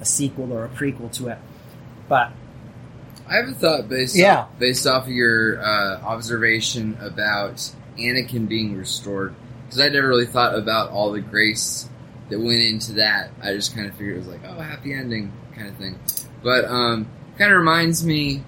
a 0.00 0.04
sequel 0.04 0.52
or 0.52 0.64
a 0.64 0.68
prequel 0.68 1.12
to 1.14 1.28
it. 1.28 1.38
But 2.08 2.32
I 3.28 3.36
have 3.36 3.48
a 3.48 3.52
thought 3.52 3.88
based 3.88 4.16
Yeah. 4.16 4.40
off, 4.40 4.58
based 4.58 4.86
off 4.86 5.04
of 5.04 5.12
your 5.12 5.60
uh, 5.62 6.00
observation 6.00 6.96
about 7.00 7.70
Anakin 7.98 8.48
being 8.48 8.76
restored 8.76 9.34
because 9.68 9.80
I 9.80 9.90
never 9.90 10.08
really 10.08 10.26
thought 10.26 10.56
about 10.56 10.90
all 10.90 11.12
the 11.12 11.20
grace 11.20 11.90
that 12.30 12.40
went 12.40 12.60
into 12.60 12.92
that. 12.94 13.30
I 13.42 13.52
just 13.52 13.74
kind 13.74 13.86
of 13.86 13.94
figured 13.94 14.16
it 14.16 14.18
was 14.20 14.28
like, 14.28 14.40
oh, 14.46 14.58
happy 14.60 14.94
ending 14.94 15.30
kind 15.54 15.68
of 15.68 15.76
thing. 15.76 15.98
But 16.42 16.64
um, 16.64 17.06
kind 17.36 17.52
of 17.52 17.58
reminds 17.58 18.04
me, 18.04 18.42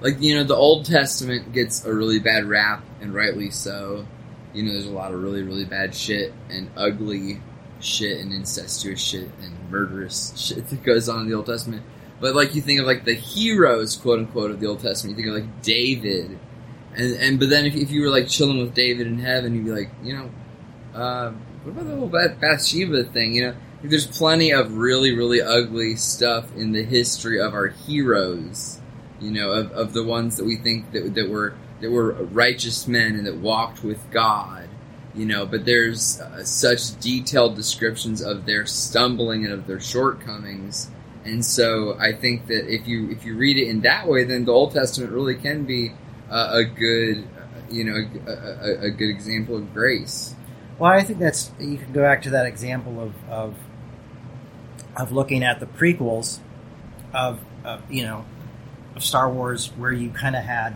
like 0.00 0.20
you 0.20 0.34
know, 0.34 0.42
the 0.42 0.56
Old 0.56 0.84
Testament 0.84 1.52
gets 1.52 1.84
a 1.84 1.94
really 1.94 2.18
bad 2.18 2.44
rap, 2.44 2.84
and 3.00 3.14
rightly 3.14 3.50
so. 3.50 4.06
You 4.52 4.64
know, 4.64 4.72
there's 4.72 4.86
a 4.86 4.90
lot 4.90 5.12
of 5.12 5.22
really, 5.22 5.42
really 5.42 5.64
bad 5.64 5.94
shit 5.94 6.32
and 6.48 6.70
ugly 6.76 7.40
shit 7.80 8.20
and 8.20 8.32
incestuous 8.32 9.00
shit 9.00 9.28
and 9.42 9.70
murderous 9.70 10.32
shit 10.36 10.68
that 10.68 10.82
goes 10.82 11.08
on 11.08 11.22
in 11.22 11.28
the 11.28 11.34
Old 11.34 11.46
Testament. 11.46 11.82
But 12.20 12.34
like 12.34 12.54
you 12.54 12.62
think 12.62 12.80
of 12.80 12.86
like 12.86 13.04
the 13.04 13.14
heroes, 13.14 13.96
quote 13.96 14.18
unquote, 14.18 14.50
of 14.50 14.60
the 14.60 14.66
Old 14.66 14.80
Testament. 14.80 15.18
You 15.18 15.24
think 15.24 15.36
of 15.36 15.42
like 15.42 15.62
David, 15.62 16.38
and 16.96 17.14
and 17.16 17.38
but 17.38 17.50
then 17.50 17.66
if, 17.66 17.74
if 17.74 17.90
you 17.90 18.02
were 18.02 18.10
like 18.10 18.28
chilling 18.28 18.58
with 18.58 18.74
David 18.74 19.06
in 19.06 19.18
heaven, 19.18 19.54
you'd 19.54 19.64
be 19.64 19.72
like, 19.72 19.90
you 20.02 20.16
know, 20.16 20.30
uh, 20.94 21.32
what 21.64 21.72
about 21.72 21.86
the 21.86 21.96
whole 21.96 22.08
Bathsheba 22.40 23.04
thing? 23.04 23.34
You 23.34 23.48
know, 23.48 23.54
there's 23.82 24.06
plenty 24.06 24.52
of 24.52 24.76
really 24.76 25.14
really 25.14 25.42
ugly 25.42 25.96
stuff 25.96 26.54
in 26.56 26.72
the 26.72 26.84
history 26.84 27.40
of 27.40 27.54
our 27.54 27.68
heroes. 27.68 28.80
You 29.20 29.30
know, 29.30 29.52
of, 29.52 29.72
of 29.72 29.92
the 29.92 30.04
ones 30.04 30.36
that 30.36 30.44
we 30.44 30.56
think 30.56 30.92
that 30.92 31.14
that 31.14 31.28
were 31.28 31.54
that 31.80 31.90
were 31.90 32.12
righteous 32.12 32.86
men 32.86 33.14
and 33.14 33.26
that 33.26 33.36
walked 33.36 33.82
with 33.82 34.10
God. 34.10 34.68
You 35.14 35.26
know, 35.26 35.46
but 35.46 35.64
there's 35.64 36.20
uh, 36.20 36.44
such 36.44 36.98
detailed 36.98 37.54
descriptions 37.54 38.20
of 38.20 38.46
their 38.46 38.66
stumbling 38.66 39.44
and 39.44 39.52
of 39.54 39.66
their 39.66 39.80
shortcomings. 39.80 40.90
And 41.24 41.44
so 41.44 41.96
I 41.98 42.12
think 42.12 42.48
that 42.48 42.72
if 42.72 42.86
you 42.88 43.10
if 43.10 43.24
you 43.24 43.36
read 43.36 43.56
it 43.56 43.68
in 43.68 43.80
that 43.82 44.08
way, 44.08 44.24
then 44.24 44.44
the 44.44 44.52
Old 44.52 44.72
Testament 44.72 45.12
really 45.12 45.36
can 45.36 45.64
be 45.64 45.92
uh, 46.30 46.50
a 46.52 46.64
good, 46.64 47.18
uh, 47.38 47.60
you 47.70 47.84
know, 47.84 47.94
a, 48.26 48.30
a, 48.30 48.80
a 48.86 48.90
good 48.90 49.08
example 49.08 49.56
of 49.56 49.72
grace. 49.72 50.33
Well, 50.78 50.90
I 50.92 51.02
think 51.02 51.18
that's 51.18 51.50
you 51.60 51.76
can 51.78 51.92
go 51.92 52.02
back 52.02 52.22
to 52.22 52.30
that 52.30 52.46
example 52.46 53.00
of 53.00 53.12
of, 53.30 53.54
of 54.96 55.12
looking 55.12 55.42
at 55.44 55.60
the 55.60 55.66
prequels 55.66 56.38
of, 57.12 57.40
of 57.64 57.82
you 57.90 58.02
know 58.04 58.24
of 58.96 59.04
Star 59.04 59.30
Wars, 59.30 59.68
where 59.76 59.92
you 59.92 60.10
kind 60.10 60.36
of 60.36 60.42
had 60.44 60.74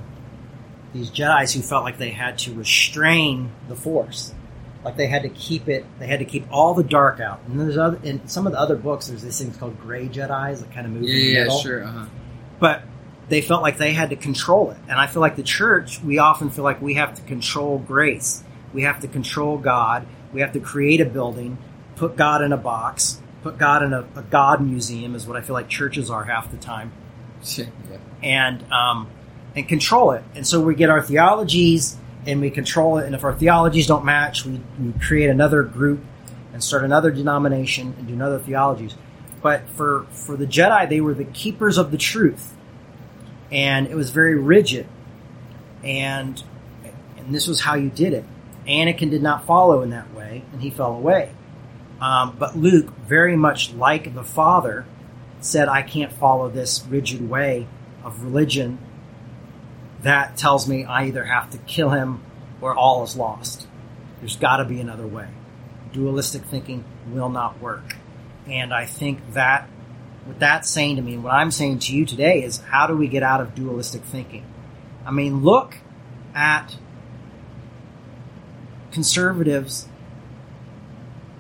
these 0.92 1.10
Jedi's 1.10 1.52
who 1.54 1.60
felt 1.62 1.84
like 1.84 1.98
they 1.98 2.10
had 2.10 2.38
to 2.38 2.54
restrain 2.54 3.50
the 3.68 3.76
Force, 3.76 4.32
like 4.84 4.96
they 4.96 5.06
had 5.06 5.22
to 5.22 5.28
keep 5.28 5.68
it, 5.68 5.84
they 5.98 6.06
had 6.06 6.18
to 6.20 6.24
keep 6.24 6.46
all 6.50 6.74
the 6.74 6.82
dark 6.82 7.20
out. 7.20 7.40
And 7.46 7.60
there's 7.60 7.76
other 7.76 7.98
in 8.02 8.26
some 8.28 8.46
of 8.46 8.52
the 8.52 8.58
other 8.58 8.76
books, 8.76 9.06
there's 9.08 9.22
these 9.22 9.38
things 9.38 9.56
called 9.56 9.80
gray 9.80 10.08
Jedi's 10.08 10.60
that 10.60 10.72
kind 10.72 10.86
of 10.86 10.92
move 10.92 11.02
Yeah, 11.04 11.14
in 11.14 11.20
the 11.20 11.40
middle. 11.40 11.56
yeah, 11.56 11.62
sure. 11.62 11.84
Uh-huh. 11.84 12.06
but 12.58 12.82
they 13.28 13.42
felt 13.42 13.60
like 13.62 13.76
they 13.76 13.92
had 13.92 14.08
to 14.10 14.16
control 14.16 14.70
it. 14.70 14.78
And 14.88 14.98
I 14.98 15.06
feel 15.06 15.20
like 15.20 15.36
the 15.36 15.42
church, 15.42 16.00
we 16.02 16.16
often 16.18 16.48
feel 16.48 16.64
like 16.64 16.80
we 16.80 16.94
have 16.94 17.12
to 17.16 17.22
control 17.22 17.78
grace. 17.78 18.42
We 18.72 18.82
have 18.82 19.00
to 19.00 19.08
control 19.08 19.58
God. 19.58 20.06
We 20.32 20.40
have 20.40 20.52
to 20.52 20.60
create 20.60 21.00
a 21.00 21.04
building, 21.04 21.58
put 21.96 22.16
God 22.16 22.42
in 22.42 22.52
a 22.52 22.56
box, 22.56 23.20
put 23.42 23.58
God 23.58 23.82
in 23.82 23.92
a, 23.92 24.06
a 24.14 24.22
God 24.22 24.60
museum, 24.60 25.14
is 25.14 25.26
what 25.26 25.36
I 25.36 25.40
feel 25.40 25.54
like 25.54 25.68
churches 25.68 26.10
are 26.10 26.24
half 26.24 26.50
the 26.50 26.58
time, 26.58 26.92
yeah. 27.90 27.98
and 28.22 28.70
um, 28.72 29.08
and 29.56 29.66
control 29.66 30.12
it. 30.12 30.22
And 30.34 30.46
so 30.46 30.60
we 30.60 30.74
get 30.74 30.90
our 30.90 31.02
theologies 31.02 31.96
and 32.26 32.40
we 32.40 32.50
control 32.50 32.98
it. 32.98 33.06
And 33.06 33.14
if 33.14 33.24
our 33.24 33.34
theologies 33.34 33.86
don't 33.86 34.04
match, 34.04 34.44
we, 34.44 34.60
we 34.78 34.92
create 35.00 35.30
another 35.30 35.62
group 35.62 36.00
and 36.52 36.62
start 36.62 36.84
another 36.84 37.10
denomination 37.10 37.94
and 37.98 38.06
do 38.06 38.14
another 38.14 38.38
theologies. 38.38 38.94
But 39.40 39.68
for 39.70 40.06
for 40.10 40.36
the 40.36 40.46
Jedi, 40.46 40.88
they 40.88 41.00
were 41.00 41.14
the 41.14 41.24
keepers 41.24 41.78
of 41.78 41.90
the 41.90 41.98
truth 41.98 42.54
and 43.50 43.86
it 43.86 43.94
was 43.94 44.10
very 44.10 44.34
rigid 44.34 44.86
and 45.82 46.42
and 47.16 47.34
this 47.34 47.46
was 47.46 47.62
how 47.62 47.74
you 47.74 47.88
did 47.90 48.12
it 48.12 48.24
anakin 48.68 49.10
did 49.10 49.22
not 49.22 49.46
follow 49.46 49.82
in 49.82 49.90
that 49.90 50.12
way 50.14 50.44
and 50.52 50.60
he 50.60 50.70
fell 50.70 50.94
away. 50.94 51.30
Um, 52.00 52.36
but 52.38 52.56
luke 52.56 52.96
very 52.98 53.36
much 53.36 53.72
like 53.72 54.14
the 54.14 54.22
father 54.22 54.86
said 55.40 55.68
i 55.68 55.82
can't 55.82 56.12
follow 56.12 56.48
this 56.48 56.84
rigid 56.88 57.28
way 57.28 57.66
of 58.04 58.22
religion. 58.22 58.78
That 60.02 60.36
tells 60.36 60.68
me 60.68 60.84
i 60.84 61.04
either 61.06 61.24
have 61.24 61.50
to 61.50 61.58
kill 61.58 61.90
him 61.90 62.22
or 62.60 62.74
all 62.74 63.02
is 63.04 63.16
lost. 63.16 63.66
There's 64.20 64.36
got 64.36 64.56
to 64.56 64.64
be 64.64 64.80
another 64.80 65.06
way. 65.06 65.28
Dualistic 65.92 66.42
thinking 66.44 66.84
will 67.08 67.28
not 67.28 67.60
work. 67.60 67.96
And 68.46 68.72
i 68.72 68.86
think 68.86 69.32
that 69.34 69.68
what 70.28 70.40
that's 70.40 70.68
saying 70.68 70.96
to 70.96 71.02
me, 71.02 71.14
and 71.14 71.24
what 71.24 71.32
I'm 71.32 71.50
saying 71.50 71.78
to 71.80 71.96
you 71.96 72.04
today 72.04 72.42
is 72.42 72.58
how 72.58 72.86
do 72.86 72.94
we 72.94 73.08
get 73.08 73.22
out 73.22 73.40
of 73.40 73.54
dualistic 73.54 74.02
thinking? 74.02 74.44
I 75.06 75.10
mean, 75.10 75.42
look 75.42 75.78
at 76.34 76.76
conservatives, 78.98 79.88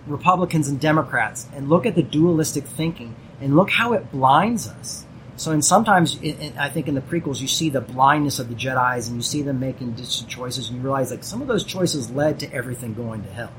Republicans, 0.06 0.68
and 0.68 0.78
Democrats, 0.78 1.48
and 1.52 1.68
look 1.68 1.86
at 1.86 1.96
the 1.96 2.04
dualistic 2.04 2.64
thinking, 2.64 3.16
and 3.40 3.56
look 3.56 3.68
how 3.70 3.94
it 3.94 4.12
blinds 4.12 4.68
us. 4.68 5.04
So, 5.34 5.50
and 5.50 5.64
sometimes 5.64 6.16
in- 6.22 6.56
I 6.56 6.68
think 6.68 6.86
in 6.86 6.94
the 6.94 7.00
prequels, 7.00 7.40
you 7.40 7.48
see 7.48 7.68
the 7.68 7.80
blindness 7.80 8.38
of 8.38 8.48
the 8.48 8.54
Jedi's, 8.54 9.08
and 9.08 9.16
you 9.16 9.22
see 9.22 9.42
them 9.42 9.58
making 9.58 9.94
distant 9.94 10.28
choices, 10.30 10.68
and 10.68 10.76
you 10.76 10.84
realize 10.84 11.10
like 11.10 11.24
some 11.24 11.42
of 11.42 11.48
those 11.48 11.64
choices 11.64 12.10
led 12.10 12.38
to 12.38 12.52
everything 12.54 12.94
going 12.94 13.24
to 13.24 13.30
hell. 13.30 13.52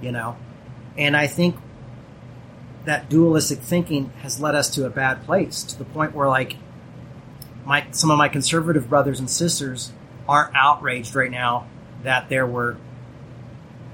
you 0.00 0.12
know? 0.12 0.36
And 0.96 1.16
I 1.16 1.26
think 1.26 1.56
that 2.84 3.08
dualistic 3.10 3.58
thinking 3.58 4.12
has 4.22 4.40
led 4.40 4.54
us 4.54 4.70
to 4.76 4.86
a 4.86 4.90
bad 4.90 5.24
place 5.26 5.64
to 5.64 5.76
the 5.76 5.84
point 5.84 6.14
where 6.14 6.28
like 6.28 6.56
my 7.66 7.84
some 7.90 8.10
of 8.12 8.18
my 8.18 8.28
conservative 8.28 8.88
brothers 8.88 9.18
and 9.18 9.28
sisters 9.28 9.92
aren't 10.28 10.54
outraged 10.54 11.14
right 11.14 11.30
now 11.30 11.66
that 12.02 12.28
there 12.28 12.46
were 12.46 12.76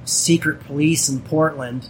secret 0.06 0.60
police 0.60 1.08
in 1.08 1.20
Portland, 1.20 1.88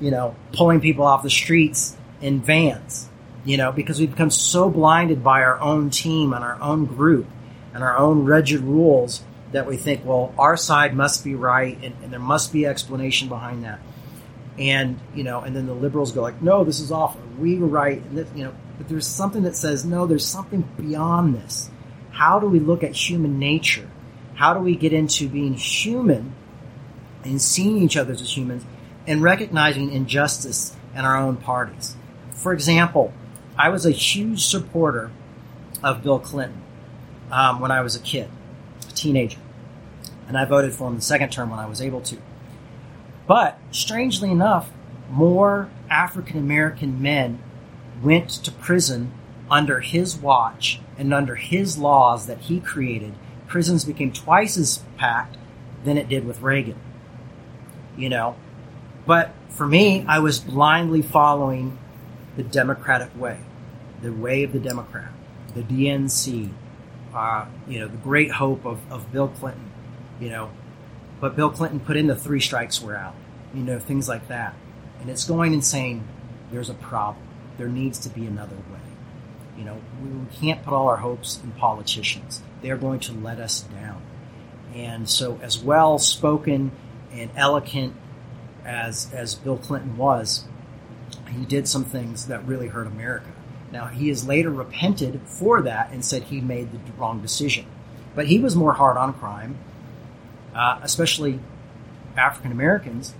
you 0.00 0.10
know, 0.10 0.36
pulling 0.52 0.80
people 0.80 1.06
off 1.06 1.22
the 1.22 1.30
streets 1.30 1.96
in 2.20 2.40
vans, 2.40 3.08
you 3.44 3.56
know, 3.56 3.72
because 3.72 3.98
we've 3.98 4.10
become 4.10 4.30
so 4.30 4.68
blinded 4.68 5.24
by 5.24 5.42
our 5.42 5.58
own 5.60 5.88
team 5.88 6.32
and 6.32 6.44
our 6.44 6.60
own 6.60 6.84
group 6.84 7.26
and 7.72 7.82
our 7.82 7.96
own 7.96 8.24
rigid 8.24 8.60
rules 8.60 9.22
that 9.52 9.66
we 9.66 9.76
think, 9.76 10.04
well, 10.04 10.34
our 10.38 10.56
side 10.56 10.94
must 10.94 11.24
be 11.24 11.34
right 11.34 11.78
and, 11.82 11.94
and 12.02 12.12
there 12.12 12.20
must 12.20 12.52
be 12.52 12.66
explanation 12.66 13.28
behind 13.28 13.64
that. 13.64 13.80
And, 14.58 14.98
you 15.14 15.22
know, 15.22 15.40
and 15.40 15.54
then 15.54 15.66
the 15.66 15.74
liberals 15.74 16.12
go 16.12 16.22
like, 16.22 16.42
no, 16.42 16.64
this 16.64 16.80
is 16.80 16.90
awful. 16.90 17.20
We 17.38 17.56
were 17.56 17.66
right. 17.66 18.02
And 18.02 18.26
you 18.34 18.44
know, 18.44 18.54
but 18.78 18.88
there's 18.88 19.06
something 19.06 19.44
that 19.44 19.56
says, 19.56 19.84
no, 19.84 20.06
there's 20.06 20.26
something 20.26 20.68
beyond 20.76 21.34
this. 21.34 21.70
How 22.10 22.40
do 22.40 22.46
we 22.46 22.58
look 22.58 22.82
at 22.82 22.92
human 22.92 23.38
nature? 23.38 23.88
How 24.34 24.54
do 24.54 24.60
we 24.60 24.74
get 24.74 24.92
into 24.92 25.28
being 25.28 25.54
human 25.54 26.34
and 27.26 27.40
seeing 27.40 27.78
each 27.78 27.96
other 27.96 28.12
as 28.12 28.36
humans 28.36 28.64
and 29.06 29.22
recognizing 29.22 29.92
injustice 29.92 30.76
in 30.94 31.04
our 31.04 31.16
own 31.16 31.36
parties? 31.36 31.96
For 32.32 32.52
example, 32.52 33.12
I 33.58 33.68
was 33.68 33.86
a 33.86 33.90
huge 33.90 34.44
supporter 34.44 35.10
of 35.82 36.02
Bill 36.02 36.18
Clinton 36.18 36.62
um, 37.30 37.60
when 37.60 37.70
I 37.70 37.80
was 37.80 37.96
a 37.96 38.00
kid, 38.00 38.28
a 38.88 38.92
teenager. 38.92 39.38
And 40.28 40.36
I 40.36 40.44
voted 40.44 40.74
for 40.74 40.88
him 40.88 40.96
the 40.96 41.02
second 41.02 41.30
term 41.30 41.50
when 41.50 41.58
I 41.58 41.66
was 41.66 41.80
able 41.80 42.00
to. 42.02 42.18
But 43.26 43.58
strangely 43.70 44.30
enough, 44.30 44.70
more 45.10 45.70
African 45.90 46.38
American 46.38 47.00
men 47.00 47.40
went 48.02 48.30
to 48.30 48.52
prison 48.52 49.12
under 49.50 49.80
his 49.80 50.16
watch 50.16 50.80
and 50.98 51.14
under 51.14 51.36
his 51.36 51.78
laws 51.78 52.26
that 52.26 52.42
he 52.42 52.60
created. 52.60 53.14
Prisons 53.46 53.84
became 53.84 54.12
twice 54.12 54.56
as 54.56 54.82
packed 54.96 55.36
than 55.84 55.96
it 55.96 56.08
did 56.08 56.26
with 56.26 56.42
Reagan. 56.42 56.76
You 57.96 58.08
know? 58.08 58.36
But 59.06 59.32
for 59.50 59.66
me, 59.66 60.04
I 60.06 60.18
was 60.18 60.40
blindly 60.40 61.02
following 61.02 61.78
the 62.36 62.42
Democratic 62.42 63.18
way, 63.18 63.38
the 64.02 64.12
way 64.12 64.42
of 64.42 64.52
the 64.52 64.58
Democrat, 64.58 65.10
the 65.54 65.62
DNC, 65.62 66.50
uh, 67.14 67.46
you 67.66 67.80
know, 67.80 67.88
the 67.88 67.96
great 67.96 68.30
hope 68.32 68.66
of, 68.66 68.80
of 68.92 69.10
Bill 69.12 69.28
Clinton, 69.28 69.70
you 70.20 70.28
know. 70.28 70.50
But 71.20 71.34
Bill 71.34 71.50
Clinton 71.50 71.80
put 71.80 71.96
in 71.96 72.08
the 72.08 72.16
three 72.16 72.40
strikes 72.40 72.82
were 72.82 72.94
out, 72.94 73.14
you 73.54 73.62
know, 73.62 73.78
things 73.78 74.08
like 74.08 74.28
that. 74.28 74.54
And 75.00 75.08
it's 75.08 75.24
going 75.24 75.54
and 75.54 75.64
saying, 75.64 76.06
there's 76.50 76.68
a 76.68 76.74
problem. 76.74 77.24
There 77.56 77.68
needs 77.68 77.98
to 78.00 78.10
be 78.10 78.26
another 78.26 78.56
way. 78.56 78.80
You 79.56 79.64
know, 79.64 79.80
we, 80.02 80.10
we 80.10 80.26
can't 80.36 80.62
put 80.62 80.74
all 80.74 80.88
our 80.88 80.98
hopes 80.98 81.40
in 81.42 81.52
politicians. 81.52 82.42
They're 82.60 82.76
going 82.76 83.00
to 83.00 83.12
let 83.12 83.40
us 83.40 83.62
down. 83.62 84.02
And 84.74 85.08
so, 85.08 85.40
as 85.42 85.58
well 85.58 85.98
spoken 85.98 86.72
and 87.12 87.30
eloquent 87.36 87.94
as, 88.64 89.12
as 89.12 89.34
Bill 89.34 89.56
Clinton 89.56 89.96
was, 89.96 90.44
he 91.30 91.44
did 91.44 91.68
some 91.68 91.84
things 91.84 92.26
that 92.26 92.44
really 92.46 92.68
hurt 92.68 92.86
America. 92.86 93.30
Now, 93.72 93.86
he 93.86 94.08
has 94.08 94.26
later 94.26 94.50
repented 94.50 95.20
for 95.24 95.62
that 95.62 95.90
and 95.90 96.04
said 96.04 96.24
he 96.24 96.40
made 96.40 96.72
the 96.72 96.92
wrong 96.98 97.20
decision. 97.20 97.66
But 98.14 98.26
he 98.26 98.38
was 98.38 98.56
more 98.56 98.72
hard 98.72 98.96
on 98.96 99.12
crime, 99.12 99.58
uh, 100.54 100.80
especially 100.82 101.40
African 102.16 102.52
Americans, 102.52 103.14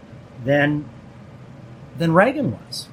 than, 0.45 0.89
than 1.99 2.13
Reagan 2.15 2.53
was. 2.53 2.89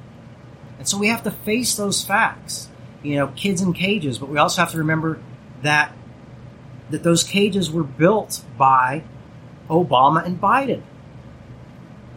And 0.80 0.88
so 0.88 0.98
we 0.98 1.08
have 1.08 1.24
to 1.24 1.32
face 1.32 1.76
those 1.76 2.04
facts. 2.04 2.70
You 3.04 3.18
know, 3.18 3.28
kids 3.28 3.62
in 3.62 3.74
cages, 3.74 4.18
but 4.18 4.30
we 4.30 4.38
also 4.38 4.62
have 4.62 4.72
to 4.72 4.78
remember 4.78 5.20
that 5.62 5.94
that 6.90 7.04
those 7.04 7.24
cages 7.24 7.72
were 7.72 7.84
built 7.84 8.44
by 8.58 9.04
Obama 9.70 10.26
and 10.26 10.40
Biden. 10.40 10.82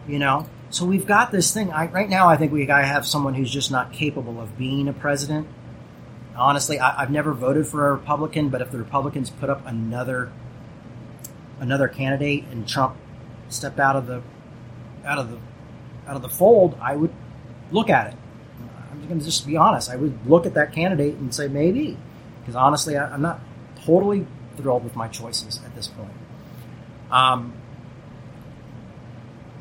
You 0.08 0.18
know, 0.18 0.48
so 0.70 0.84
we've 0.84 1.06
got 1.06 1.32
this 1.32 1.52
thing. 1.52 1.72
I, 1.72 1.86
right 1.86 2.08
now, 2.08 2.28
I 2.28 2.36
think 2.36 2.52
we 2.52 2.64
gotta 2.66 2.86
have 2.86 3.06
someone 3.06 3.34
who's 3.34 3.50
just 3.50 3.70
not 3.70 3.92
capable 3.92 4.40
of 4.40 4.56
being 4.56 4.88
a 4.88 4.92
president. 4.92 5.48
Honestly, 6.36 6.78
I, 6.78 7.02
I've 7.02 7.10
never 7.10 7.32
voted 7.32 7.66
for 7.66 7.88
a 7.88 7.92
Republican, 7.92 8.50
but 8.50 8.60
if 8.60 8.70
the 8.70 8.78
Republicans 8.78 9.30
put 9.30 9.50
up 9.50 9.66
another 9.66 10.32
another 11.58 11.88
candidate 11.88 12.44
and 12.50 12.68
Trump 12.68 12.96
stepped 13.48 13.80
out 13.80 13.96
of 13.96 14.06
the 14.06 14.22
out 15.04 15.18
of 15.18 15.30
the 15.30 15.38
out 16.06 16.16
of 16.16 16.22
the 16.22 16.28
fold, 16.28 16.76
I 16.80 16.94
would 16.94 17.12
look 17.70 17.90
at 17.90 18.12
it. 18.12 18.18
I'm 18.92 19.06
going 19.08 19.18
to 19.18 19.24
just 19.24 19.46
be 19.46 19.56
honest. 19.56 19.90
I 19.90 19.96
would 19.96 20.26
look 20.26 20.46
at 20.46 20.54
that 20.54 20.72
candidate 20.72 21.14
and 21.16 21.34
say 21.34 21.48
maybe, 21.48 21.96
because 22.40 22.56
honestly, 22.56 22.96
I, 22.96 23.12
I'm 23.12 23.22
not 23.22 23.40
totally 23.84 24.26
thrilled 24.56 24.84
with 24.84 24.96
my 24.96 25.08
choices 25.08 25.60
at 25.64 25.74
this 25.74 25.88
point. 25.88 26.12
Um, 27.10 27.52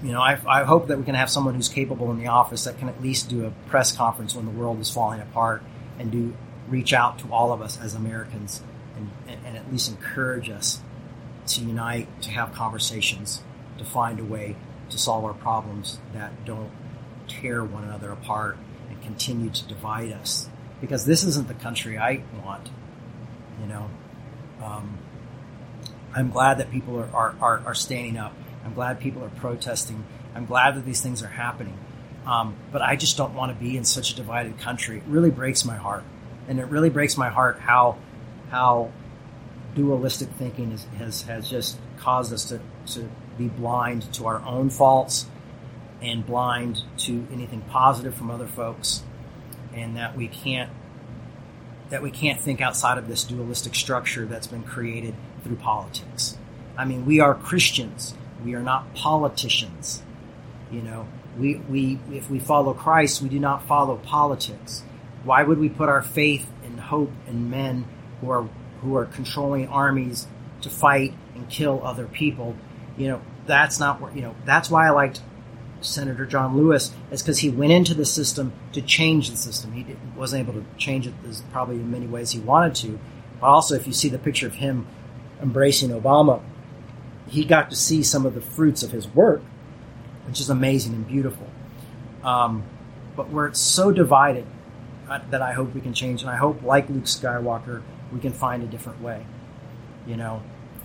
you 0.04 0.12
know, 0.12 0.22
I, 0.22 0.40
I 0.48 0.64
hope 0.64 0.88
that 0.88 0.98
we 0.98 1.04
can 1.04 1.16
have 1.16 1.30
someone 1.30 1.56
who's 1.56 1.70
capable 1.70 2.12
in 2.12 2.20
the 2.20 2.28
office 2.28 2.66
that 2.66 2.78
can 2.78 2.90
at 2.90 3.02
least 3.02 3.30
do 3.30 3.46
a 3.46 3.52
press 3.70 3.96
conference 3.96 4.36
when 4.36 4.46
the 4.46 4.52
world 4.52 4.80
is 4.80 4.92
falling 4.92 5.22
apart 5.22 5.64
and 5.98 6.12
do 6.12 6.36
reach 6.68 6.94
out 6.94 7.20
to 7.20 7.32
all 7.32 7.52
of 7.52 7.62
us 7.62 7.80
as 7.80 7.96
Americans 7.96 8.62
and, 8.96 9.10
and, 9.28 9.46
and 9.46 9.58
at 9.58 9.72
least 9.72 9.90
encourage 9.90 10.50
us 10.50 10.82
to 11.48 11.62
unite, 11.62 12.22
to 12.22 12.32
have 12.32 12.54
conversations, 12.54 13.42
to 13.78 13.86
find 13.86 14.20
a 14.20 14.24
way 14.24 14.56
to 14.90 14.98
solve 14.98 15.24
our 15.24 15.34
problems 15.34 16.00
that 16.14 16.46
don't 16.46 16.72
tear 17.28 17.64
one 17.64 17.84
another 17.84 18.12
apart 18.12 18.58
and 18.90 19.02
continue 19.02 19.50
to 19.50 19.68
divide 19.68 20.12
us. 20.12 20.50
Because 20.82 21.06
this 21.06 21.24
isn't 21.24 21.48
the 21.48 21.54
country 21.54 21.98
I 21.98 22.22
want. 22.44 22.70
You 23.62 23.68
know, 23.68 23.90
um, 24.62 24.98
I'm 26.16 26.30
glad 26.30 26.60
that 26.60 26.72
people 26.72 26.98
are, 26.98 27.10
are, 27.14 27.36
are, 27.42 27.62
are, 27.66 27.76
standing 27.76 28.18
up. 28.18 28.34
I'm 28.64 28.74
glad 28.74 29.02
people 29.02 29.22
are 29.24 29.30
protesting. 29.30 30.06
I'm 30.34 30.46
glad 30.46 30.76
that 30.78 30.86
these 30.86 31.02
things 31.02 31.22
are 31.22 31.28
happening. 31.28 31.78
Um, 32.26 32.56
but 32.72 32.82
I 32.82 32.96
just 32.96 33.18
don't 33.18 33.36
want 33.36 33.52
to 33.52 33.62
be 33.62 33.76
in 33.76 33.84
such 33.84 34.14
a 34.14 34.16
divided 34.16 34.58
country. 34.60 34.98
It 34.98 35.04
really 35.08 35.30
breaks 35.30 35.66
my 35.66 35.76
heart, 35.76 36.06
and 36.48 36.58
it 36.60 36.68
really 36.68 36.90
breaks 36.90 37.18
my 37.18 37.30
heart 37.30 37.60
how 37.60 37.98
how 38.50 38.92
dualistic 39.76 40.30
thinking 40.30 40.72
is, 40.72 40.86
has 40.98 41.24
has 41.24 41.50
just 41.50 41.78
caused 41.98 42.34
us 42.34 42.46
to 42.46 42.62
to 42.94 43.10
be 43.38 43.50
blind 43.50 44.12
to 44.14 44.26
our 44.26 44.42
own 44.44 44.70
faults 44.70 45.28
and 46.02 46.26
blind 46.26 46.82
to 46.98 47.28
anything 47.32 47.62
positive 47.62 48.16
from 48.16 48.32
other 48.32 48.48
folks, 48.48 49.04
and 49.74 49.98
that 49.98 50.16
we 50.18 50.28
can't 50.28 50.72
that 51.90 52.02
we 52.02 52.10
can't 52.10 52.40
think 52.40 52.62
outside 52.62 52.98
of 52.98 53.08
this 53.08 53.24
dualistic 53.24 53.76
structure 53.76 54.26
that's 54.26 54.48
been 54.48 54.64
created 54.64 55.14
through 55.46 55.58
politics. 55.58 56.38
I 56.78 56.86
mean, 56.86 57.06
we 57.06 57.20
are 57.20 57.36
Christians. 57.36 58.16
We 58.44 58.56
are 58.56 58.64
not 58.64 58.94
politicians. 58.96 60.04
You 60.72 60.82
know, 60.82 61.08
we, 61.38 61.56
we 61.56 62.00
if 62.12 62.30
we 62.30 62.40
follow 62.40 62.74
Christ, 62.74 63.22
we 63.22 63.30
do 63.30 63.40
not 63.40 63.68
follow 63.68 63.98
politics. 63.98 64.84
Why 65.24 65.44
would 65.44 65.60
we 65.60 65.70
put 65.70 65.88
our 65.88 66.02
faith 66.02 66.50
and 66.64 66.80
hope 66.80 67.12
in 67.28 67.50
men 67.50 67.86
who 68.20 68.32
are 68.32 68.50
who 68.82 68.98
are 68.98 69.06
controlling 69.06 69.68
armies 69.68 70.28
to 70.62 70.70
fight 70.70 71.14
and 71.36 71.48
kill 71.50 71.82
other 71.86 72.08
people? 72.08 72.56
You 72.98 73.10
know, 73.10 73.22
that's 73.46 73.80
not 73.80 74.02
what 74.02 74.16
you 74.16 74.22
know. 74.22 74.36
That's 74.46 74.70
why 74.70 74.88
I 74.88 74.90
liked 74.90 75.22
Senator 75.82 76.26
John 76.26 76.58
Lewis 76.58 76.92
is 77.12 77.22
because 77.22 77.40
he 77.40 77.50
went 77.50 77.72
into 77.72 77.94
the 77.94 78.06
system 78.06 78.54
to 78.74 78.82
change 78.82 79.30
the 79.30 79.38
system. 79.38 79.74
He 79.74 79.86
wasn't 80.16 80.48
able 80.48 80.60
to 80.60 80.66
change 80.78 81.06
it 81.06 81.14
as 81.28 81.42
probably 81.52 81.76
in 81.76 81.92
many 81.92 82.08
ways 82.08 82.32
he 82.32 82.40
wanted 82.40 82.76
to. 82.76 83.00
But 83.40 83.48
also, 83.48 83.76
if 83.76 83.86
you 83.86 83.94
see 83.94 84.10
the 84.10 84.18
picture 84.18 84.48
of 84.48 84.56
him 84.56 84.88
embracing 85.42 85.90
Obama, 85.90 86.42
he 87.28 87.44
got 87.44 87.70
to 87.70 87.76
see 87.76 88.04
some 88.04 88.26
of 88.26 88.36
the 88.36 88.42
fruits 88.42 88.84
of 88.84 88.92
his 88.92 89.08
work, 89.08 89.42
which 90.28 90.40
is 90.40 90.50
amazing 90.50 90.94
and 90.94 91.08
beautiful. 91.08 91.48
Um, 92.24 92.64
but 93.16 93.30
where 93.30 93.48
it's 93.48 93.60
so 93.60 93.92
divided 93.92 94.46
uh, 95.10 95.20
that 95.30 95.42
I 95.42 95.54
hope 95.54 95.74
we 95.74 95.82
can 95.82 95.94
change, 95.94 96.22
and 96.22 96.30
I 96.30 96.36
hope, 96.36 96.64
like 96.64 96.90
Luke 96.90 97.06
Skywalker, 97.06 97.82
we 98.12 98.20
can 98.20 98.34
find 98.34 98.64
a 98.64 98.68
different 98.68 99.02
way. 99.02 99.26
You 100.08 100.18
know, 100.18 100.44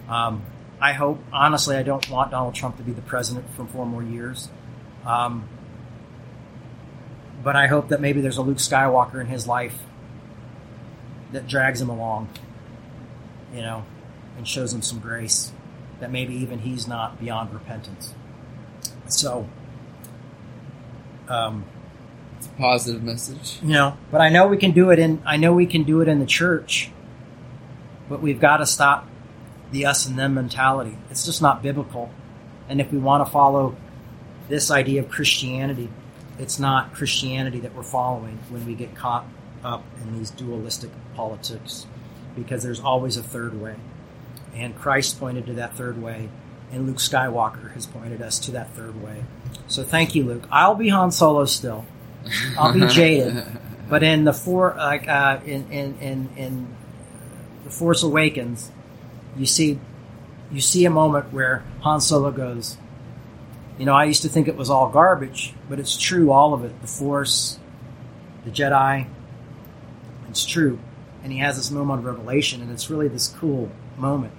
um, 0.08 0.42
I 0.80 0.92
hope, 0.92 1.22
honestly, 1.32 1.76
I 1.76 1.82
don't 1.82 2.08
want 2.08 2.30
Donald 2.30 2.54
Trump 2.54 2.76
to 2.78 2.82
be 2.82 2.92
the 2.92 3.02
president 3.02 3.46
for 3.54 3.66
four 3.66 3.86
more 3.86 4.02
years. 4.02 4.48
Um, 5.04 5.48
but 7.42 7.56
I 7.56 7.66
hope 7.66 7.88
that 7.88 8.00
maybe 8.00 8.20
there's 8.20 8.36
a 8.36 8.42
Luke 8.42 8.58
Skywalker 8.58 9.20
in 9.20 9.26
his 9.26 9.46
life 9.46 9.78
that 11.32 11.46
drags 11.46 11.80
him 11.80 11.88
along, 11.88 12.28
you 13.54 13.62
know, 13.62 13.84
and 14.40 14.48
shows 14.48 14.72
him 14.72 14.80
some 14.80 14.98
grace. 14.98 15.52
That 16.00 16.10
maybe 16.10 16.34
even 16.34 16.60
he's 16.60 16.88
not 16.88 17.20
beyond 17.20 17.52
repentance. 17.52 18.14
So, 19.06 19.46
um, 21.28 21.66
it's 22.38 22.46
a 22.46 22.50
positive 22.52 23.02
message, 23.02 23.58
you 23.62 23.74
know. 23.74 23.98
But 24.10 24.22
I 24.22 24.30
know 24.30 24.48
we 24.48 24.56
can 24.56 24.70
do 24.70 24.88
it 24.90 24.98
in. 24.98 25.22
I 25.26 25.36
know 25.36 25.52
we 25.52 25.66
can 25.66 25.82
do 25.82 26.00
it 26.00 26.08
in 26.08 26.18
the 26.18 26.24
church. 26.24 26.90
But 28.08 28.22
we've 28.22 28.40
got 28.40 28.56
to 28.56 28.66
stop 28.66 29.06
the 29.72 29.84
us 29.84 30.06
and 30.06 30.18
them 30.18 30.32
mentality. 30.32 30.96
It's 31.10 31.26
just 31.26 31.42
not 31.42 31.62
biblical. 31.62 32.10
And 32.66 32.80
if 32.80 32.90
we 32.90 32.96
want 32.98 33.26
to 33.26 33.30
follow 33.30 33.76
this 34.48 34.70
idea 34.70 35.02
of 35.02 35.10
Christianity, 35.10 35.90
it's 36.38 36.58
not 36.58 36.94
Christianity 36.94 37.60
that 37.60 37.74
we're 37.74 37.82
following 37.82 38.38
when 38.48 38.64
we 38.64 38.74
get 38.74 38.94
caught 38.94 39.26
up 39.62 39.84
in 40.00 40.16
these 40.16 40.30
dualistic 40.30 40.90
politics, 41.14 41.86
because 42.34 42.62
there's 42.62 42.80
always 42.80 43.18
a 43.18 43.22
third 43.22 43.60
way. 43.60 43.76
And 44.54 44.76
Christ 44.76 45.18
pointed 45.18 45.46
to 45.46 45.54
that 45.54 45.74
third 45.74 46.02
way, 46.02 46.28
and 46.72 46.86
Luke 46.86 46.96
Skywalker 46.96 47.72
has 47.72 47.86
pointed 47.86 48.20
us 48.20 48.38
to 48.40 48.50
that 48.52 48.74
third 48.74 49.02
way. 49.02 49.24
So 49.68 49.84
thank 49.84 50.14
you, 50.14 50.24
Luke. 50.24 50.44
I'll 50.50 50.74
be 50.74 50.88
Han 50.88 51.12
Solo 51.12 51.44
still. 51.44 51.84
I'll 52.58 52.72
be 52.72 52.86
jaded. 52.88 53.44
But 53.88 54.02
in 54.02 54.24
the 54.24 54.32
four, 54.32 54.74
like 54.76 55.08
uh, 55.08 55.40
in, 55.44 55.70
in 55.70 55.98
in 55.98 56.28
in 56.36 56.76
the 57.64 57.70
Force 57.70 58.02
Awakens, 58.02 58.70
you 59.36 59.46
see 59.46 59.78
you 60.52 60.60
see 60.60 60.84
a 60.84 60.90
moment 60.90 61.32
where 61.32 61.64
Han 61.82 62.00
Solo 62.00 62.30
goes, 62.30 62.76
you 63.78 63.86
know, 63.86 63.94
I 63.94 64.04
used 64.04 64.22
to 64.22 64.28
think 64.28 64.48
it 64.48 64.56
was 64.56 64.68
all 64.68 64.90
garbage, 64.90 65.54
but 65.68 65.78
it's 65.78 65.96
true, 65.96 66.30
all 66.30 66.54
of 66.54 66.64
it. 66.64 66.80
The 66.82 66.86
Force, 66.86 67.58
the 68.44 68.50
Jedi, 68.50 69.06
it's 70.28 70.44
true. 70.44 70.78
And 71.22 71.32
he 71.32 71.38
has 71.38 71.56
this 71.56 71.70
moment 71.70 72.00
of 72.00 72.06
revelation, 72.06 72.62
and 72.62 72.70
it's 72.70 72.90
really 72.90 73.08
this 73.08 73.28
cool 73.28 73.70
moment. 73.96 74.32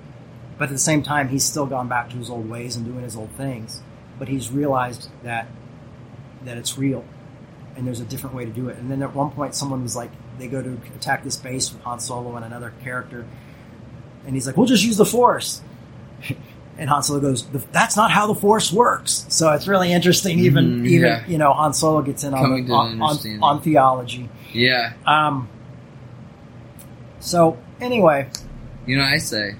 But 0.58 0.66
at 0.66 0.72
the 0.72 0.78
same 0.78 1.02
time, 1.04 1.30
he's 1.30 1.43
still 1.43 1.66
gone 1.66 1.88
back 1.88 2.10
to 2.12 2.18
his 2.18 2.30
old 2.30 2.47
ways 2.49 2.76
and 2.76 2.86
doing 2.86 3.04
his 3.04 3.16
old 3.16 3.32
things. 3.32 3.82
But 4.20 4.28
he's 4.28 4.52
realized 4.52 5.10
that 5.24 5.47
that 6.45 6.58
it's 6.58 6.78
real, 6.78 7.04
and 7.76 7.86
there's 7.88 7.99
a 7.99 8.06
different 8.06 8.36
way 8.36 8.45
to 8.45 8.52
do 8.52 8.70
it. 8.70 8.78
And 8.78 8.89
then 8.89 9.02
at 9.04 9.16
one 9.16 9.32
point, 9.32 9.54
someone 9.56 9.82
was 9.84 9.95
like, 9.95 10.10
they 10.39 10.47
go 10.47 10.62
to 10.62 10.80
attack 10.95 11.24
this 11.24 11.36
base 11.36 11.72
with 11.72 11.82
Han 11.84 11.99
Solo 11.99 12.36
and 12.36 12.45
another 12.45 12.74
character, 12.84 13.26
and 14.26 14.34
he's 14.36 14.45
like, 14.47 14.58
"We'll 14.58 14.68
just 14.68 14.84
use 14.84 14.97
the 14.97 15.06
Force." 15.06 15.62
And 16.78 16.89
Han 16.89 17.04
Solo 17.04 17.20
goes, 17.20 17.45
"That's 17.74 17.95
not 17.97 18.10
how 18.12 18.26
the 18.28 18.34
Force 18.34 18.72
works." 18.72 19.26
So 19.30 19.52
it's 19.52 19.68
really 19.68 19.91
interesting. 19.91 20.39
Even 20.39 20.82
Mhm, 20.82 20.88
even 20.88 21.08
yeah. 21.08 21.28
you 21.28 21.38
know 21.38 21.52
Han 21.54 21.74
Solo 21.74 22.02
gets 22.02 22.24
in 22.24 22.34
on 22.34 22.41
Coming 22.41 22.64
the, 22.66 22.70
to 22.74 22.80
an 22.80 23.02
on, 23.02 23.18
on, 23.18 23.43
on 23.43 23.62
theology. 23.62 24.30
Yeah. 24.54 24.93
Um. 25.06 25.47
So 27.20 27.58
anyway, 27.80 28.30
You 28.88 28.97
know, 28.97 29.04
I 29.04 29.18
say, 29.18 29.56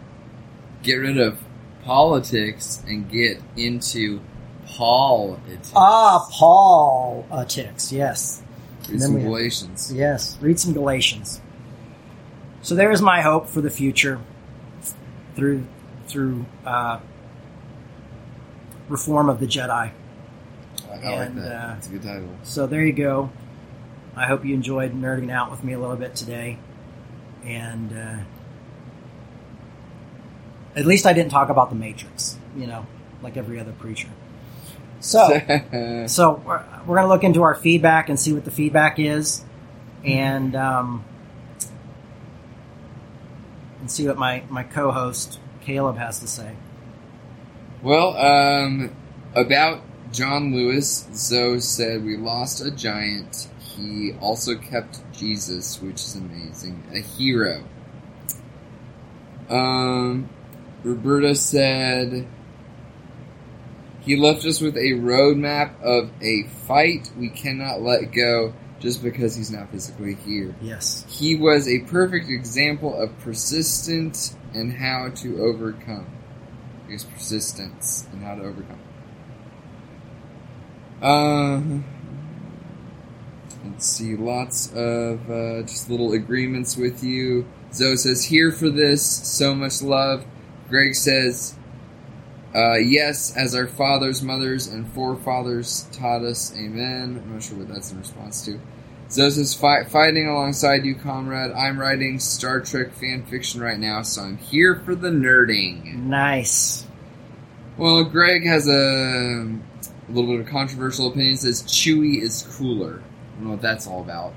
get 0.84 0.96
rid 0.96 1.20
of 1.20 1.40
politics 1.84 2.84
and 2.88 3.10
get 3.10 3.42
into 3.58 4.22
politics. 4.68 5.72
ah, 5.76 6.28
Paul 6.32 7.26
uh, 7.32 7.46
ticks. 7.46 7.92
Yes, 7.92 8.42
Read 8.90 9.02
some 9.02 9.20
Galatians. 9.22 9.92
yes. 9.94 10.38
Read 10.42 10.60
some 10.60 10.74
Galatians. 10.74 11.42
So 12.62 12.76
there 12.76 12.92
is 12.92 13.02
my 13.02 13.22
hope 13.22 13.50
for 13.50 13.62
the 13.62 13.70
future 13.70 14.20
through 15.36 15.66
through 16.08 16.46
uh, 16.66 17.00
reform 18.90 19.30
of 19.30 19.40
the 19.40 19.48
Jedi. 19.48 19.70
I, 19.70 19.92
I 20.90 20.94
like 20.96 21.04
And, 21.30 21.38
that. 21.40 21.52
uh, 21.70 21.76
It's 21.78 21.88
a 21.88 21.92
good 21.92 22.04
title. 22.04 22.30
So 22.44 22.68
there 22.68 22.84
you 22.86 22.94
go. 22.94 23.30
I 24.16 24.28
hope 24.28 24.44
you 24.46 24.54
enjoyed 24.54 24.94
nerding 24.94 25.32
out 25.32 25.50
with 25.52 25.64
me 25.64 25.74
a 25.74 25.80
little 25.80 25.96
bit 25.96 26.16
today. 26.16 26.58
And 27.46 27.94
uh, 27.98 28.24
at 30.76 30.86
least 30.86 31.06
I 31.06 31.14
didn't 31.14 31.32
talk 31.32 31.50
about 31.50 31.70
the 31.70 31.76
Matrix, 31.76 32.38
you 32.56 32.68
know, 32.68 32.86
like 33.22 33.38
every 33.38 33.60
other 33.60 33.74
preacher. 33.74 34.10
So, 35.00 36.06
so 36.08 36.42
we're, 36.46 36.64
we're 36.86 36.96
going 36.96 37.06
to 37.06 37.08
look 37.08 37.24
into 37.24 37.42
our 37.44 37.56
feedback 37.56 38.10
and 38.10 38.20
see 38.20 38.34
what 38.34 38.46
the 38.46 38.52
feedback 38.52 39.00
is, 39.00 39.44
and 40.04 40.56
um, 40.56 41.04
and 43.80 43.90
see 43.90 44.08
what 44.08 44.18
my 44.18 44.44
my 44.50 44.64
co-host 44.64 45.40
Caleb 45.62 45.98
has 45.98 46.20
to 46.20 46.28
say. 46.28 46.56
well, 47.82 48.16
um, 48.18 48.96
about 49.36 49.82
John 50.12 50.54
Lewis, 50.54 51.08
Zoe 51.14 51.60
said, 51.60 52.04
We 52.04 52.18
lost 52.18 52.62
a 52.62 52.70
giant. 52.70 53.48
He 53.60 54.14
also 54.20 54.56
kept 54.56 55.02
Jesus, 55.14 55.82
which 55.82 55.96
is 55.96 56.16
amazing. 56.16 56.84
A 56.94 57.00
hero. 57.00 57.64
Um, 59.50 60.30
Roberta 60.84 61.36
said, 61.36 62.28
He 64.02 64.16
left 64.16 64.46
us 64.46 64.62
with 64.62 64.76
a 64.78 64.92
roadmap 64.94 65.82
of 65.82 66.12
a 66.22 66.44
fight 66.68 67.12
we 67.18 67.30
cannot 67.30 67.82
let 67.82 68.12
go 68.12 68.54
just 68.80 69.04
because 69.04 69.36
he's 69.36 69.52
not 69.52 69.70
physically 69.72 70.16
here. 70.16 70.56
Yes. 70.62 71.06
He 71.08 71.36
was 71.36 71.68
a 71.68 71.80
perfect 71.82 72.30
example 72.30 73.00
of 73.00 73.18
persistence 73.20 74.36
and 74.54 74.74
how 74.74 75.10
to 75.18 75.40
overcome. 75.44 76.08
Guess 76.90 77.06
persistence 77.06 78.08
and 78.12 78.24
how 78.24 78.36
to 78.36 78.42
overcome. 78.42 78.80
Uh, 81.02 81.62
let's 83.66 83.86
see, 83.86 84.16
lots 84.16 84.72
of 84.74 85.30
uh, 85.30 85.62
just 85.62 85.90
little 85.90 86.12
agreements 86.14 86.76
with 86.76 87.04
you. 87.04 87.48
Zoe 87.74 87.96
says, 87.96 88.26
here 88.26 88.52
for 88.52 88.70
this, 88.70 89.04
so 89.06 89.56
much 89.56 89.82
love. 89.82 90.26
Greg 90.72 90.96
says, 90.96 91.56
uh, 92.56 92.76
yes, 92.76 93.36
as 93.38 93.54
our 93.54 93.68
fathers, 93.68 94.22
mothers, 94.22 94.68
and 94.68 94.92
forefathers 94.94 95.88
taught 95.92 96.24
us, 96.24 96.54
amen. 96.58 97.22
I'm 97.24 97.34
not 97.34 97.44
sure 97.44 97.58
what 97.58 97.68
that's 97.68 97.92
in 97.92 98.00
response 98.00 98.44
to. 98.46 98.60
Zoe 99.10 99.30
says, 99.30 99.54
Fight, 99.54 99.90
fighting 99.90 100.28
alongside 100.28 100.86
you, 100.86 100.96
comrade. 100.96 101.52
I'm 101.52 101.78
writing 101.78 102.20
Star 102.20 102.62
Trek 102.62 102.94
fan 102.94 103.26
fiction 103.26 103.62
right 103.62 103.78
now, 103.78 104.02
so 104.02 104.22
I'm 104.22 104.38
here 104.38 104.82
for 104.86 104.96
the 104.96 105.10
nerding. 105.10 105.96
Nice. 105.96 106.88
Well, 107.78 108.06
Greg 108.06 108.46
has 108.46 108.68
a, 108.68 108.72
a 108.72 110.10
little 110.10 110.32
bit 110.32 110.40
of 110.40 110.48
controversial 110.48 111.10
opinion. 111.10 111.36
Says 111.38 111.64
Chewie 111.64 112.22
is 112.22 112.44
cooler. 112.58 113.02
I 113.02 113.36
don't 113.36 113.44
know 113.46 113.52
what 113.52 113.62
that's 113.62 113.88
all 113.88 114.02
about. 114.02 114.34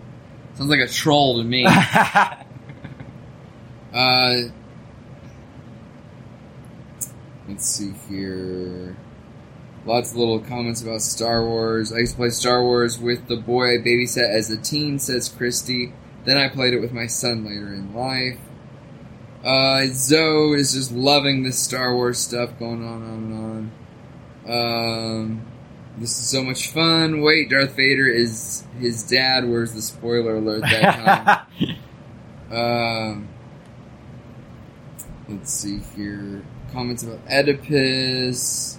Sounds 0.55 0.71
like 0.71 0.81
a 0.81 0.89
troll 0.89 1.39
to 1.39 1.45
me. 1.45 1.65
uh, 1.67 2.37
let's 7.49 7.67
see 7.67 7.93
here. 8.09 8.97
Lots 9.87 10.13
of 10.13 10.17
little 10.17 10.41
comments 10.41 10.83
about 10.83 11.03
Star 11.03 11.45
Wars. 11.45 11.93
I 11.93 11.99
used 11.99 12.13
to 12.13 12.17
play 12.17 12.31
Star 12.31 12.63
Wars 12.63 12.99
with 12.99 13.29
the 13.29 13.37
boy 13.37 13.75
I 13.75 13.79
babysat 13.79 14.31
as 14.31 14.51
a 14.51 14.57
teen, 14.57 14.99
says 14.99 15.29
Christy. 15.29 15.93
Then 16.25 16.39
I 16.39 16.49
played 16.49 16.73
it 16.73 16.81
with 16.81 16.93
my 16.93 17.07
son 17.07 17.45
later 17.45 17.75
in 17.75 17.95
life. 17.95 18.39
Uh, 19.45 19.85
Zoe 19.89 20.59
is 20.59 20.73
just 20.73 20.91
loving 20.91 21.43
this 21.43 21.59
Star 21.59 21.95
Wars 21.95 22.19
stuff 22.19 22.59
going 22.59 22.83
on, 22.83 23.03
on, 23.03 23.13
and 23.13 23.71
on. 24.47 25.21
Um, 25.27 25.47
this 25.99 26.19
is 26.19 26.31
so 26.31 26.43
much 26.43 26.69
fun. 26.69 27.21
Wait, 27.21 27.51
Darth 27.51 27.77
Vader 27.77 28.07
is 28.07 28.65
his 28.79 29.03
dad. 29.03 29.47
Where's 29.47 29.75
the 29.75 29.83
spoiler 29.83 30.37
alert 30.37 30.63
that 30.63 31.47
time? 31.61 31.77
um, 32.51 33.29
let's 35.29 35.53
see 35.53 35.81
here. 35.95 36.43
Comments 36.75 37.03
about 37.03 37.21
Oedipus. 37.31 38.79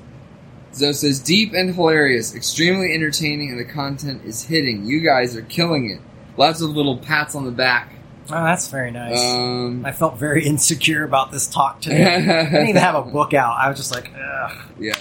Zoe 0.74 0.92
says, 0.92 1.22
deep 1.22 1.54
and 1.54 1.74
hilarious, 1.74 2.36
extremely 2.36 2.94
entertaining, 2.94 3.50
and 3.50 3.60
the 3.60 3.64
content 3.66 4.24
is 4.26 4.44
hitting. 4.44 4.86
You 4.86 5.00
guys 5.00 5.36
are 5.38 5.42
killing 5.42 5.90
it. 5.90 6.02
Lots 6.38 6.62
of 6.62 6.72
little 6.72 6.98
pats 6.98 7.34
on 7.34 7.46
the 7.46 7.52
back. 7.52 7.94
Oh, 8.30 8.44
that's 8.44 8.68
very 8.68 8.92
nice. 8.92 9.18
Um, 9.18 9.86
I 9.86 9.94
felt 9.94 10.18
very 10.18 10.46
insecure 10.48 11.06
about 11.06 11.32
this 11.32 11.48
talk 11.48 11.80
today. 11.80 12.16
I 12.16 12.20
didn't 12.20 12.70
even 12.70 12.82
have 12.82 12.96
a 12.96 13.04
book 13.04 13.34
out. 13.34 13.58
I 13.58 13.70
was 13.70 13.78
just 13.78 13.94
like, 13.94 14.12
ugh. 14.14 14.58
Yeah. 14.78 14.96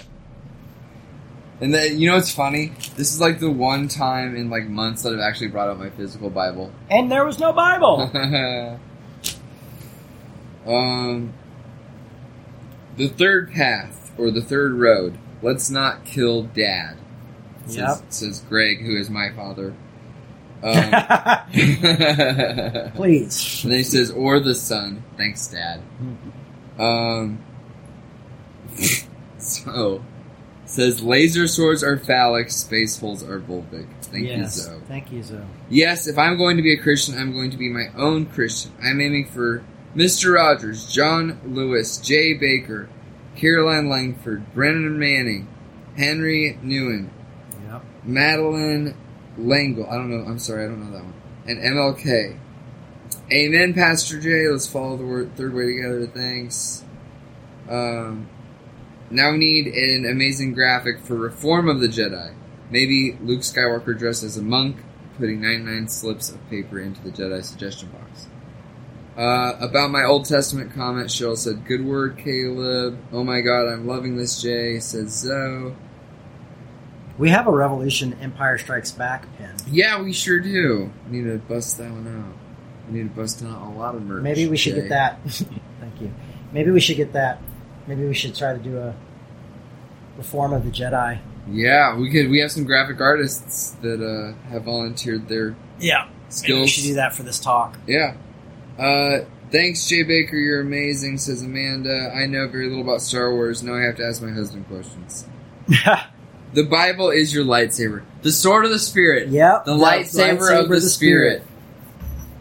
And 1.61 1.73
then 1.73 1.99
you 1.99 2.09
know 2.09 2.17
what's 2.17 2.33
funny? 2.33 2.73
This 2.97 3.13
is 3.13 3.21
like 3.21 3.41
the 3.41 3.51
one 3.51 3.89
time 3.89 4.37
in 4.37 4.51
like 4.51 4.67
months 4.67 5.03
that 5.03 5.13
I've 5.13 5.21
actually 5.21 5.49
brought 5.49 5.69
out 5.69 5.79
my 5.79 5.91
physical 5.91 6.29
Bible. 6.29 6.73
And 6.91 7.11
there 7.11 7.25
was 7.25 7.39
no 7.39 7.53
Bible. 7.53 8.11
um, 10.67 11.33
the 12.97 13.09
third 13.09 13.53
path 13.53 14.13
or 14.19 14.31
the 14.31 14.43
third 14.43 14.73
road. 14.73 15.19
Let's 15.43 15.71
not 15.71 16.05
kill 16.05 16.45
Dad. 16.45 16.97
Says, 17.67 17.77
Yep. 17.77 17.99
says 18.11 18.41
Greg, 18.49 18.83
who 18.83 18.97
is 18.97 19.11
my 19.11 19.31
father. 19.31 19.75
Um, 20.63 20.75
and 21.53 22.95
Please. 22.95 23.63
then 23.63 23.73
he 23.73 23.83
says, 23.83 24.11
or 24.11 24.41
the 24.41 24.55
son. 24.55 25.05
Thanks, 25.17 25.47
Dad. 25.49 25.81
Um, 26.79 27.39
so 29.39 30.03
says 30.67 31.03
laser 31.03 31.47
swords 31.47 31.85
are 31.85 31.99
phallic, 31.99 32.51
space 32.51 32.99
holes 32.99 33.23
are 33.23 33.41
vulvic. 33.41 33.87
Thank 34.03 34.27
yes. 34.27 34.57
you, 34.57 34.63
Zoe. 34.63 34.81
Thank 34.89 35.13
you, 35.13 35.23
Zoe. 35.23 35.45
Yes, 35.69 36.07
if 36.07 36.19
I'm 36.19 36.37
going 36.37 36.57
to 36.57 36.63
be 36.63 36.73
a 36.73 36.79
Christian, 36.79 37.19
I'm 37.19 37.33
going 37.33 37.51
to 37.51 37.57
be 37.57 37.69
my 37.69 37.87
own 37.97 38.27
Christian. 38.27 38.73
I'm 38.83 39.01
aiming 39.01 39.27
for 39.27 39.63
Mr. 39.95 40.35
Rogers, 40.35 40.93
John 40.93 41.41
Lewis, 41.45 41.99
Jay 41.99 42.37
Bakker, 42.37 42.89
Caroline 43.37 43.89
Langford, 43.89 44.53
Brennan 44.55 44.99
Manning, 44.99 45.49
Henri 45.97 46.59
Nouwen, 46.63 47.11
Yep. 47.69 47.83
Madeleine 48.05 48.95
L'Engle. 49.39 49.87
I 49.89 49.95
don't 49.95 50.11
know. 50.11 50.25
I'm 50.25 50.39
sorry, 50.39 50.65
I 50.65 50.69
don't 50.69 50.85
know 50.85 50.97
that 50.97 51.05
one. 51.05 51.15
And 51.47 51.59
MLK. 51.59 52.39
Amen, 53.33 53.75
Pastor 53.75 54.21
J. 54.21 54.49
Let's 54.49 54.67
follow 54.67 54.97
the 54.97 55.05
word, 55.07 55.37
third 55.37 55.55
way 55.55 55.67
together. 55.75 56.07
Thanks. 56.07 56.85
Um, 57.69 58.29
now 59.11 59.31
we 59.33 59.39
need 59.39 59.67
an 59.69 60.07
amazing 60.11 60.55
graphic 60.55 61.01
for 61.01 61.15
Reform 61.15 61.69
of 61.69 61.81
the 61.81 61.89
Jedi. 61.89 62.35
Maybe 62.71 63.17
Luke 63.23 63.41
Skywalker 63.41 63.97
dressed 63.97 64.23
as 64.25 64.37
a 64.37 64.43
monk, 64.43 64.77
putting 65.19 65.41
99 65.41 65.89
slips 65.89 66.31
of 66.31 66.51
paper 66.51 66.79
into 66.81 67.01
the 67.03 67.11
Jedi 67.11 67.43
suggestion 67.45 67.91
box. 67.91 68.27
Uh, 69.17 69.57
about 69.61 69.91
my 69.91 70.03
Old 70.05 70.25
Testament 70.25 70.75
comment, 70.75 71.09
Cheryl 71.09 71.37
said, 71.37 71.65
Good 71.67 71.85
word, 71.85 72.19
Caleb. 72.19 72.99
Oh 73.13 73.23
my 73.23 73.41
god, 73.43 73.69
I'm 73.69 73.87
loving 73.87 74.17
this, 74.17 74.43
Jay, 74.43 74.81
said 74.81 75.09
Zoe. 75.09 75.75
We 77.17 77.31
have 77.31 77.47
a 77.47 77.53
Revolution 77.53 78.15
Empire 78.21 78.59
Strikes 78.59 78.91
Back 78.91 79.27
pin. 79.39 79.55
Yeah, 79.71 80.03
we 80.03 80.13
sure 80.13 80.41
do. 80.41 80.91
We 81.09 81.19
need 81.19 81.31
to 81.31 81.39
bust 81.39 81.79
that 81.79 81.93
one 81.93 82.09
out. 82.09 82.35
We 82.91 82.99
need 82.99 83.15
to 83.15 83.15
bust 83.21 83.45
out 83.45 83.63
a 83.63 83.71
lot 83.79 83.95
of 83.95 84.03
merch. 84.03 84.23
Maybe 84.25 84.49
we 84.49 84.57
should 84.57 84.75
Jay. 84.75 84.81
get 84.81 84.89
that. 84.89 85.21
Thank 85.81 86.01
you. 86.01 86.13
Maybe 86.53 86.73
we 86.73 86.81
should 86.81 86.97
get 86.97 87.13
that. 87.13 87.41
Maybe 87.87 88.05
we 88.05 88.15
should 88.15 88.35
try 88.35 88.53
to 88.53 88.59
do 88.59 88.79
a 88.79 88.95
Reform 90.19 90.53
of 90.53 90.65
the 90.65 90.71
Jedi. 90.71 91.19
Yeah, 91.51 91.97
we 91.97 92.11
could. 92.11 92.31
We 92.31 92.41
have 92.41 92.51
some 92.51 92.65
graphic 92.65 93.01
artists 93.01 93.71
that 93.83 94.01
uh, 94.03 94.49
have 94.51 94.65
volunteered 94.65 95.29
their 95.29 95.55
Yeah. 95.79 96.05
Maybe 96.07 96.13
we 96.27 96.31
skills. 96.31 96.71
should 96.71 96.83
do 96.85 96.95
that 96.95 97.15
for 97.15 97.23
this 97.23 97.39
talk. 97.39 97.79
Yeah. 97.87 98.17
Uh, 98.79 99.25
thanks, 99.51 99.87
Jay 99.89 100.05
Bakker. 100.05 100.33
You're 100.33 100.61
amazing, 100.61 101.19
says 101.19 101.43
Amanda. 101.43 102.13
I 102.15 102.27
know 102.27 102.49
very 102.49 102.69
little 102.69 102.83
about 102.83 103.03
Star 103.03 103.33
Wars. 103.33 103.63
Now 103.63 103.75
I 103.75 103.83
have 103.83 103.97
to 103.97 104.05
ask 104.05 104.23
my 104.23 104.31
husband 104.31 104.67
questions. 104.69 105.27
The 106.55 106.63
Bible 106.65 107.11
is 107.11 107.35
your 107.35 107.45
lightsaber. 107.45 108.05
The 108.23 108.31
sword 108.31 108.65
of 108.65 108.71
the 108.71 108.79
Spirit. 108.79 109.29
Yep. 109.29 109.65
The 109.65 109.75
lightsaber, 109.75 110.63
of 110.63 110.69
the, 110.69 110.81
Spirit. 110.81 111.43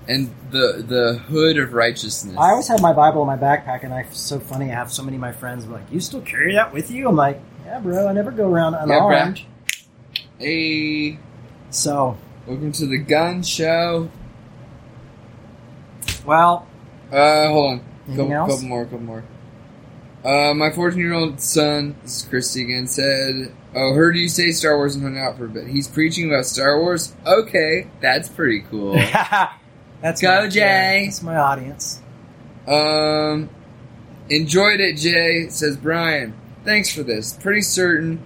And 0.08 0.34
the 0.52 0.86
the 0.88 1.18
hood 1.18 1.58
of 1.58 1.74
righteousness. 1.74 2.36
I 2.38 2.52
always 2.52 2.68
have 2.68 2.80
my 2.80 2.94
Bible 2.94 3.22
in 3.22 3.28
my 3.28 3.38
backpack, 3.38 3.84
and 3.84 3.92
I, 3.92 4.02
it's 4.02 4.20
so 4.20 4.40
funny. 4.40 4.66
I 4.66 4.76
have 4.76 4.92
so 4.92 5.02
many 5.02 5.18
of 5.18 5.22
my 5.22 5.32
friends 5.32 5.66
like, 5.66 5.92
"You 5.92 6.00
still 6.00 6.22
carry 6.22 6.54
that 6.54 6.72
with 6.72 6.92
you?" 6.92 7.08
I'm 7.08 7.16
like, 7.16 7.42
"Yeah, 7.66 7.80
bro. 7.80 8.08
I 8.08 8.14
never 8.14 8.30
go 8.30 8.48
around 8.48 8.76
unarmed." 8.76 9.42
Hey, 10.38 11.18
so, 11.72 12.18
welcome 12.46 12.72
to 12.74 12.86
the 12.86 13.00
gun 13.00 13.42
show. 13.42 14.10
Well, 16.26 16.68
Uh, 17.12 17.48
hold 17.50 17.66
on. 17.74 17.82
Anything 18.08 18.18
Couple, 18.30 18.34
else? 18.34 18.52
couple 18.56 18.68
more, 18.68 18.84
couple 18.86 19.00
more. 19.00 19.24
Uh, 20.26 20.54
my 20.54 20.72
14 20.72 21.00
year 21.00 21.14
old 21.14 21.40
son, 21.42 21.96
this 22.04 22.18
is 22.24 22.30
Christy 22.30 22.64
again, 22.64 22.88
said, 22.88 23.54
Oh, 23.76 23.94
heard 23.94 24.16
you 24.16 24.28
say 24.30 24.52
Star 24.52 24.78
Wars 24.78 24.96
and 24.96 25.04
hung 25.04 25.18
out 25.18 25.38
for 25.38 25.46
a 25.46 25.50
bit. 25.50 25.68
He's 25.68 25.88
preaching 25.88 26.30
about 26.32 26.46
Star 26.46 26.80
Wars? 26.80 27.14
Okay, 27.26 27.88
that's 28.02 28.30
pretty 28.30 28.62
cool. 28.70 28.94
that's 30.02 30.22
Go, 30.22 30.44
my, 30.44 30.48
Jay. 30.48 31.04
That's 31.06 31.24
my 31.24 31.36
audience. 31.38 32.02
um, 32.68 33.50
enjoyed 34.30 34.80
it, 34.80 34.96
Jay, 34.98 35.50
says 35.50 35.76
Brian. 35.78 36.34
Thanks 36.64 36.94
for 36.94 37.04
this. 37.04 37.34
Pretty 37.34 37.62
certain 37.62 38.22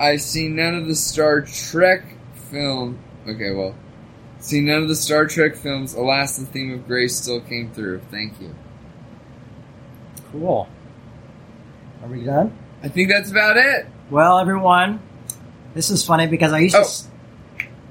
I've 0.00 0.22
seen 0.22 0.56
none 0.56 0.74
of 0.74 0.86
the 0.86 0.94
Star 0.94 1.42
Trek 1.42 2.02
film. 2.50 2.98
Okay, 3.28 3.52
well, 3.52 3.74
seen 4.42 4.66
none 4.66 4.82
of 4.82 4.88
the 4.88 4.96
Star 4.96 5.26
Trek 5.26 5.56
films. 5.56 5.94
Alas, 5.94 6.36
the 6.36 6.46
theme 6.46 6.72
of 6.72 6.86
grace 6.86 7.16
still 7.16 7.40
came 7.40 7.70
through. 7.72 8.00
Thank 8.10 8.40
you. 8.40 8.54
Cool. 10.30 10.68
Are 12.02 12.08
we 12.08 12.24
done? 12.24 12.56
I 12.82 12.88
think 12.88 13.08
that's 13.10 13.30
about 13.30 13.56
it. 13.56 13.86
Well, 14.10 14.38
everyone, 14.38 15.00
this 15.74 15.90
is 15.90 16.04
funny 16.04 16.26
because 16.26 16.52
I 16.52 16.58
used 16.60 16.74
to. 16.74 16.80
Oh. 16.80 16.84
s- 16.84 17.08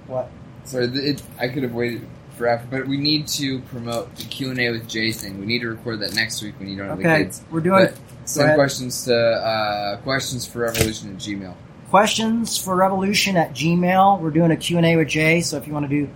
What? 0.07 0.29
Sorry, 0.65 0.85
it, 0.85 1.21
I 1.39 1.47
could 1.47 1.63
have 1.63 1.73
waited 1.73 2.05
for 2.37 2.47
after, 2.47 2.67
but 2.79 2.87
we 2.87 2.97
need 2.97 3.27
to 3.27 3.59
promote 3.61 4.15
the 4.15 4.23
Q 4.23 4.51
and 4.51 4.59
A 4.59 4.71
with 4.71 4.87
Jay 4.87 5.11
thing. 5.11 5.39
We 5.39 5.45
need 5.45 5.59
to 5.61 5.69
record 5.69 5.99
that 6.01 6.13
next 6.13 6.41
week 6.43 6.55
when 6.59 6.67
you 6.69 6.77
don't 6.77 6.87
have 6.89 6.97
the 6.97 7.07
Okay, 7.07 7.23
kids. 7.23 7.41
we're 7.51 7.61
doing 7.61 7.85
But 7.85 7.97
send 8.25 8.55
questions 8.55 9.05
to 9.05 9.15
uh, 9.15 9.97
questions 9.97 10.45
for 10.45 10.59
revolution 10.59 11.11
at 11.13 11.17
Gmail. 11.17 11.53
questions 11.89 12.57
for 12.57 12.75
Revolution 12.75 13.37
at 13.37 13.51
Gmail. 13.53 14.19
We're 14.19 14.29
doing 14.31 14.51
a 14.51 14.55
Q&A 14.55 14.95
with 14.95 15.07
Jay, 15.07 15.41
so 15.41 15.57
if 15.57 15.67
you 15.67 15.73
want 15.73 15.89
to 15.89 15.89
do 15.89 16.09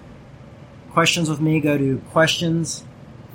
questions 0.96 1.30
with 1.30 1.42
me, 1.42 1.60
go 1.60 1.78
to 1.78 2.02
questions 2.12 2.84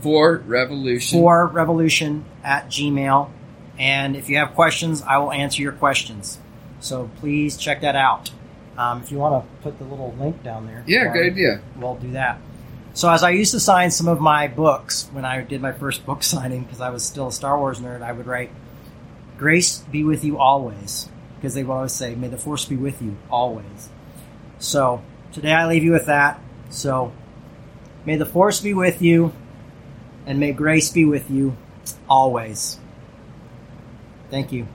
For 0.00 0.38
revolution. 0.38 1.20
for 1.20 1.46
Revolution 1.46 2.24
at 2.42 2.68
Gmail. 2.68 3.30
And 3.78 4.16
if 4.16 4.28
you 4.30 4.38
have 4.38 4.54
questions, 4.54 5.02
I 5.02 5.18
will 5.18 5.30
answer 5.30 5.62
your 5.62 5.72
questions. 5.72 6.38
So 6.80 7.10
please 7.20 7.56
check 7.58 7.82
that 7.82 7.94
out. 7.96 8.30
Um, 8.78 9.02
if 9.02 9.12
you 9.12 9.18
want 9.18 9.44
to 9.44 9.62
put 9.62 9.78
the 9.78 9.84
little 9.84 10.14
link 10.18 10.42
down 10.42 10.66
there. 10.66 10.82
yeah, 10.86 11.12
good 11.12 11.26
idea. 11.32 11.60
We'll 11.76 11.96
do 11.96 12.12
that. 12.12 12.38
So 12.94 13.10
as 13.10 13.22
I 13.22 13.30
used 13.30 13.52
to 13.52 13.60
sign 13.60 13.90
some 13.90 14.08
of 14.08 14.20
my 14.20 14.48
books 14.48 15.08
when 15.12 15.26
I 15.26 15.42
did 15.42 15.60
my 15.60 15.72
first 15.72 16.06
book 16.08 16.22
signing, 16.22 16.62
because 16.64 16.80
I 16.80 16.88
was 16.88 17.04
still 17.04 17.28
a 17.28 17.32
Star 17.32 17.58
Wars 17.58 17.78
nerd, 17.78 18.00
I 18.02 18.12
would 18.12 18.26
write, 18.26 18.50
"Grace 19.38 19.78
be 19.78 20.02
with 20.02 20.24
you 20.24 20.38
always," 20.38 21.10
because 21.36 21.52
they 21.54 21.62
would 21.62 21.74
always 21.74 21.92
say, 21.92 22.14
"May 22.14 22.28
the 22.28 22.38
Force 22.38 22.64
be 22.64 22.76
with 22.76 23.02
you 23.02 23.16
always." 23.30 23.90
So 24.58 25.02
today 25.32 25.52
I 25.52 25.66
leave 25.66 25.84
you 25.84 25.92
with 25.92 26.06
that. 26.06 26.40
So 26.70 27.12
may 28.04 28.16
the 28.16 28.26
Force 28.26 28.60
be 28.60 28.74
with 28.74 29.02
you, 29.02 29.32
and 30.26 30.38
may 30.38 30.52
grace 30.52 30.90
be 30.90 31.04
with 31.04 31.28
you 31.30 31.56
always. 32.08 32.78
Thank 34.30 34.52
you. 34.52 34.68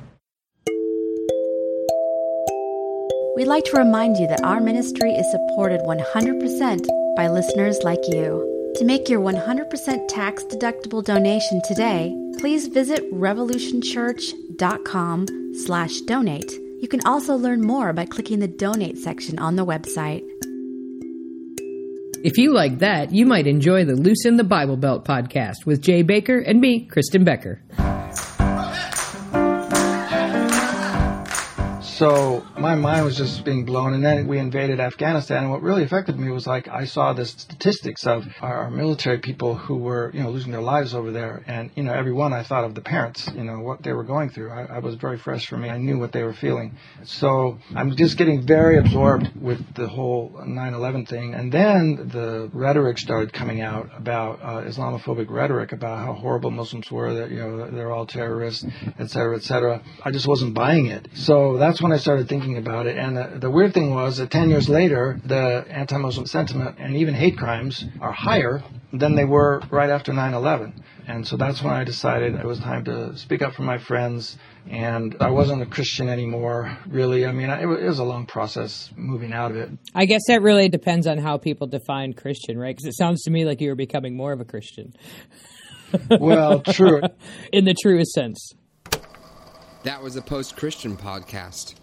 We'd 3.36 3.48
like 3.48 3.64
to 3.66 3.78
remind 3.78 4.18
you 4.18 4.28
that 4.28 4.44
our 4.44 4.62
ministry 4.62 5.12
is 5.12 5.30
supported 5.30 5.82
100% 5.82 6.88
by 7.18 7.28
listeners 7.28 7.84
like 7.84 8.00
you. 8.08 8.72
To 8.76 8.86
make 8.86 9.10
your 9.10 9.20
100% 9.20 10.08
tax 10.08 10.46
deductible 10.46 11.04
donation 11.04 11.62
today, 11.68 12.16
please 12.40 12.68
visit 12.68 13.04
revolutionchurch.com 13.14 15.28
slash 15.66 16.00
donate. 16.02 16.52
You 16.82 16.88
can 16.88 17.02
also 17.06 17.36
learn 17.36 17.62
more 17.62 17.94
by 17.94 18.06
clicking 18.06 18.40
the 18.40 18.48
donate 18.48 18.98
section 18.98 19.38
on 19.40 19.58
the 19.58 19.66
website. 19.66 20.24
If 22.26 22.40
you 22.40 22.54
like 22.56 22.80
that, 22.80 23.14
you 23.14 23.28
might 23.28 23.46
enjoy 23.46 23.86
the 23.86 23.94
Loosen 23.94 24.36
the 24.36 24.44
Bible 24.44 24.78
Belt 24.78 25.06
podcast 25.06 25.68
with 25.68 25.80
Jay 25.80 26.04
Bakker 26.04 26.44
and 26.44 26.60
me, 26.60 26.88
Kristen 26.88 27.24
Becker. 27.24 27.62
So 31.96 32.46
my 32.58 32.76
mind 32.76 33.06
was 33.06 33.16
just 33.16 33.46
being 33.46 33.64
blown, 33.64 33.94
and 33.94 34.04
then 34.04 34.28
we 34.28 34.38
invaded 34.38 34.82
Afghanistan. 34.82 35.44
And 35.44 35.52
what 35.52 35.62
really 35.62 35.84
affected 35.84 36.20
me 36.20 36.30
was 36.30 36.46
like 36.46 36.68
I 36.68 36.84
saw 36.84 37.14
the 37.14 37.24
statistics 37.24 38.06
of 38.06 38.26
our 38.42 38.70
military 38.70 39.20
people 39.20 39.56
who 39.56 39.78
were, 39.78 40.12
you 40.14 40.22
know, 40.22 40.30
losing 40.30 40.52
their 40.52 40.62
lives 40.62 40.94
over 40.94 41.12
there, 41.12 41.42
and 41.48 41.72
you 41.74 41.84
know, 41.84 41.94
every 41.94 42.12
one 42.12 42.34
I 42.34 42.44
thought 42.44 42.66
of 42.66 42.76
the 42.76 42.82
parents, 42.82 43.30
you 43.34 43.46
know, 43.46 43.62
what 43.62 43.82
they 43.82 43.94
were 43.94 44.04
going 44.04 44.30
through. 44.30 44.52
I, 44.52 44.76
I 44.76 44.80
was 44.80 44.96
very 44.96 45.18
fresh 45.18 45.46
for 45.46 45.56
me. 45.56 45.70
I 45.70 45.78
knew 45.78 45.98
what 45.98 46.12
they 46.12 46.24
were 46.24 46.34
feeling. 46.34 46.76
So 47.06 47.60
I'm 47.74 47.96
just 47.96 48.18
getting 48.18 48.46
very 48.46 48.78
absorbed 48.78 49.32
with 49.34 49.62
the 49.76 49.88
whole 49.88 50.32
9/11 50.46 51.08
thing, 51.08 51.34
and 51.34 51.50
then 51.50 52.10
the 52.12 52.50
rhetoric 52.52 52.98
started 52.98 53.32
coming 53.32 53.62
out 53.62 53.90
about 53.96 54.42
uh, 54.42 54.70
Islamophobic 54.70 55.30
rhetoric 55.30 55.72
about 55.72 56.00
how 56.06 56.12
horrible 56.12 56.52
Muslims 56.52 56.92
were, 56.92 57.14
that 57.14 57.32
you 57.32 57.38
know 57.38 57.72
they're 57.72 57.94
all 57.94 58.06
terrorists, 58.06 58.66
et 59.00 59.10
cetera, 59.10 59.38
et 59.38 59.44
cetera. 59.44 59.82
I 60.04 60.12
just 60.12 60.28
wasn't 60.28 60.54
buying 60.54 60.88
it. 60.88 61.08
So 61.14 61.56
that's 61.58 61.85
when 61.86 61.94
I 61.94 61.98
started 61.98 62.28
thinking 62.28 62.58
about 62.58 62.88
it. 62.88 62.98
And 62.98 63.16
the, 63.16 63.40
the 63.42 63.52
weird 63.52 63.76
thing 63.76 63.94
was 63.94 64.18
that 64.18 64.32
10 64.32 64.50
years 64.50 64.68
later, 64.68 65.20
the 65.24 65.64
anti-Muslim 65.70 66.26
sentiment 66.26 66.78
and 66.80 66.96
even 66.98 67.14
hate 67.14 67.38
crimes 67.38 67.86
are 68.02 68.12
higher 68.12 68.64
than 68.92 69.14
they 69.14 69.24
were 69.24 69.62
right 69.70 69.92
after 69.92 70.12
9/11. 70.12 70.82
And 71.08 71.28
so 71.28 71.38
that's 71.38 71.62
when 71.62 71.74
I 71.74 71.84
decided 71.84 72.34
it 72.34 72.44
was 72.44 72.60
time 72.60 72.86
to 72.86 73.16
speak 73.18 73.44
up 73.44 73.54
for 73.54 73.62
my 73.62 73.78
friends. 73.78 74.36
And 74.68 75.16
I 75.20 75.30
wasn't 75.30 75.62
a 75.62 75.68
Christian 75.68 76.10
anymore, 76.10 76.76
really. 76.88 77.24
I 77.28 77.32
mean, 77.32 77.52
it 77.52 77.62
it 77.62 77.88
was 77.88 78.00
a 78.00 78.04
long 78.04 78.26
process 78.26 78.90
moving 78.96 79.32
out 79.32 79.52
of 79.52 79.58
it. 79.58 79.70
I 79.94 80.06
guess 80.06 80.22
that 80.28 80.42
really 80.42 80.70
depends 80.70 81.06
on 81.06 81.20
how 81.20 81.38
people 81.38 81.68
define 81.68 82.14
Christian, 82.14 82.58
right? 82.58 82.76
Because 82.76 82.88
it 82.88 82.98
sounds 82.98 83.22
to 83.26 83.32
me 83.32 83.46
like 83.46 83.62
you 83.62 83.70
were 83.70 83.76
becoming 83.76 84.18
more 84.18 84.34
of 84.34 84.42
a 84.42 84.46
Christian 84.46 84.92
Well, 86.20 86.62
true. 86.62 87.02
in 87.54 87.66
the 87.66 87.76
truest 87.80 88.12
sense. 88.12 88.54
That 89.86 90.02
was 90.02 90.16
a 90.16 90.22
post 90.24 90.58
Christian 90.58 90.98
podcast. 90.98 91.76